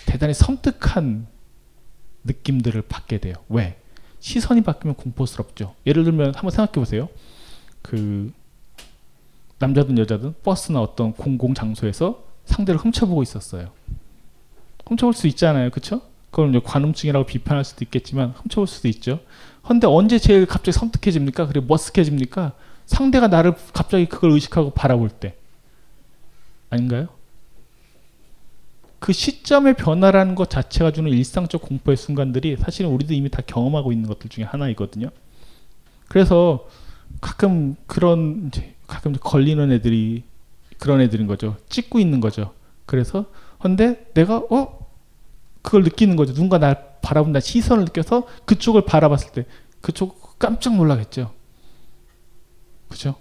대단히 0.08 0.34
섬뜩한 0.34 1.28
느낌들을 2.24 2.82
받게 2.82 3.20
돼요. 3.20 3.36
왜? 3.48 3.78
시선이 4.20 4.62
바뀌면 4.62 4.96
공포스럽죠. 4.96 5.76
예를 5.86 6.04
들면 6.04 6.36
한번 6.36 6.52
생각해 6.52 6.74
보세요. 6.74 7.10
그 7.82 8.32
남자든 9.60 9.98
여자든 9.98 10.36
버스나 10.44 10.82
어떤 10.82 11.14
공공 11.14 11.54
장소에서 11.54 12.24
상대를 12.46 12.80
훔쳐보고 12.80 13.24
있었어요. 13.24 13.72
훔쳐볼 14.86 15.14
수 15.14 15.28
있잖아요, 15.28 15.70
그렇죠? 15.70 16.02
그걸 16.32 16.50
이제 16.50 16.60
관음증이라고 16.64 17.26
비판할 17.26 17.64
수도 17.64 17.84
있겠지만 17.86 18.32
훔쳐볼 18.32 18.68
수도 18.68 18.88
있죠. 18.88 19.20
근데 19.62 19.88
언제 19.88 20.18
제일 20.18 20.46
갑자기 20.46 20.78
섬뜩해집니까? 20.78 21.48
그리고 21.48 21.68
머쓱해집니까? 21.68 22.54
상대가 22.86 23.28
나를 23.28 23.54
갑자기 23.74 24.08
그걸 24.08 24.32
의식하고 24.32 24.72
바라볼 24.72 25.10
때 25.10 25.36
아닌가요? 26.72 27.08
그 29.00 29.14
시점의 29.14 29.76
변화라는 29.76 30.36
것 30.36 30.50
자체가 30.50 30.92
주는 30.92 31.10
일상적 31.10 31.62
공포의 31.62 31.98
순간들이 31.98 32.58
사실은 32.58 32.92
우리도 32.92 33.14
이미 33.14 33.30
다 33.30 33.42
경험하고 33.46 33.92
있는 33.92 34.08
것들 34.10 34.30
중에 34.30 34.44
하나이거든요. 34.44 35.10
그래서 36.08 36.68
가끔 37.22 37.76
그런 37.88 38.52
가끔 38.88 39.14
걸리는 39.14 39.72
애들이 39.72 40.24
그런 40.78 41.02
애들인 41.02 41.28
거죠. 41.28 41.58
찍고 41.70 42.00
있는 42.00 42.20
거죠. 42.20 42.54
그래서 42.86 43.26
근데 43.60 44.06
내가 44.14 44.38
어 44.38 44.90
그걸 45.62 45.84
느끼는 45.84 46.16
거죠. 46.16 46.34
누군가 46.34 46.58
날 46.58 46.98
바라본다 47.02 47.40
시선을 47.40 47.86
느껴서 47.86 48.28
그쪽을 48.46 48.86
바라봤을 48.86 49.32
때 49.32 49.46
그쪽 49.82 50.38
깜짝 50.40 50.76
놀라겠죠. 50.76 51.32
그죠? 52.90 53.16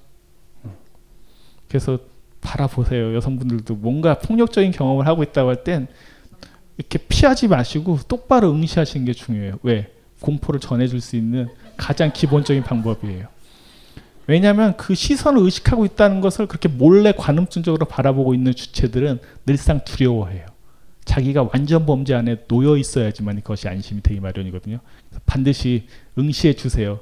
그래서 1.68 1.98
바라보세요. 2.40 3.14
여성분들도 3.14 3.74
뭔가 3.76 4.18
폭력적인 4.18 4.72
경험을 4.72 5.06
하고 5.06 5.22
있다고 5.22 5.50
할 5.50 5.64
땐 5.64 5.88
이렇게 6.76 6.98
피하지 6.98 7.48
마시고 7.48 7.98
똑바로 8.08 8.52
응시하시는 8.52 9.04
게 9.04 9.12
중요해요. 9.12 9.58
왜? 9.62 9.92
공포를 10.20 10.60
전해줄 10.60 11.00
수 11.00 11.16
있는 11.16 11.48
가장 11.76 12.12
기본적인 12.12 12.62
방법이에요. 12.62 13.26
왜냐하면 14.26 14.76
그 14.76 14.94
시선을 14.94 15.42
의식하고 15.42 15.84
있다는 15.86 16.20
것을 16.20 16.46
그렇게 16.46 16.68
몰래 16.68 17.12
관음증적으로 17.12 17.86
바라보고 17.86 18.34
있는 18.34 18.54
주체들은 18.54 19.20
늘상 19.46 19.84
두려워해요. 19.84 20.46
자기가 21.04 21.48
완전 21.52 21.86
범죄 21.86 22.14
안에 22.14 22.44
놓여 22.46 22.76
있어야지만 22.76 23.36
그것이 23.36 23.68
안심이 23.68 24.02
되기 24.02 24.20
마련이거든요. 24.20 24.80
반드시 25.24 25.86
응시해 26.18 26.52
주세요. 26.52 27.00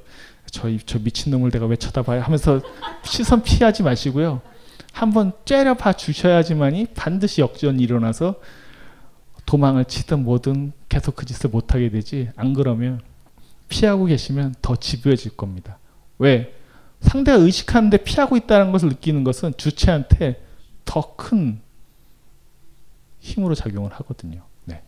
저, 0.49 0.69
저 0.85 0.99
미친놈을 0.99 1.51
내가 1.51 1.65
왜 1.65 1.75
쳐다봐요? 1.75 2.21
하면서 2.21 2.61
시선 3.03 3.43
피하지 3.43 3.83
마시고요. 3.83 4.41
한번 4.97 5.31
째려봐 5.45 5.93
주셔야지만이 5.93 6.87
반드시 6.95 7.41
역전이 7.41 7.83
일어나서 7.83 8.35
도망을 9.45 9.85
치든 9.85 10.23
뭐든 10.23 10.71
계속 10.89 11.15
그 11.15 11.25
짓을 11.27 11.51
못하게 11.51 11.89
되지 11.89 12.29
안 12.35 12.53
그러면 12.53 13.01
피하고 13.69 14.05
계시면 14.05 14.55
더 14.61 14.75
집요해질 14.75 15.37
겁니다. 15.37 15.77
왜? 16.17 16.55
상대가 17.01 17.37
의식하는데 17.37 17.97
피하고 17.97 18.37
있다는 18.37 18.71
것을 18.71 18.89
느끼는 18.89 19.23
것은 19.23 19.53
주체한테 19.55 20.43
더 20.83 21.15
큰 21.15 21.59
힘으로 23.19 23.53
작용을 23.53 23.93
하거든요. 23.93 24.41
네. 24.65 24.81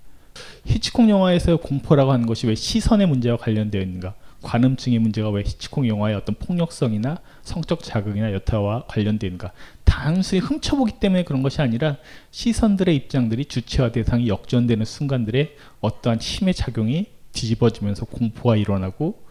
히치콕 0.66 1.08
영화에서 1.08 1.58
공포라고 1.58 2.12
하는 2.12 2.26
것이 2.26 2.48
왜 2.48 2.56
시선의 2.56 3.06
문제와 3.08 3.38
관련되어 3.38 3.82
있는가? 3.82 4.16
관음증의 4.42 5.00
문제가 5.00 5.30
왜 5.30 5.42
히치콕 5.42 5.88
영화의 5.88 6.16
어떤 6.16 6.36
폭력성이나 6.36 7.22
성적 7.44 7.84
자극이나 7.84 8.34
여타와 8.34 8.86
관련되는가? 8.88 9.52
단순히 9.84 10.40
훔쳐보기 10.42 10.94
때문에 11.00 11.24
그런 11.24 11.42
것이 11.42 11.62
아니라 11.62 11.98
시선들의 12.32 12.96
입장들이 12.96 13.46
주체와 13.46 13.92
대상이 13.92 14.28
역전되는 14.28 14.86
순간들에 14.86 15.56
어떠한 15.82 16.20
힘의 16.20 16.54
작용이 16.54 17.08
뒤집어지면서 17.34 18.06
공포가 18.06 18.56
일어나고 18.56 19.22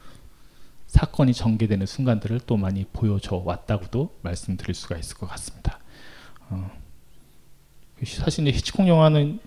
사건이 0.86 1.34
전개되는 1.34 1.86
순간들을 1.86 2.40
또 2.46 2.56
많이 2.56 2.84
보여줘 2.92 3.42
왔다고도 3.44 4.18
말씀드릴 4.22 4.74
수가 4.74 4.96
있을 4.98 5.16
것 5.16 5.26
같습니다. 5.28 5.78
어, 6.48 6.70
사실 8.04 8.46
이제 8.46 8.56
히치콕 8.56 8.88
영화는 8.88 9.38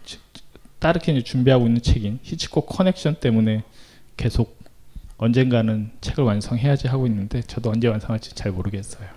따르게 0.80 1.12
이제 1.14 1.24
준비하고 1.24 1.68
있는 1.68 1.82
책인 1.82 2.20
히치콕 2.24 2.68
커넥션 2.68 3.16
때문에 3.16 3.64
계속 4.18 4.61
언젠가는 5.22 5.92
책을 6.02 6.24
완성해야지 6.24 6.88
하고 6.88 7.06
있는데 7.06 7.42
저도 7.44 7.70
언제 7.70 7.88
완성할지 7.88 8.34
잘 8.34 8.52
모르겠어요. 8.52 9.08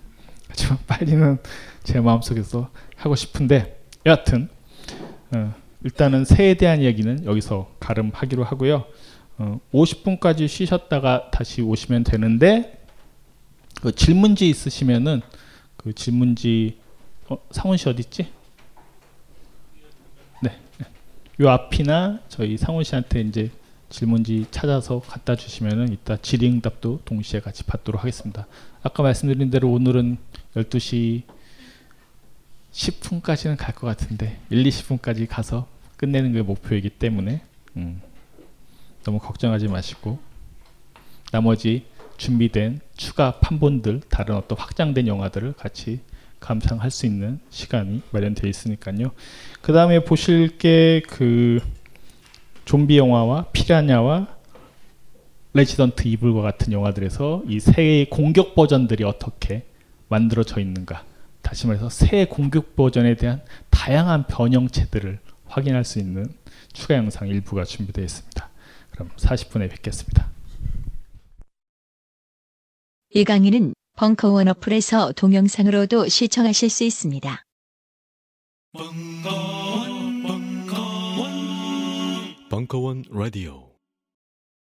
하지만 0.48 0.78
빨리는 0.86 1.38
제 1.82 1.98
마음속에서 1.98 2.70
하고 2.94 3.16
싶은데 3.16 3.82
여하튼 4.04 4.50
어, 5.34 5.54
일단은 5.82 6.26
새에 6.26 6.54
대한 6.54 6.82
이야기는 6.82 7.24
여기서 7.24 7.74
가름하기로 7.80 8.44
하고요. 8.44 8.84
어, 9.38 9.60
50분까지 9.72 10.46
쉬셨다가 10.46 11.30
다시 11.30 11.62
오시면 11.62 12.04
되는데 12.04 12.84
그 13.80 13.90
질문지 13.90 14.46
있으시면은 14.50 15.22
그 15.78 15.94
질문지 15.94 16.80
어, 17.30 17.38
상훈 17.50 17.78
씨 17.78 17.88
어디 17.88 18.02
있지? 18.02 18.28
네, 20.42 20.58
요 21.40 21.48
앞이나 21.48 22.20
저희 22.28 22.58
상훈 22.58 22.84
씨한테 22.84 23.22
이제 23.22 23.50
질문지 23.94 24.46
찾아서 24.50 24.98
갖다 24.98 25.36
주시면은 25.36 25.92
이따 25.92 26.16
질의응답도 26.16 27.02
동시에 27.04 27.38
같이 27.38 27.62
받도록 27.62 28.02
하겠습니다. 28.02 28.48
아까 28.82 29.04
말씀드린 29.04 29.50
대로 29.50 29.70
오늘은 29.70 30.18
12시 30.56 31.22
10분까지는 32.72 33.56
갈 33.56 33.72
것 33.76 33.86
같은데 33.86 34.40
1, 34.50 34.64
20분까지 34.64 35.28
가서 35.28 35.68
끝내는 35.96 36.32
게 36.32 36.42
목표이기 36.42 36.90
때문에 36.90 37.42
음, 37.76 38.02
너무 39.04 39.20
걱정하지 39.20 39.68
마시고 39.68 40.18
나머지 41.30 41.86
준비된 42.16 42.80
추가 42.96 43.38
판본들 43.38 44.00
다른 44.08 44.34
어떤 44.34 44.58
확장된 44.58 45.06
영화들을 45.06 45.52
같이 45.52 46.00
감상할 46.40 46.90
수 46.90 47.06
있는 47.06 47.38
시간이 47.50 48.02
마련되어 48.10 48.50
있으니까요. 48.50 49.12
그 49.62 49.72
다음에 49.72 50.02
보실 50.02 50.58
게 50.58 50.99
그 50.99 51.60
좀비 52.64 52.98
영화와 52.98 53.46
피라냐와 53.52 54.28
레지던트 55.52 56.08
이블과 56.08 56.42
같은 56.42 56.72
영화들에서 56.72 57.42
이 57.46 57.60
새 57.60 58.06
공격 58.10 58.54
버전들이 58.54 59.04
어떻게 59.04 59.66
만들어져 60.08 60.60
있는가 60.60 61.04
다시 61.42 61.66
말해서 61.66 61.88
새 61.88 62.24
공격 62.24 62.74
버전에 62.74 63.14
대한 63.16 63.42
다양한 63.70 64.26
변형체들을 64.26 65.18
확인할 65.46 65.84
수 65.84 65.98
있는 65.98 66.26
추가 66.72 66.96
영상 66.96 67.28
일부가 67.28 67.64
준비되어 67.64 68.04
있습니다. 68.04 68.50
그럼 68.90 69.10
40분에 69.16 69.70
뵙겠습니다. 69.70 70.28
이 73.10 73.22
강의는 73.24 73.74
벙커원 73.96 74.48
어플에서 74.48 75.12
동영상으로도 75.12 76.08
시청하실 76.08 76.70
수 76.70 76.82
있습니다. 76.84 77.42
벙커원, 78.72 79.83
Bunkawan 82.54 83.02
Radio. 83.10 83.63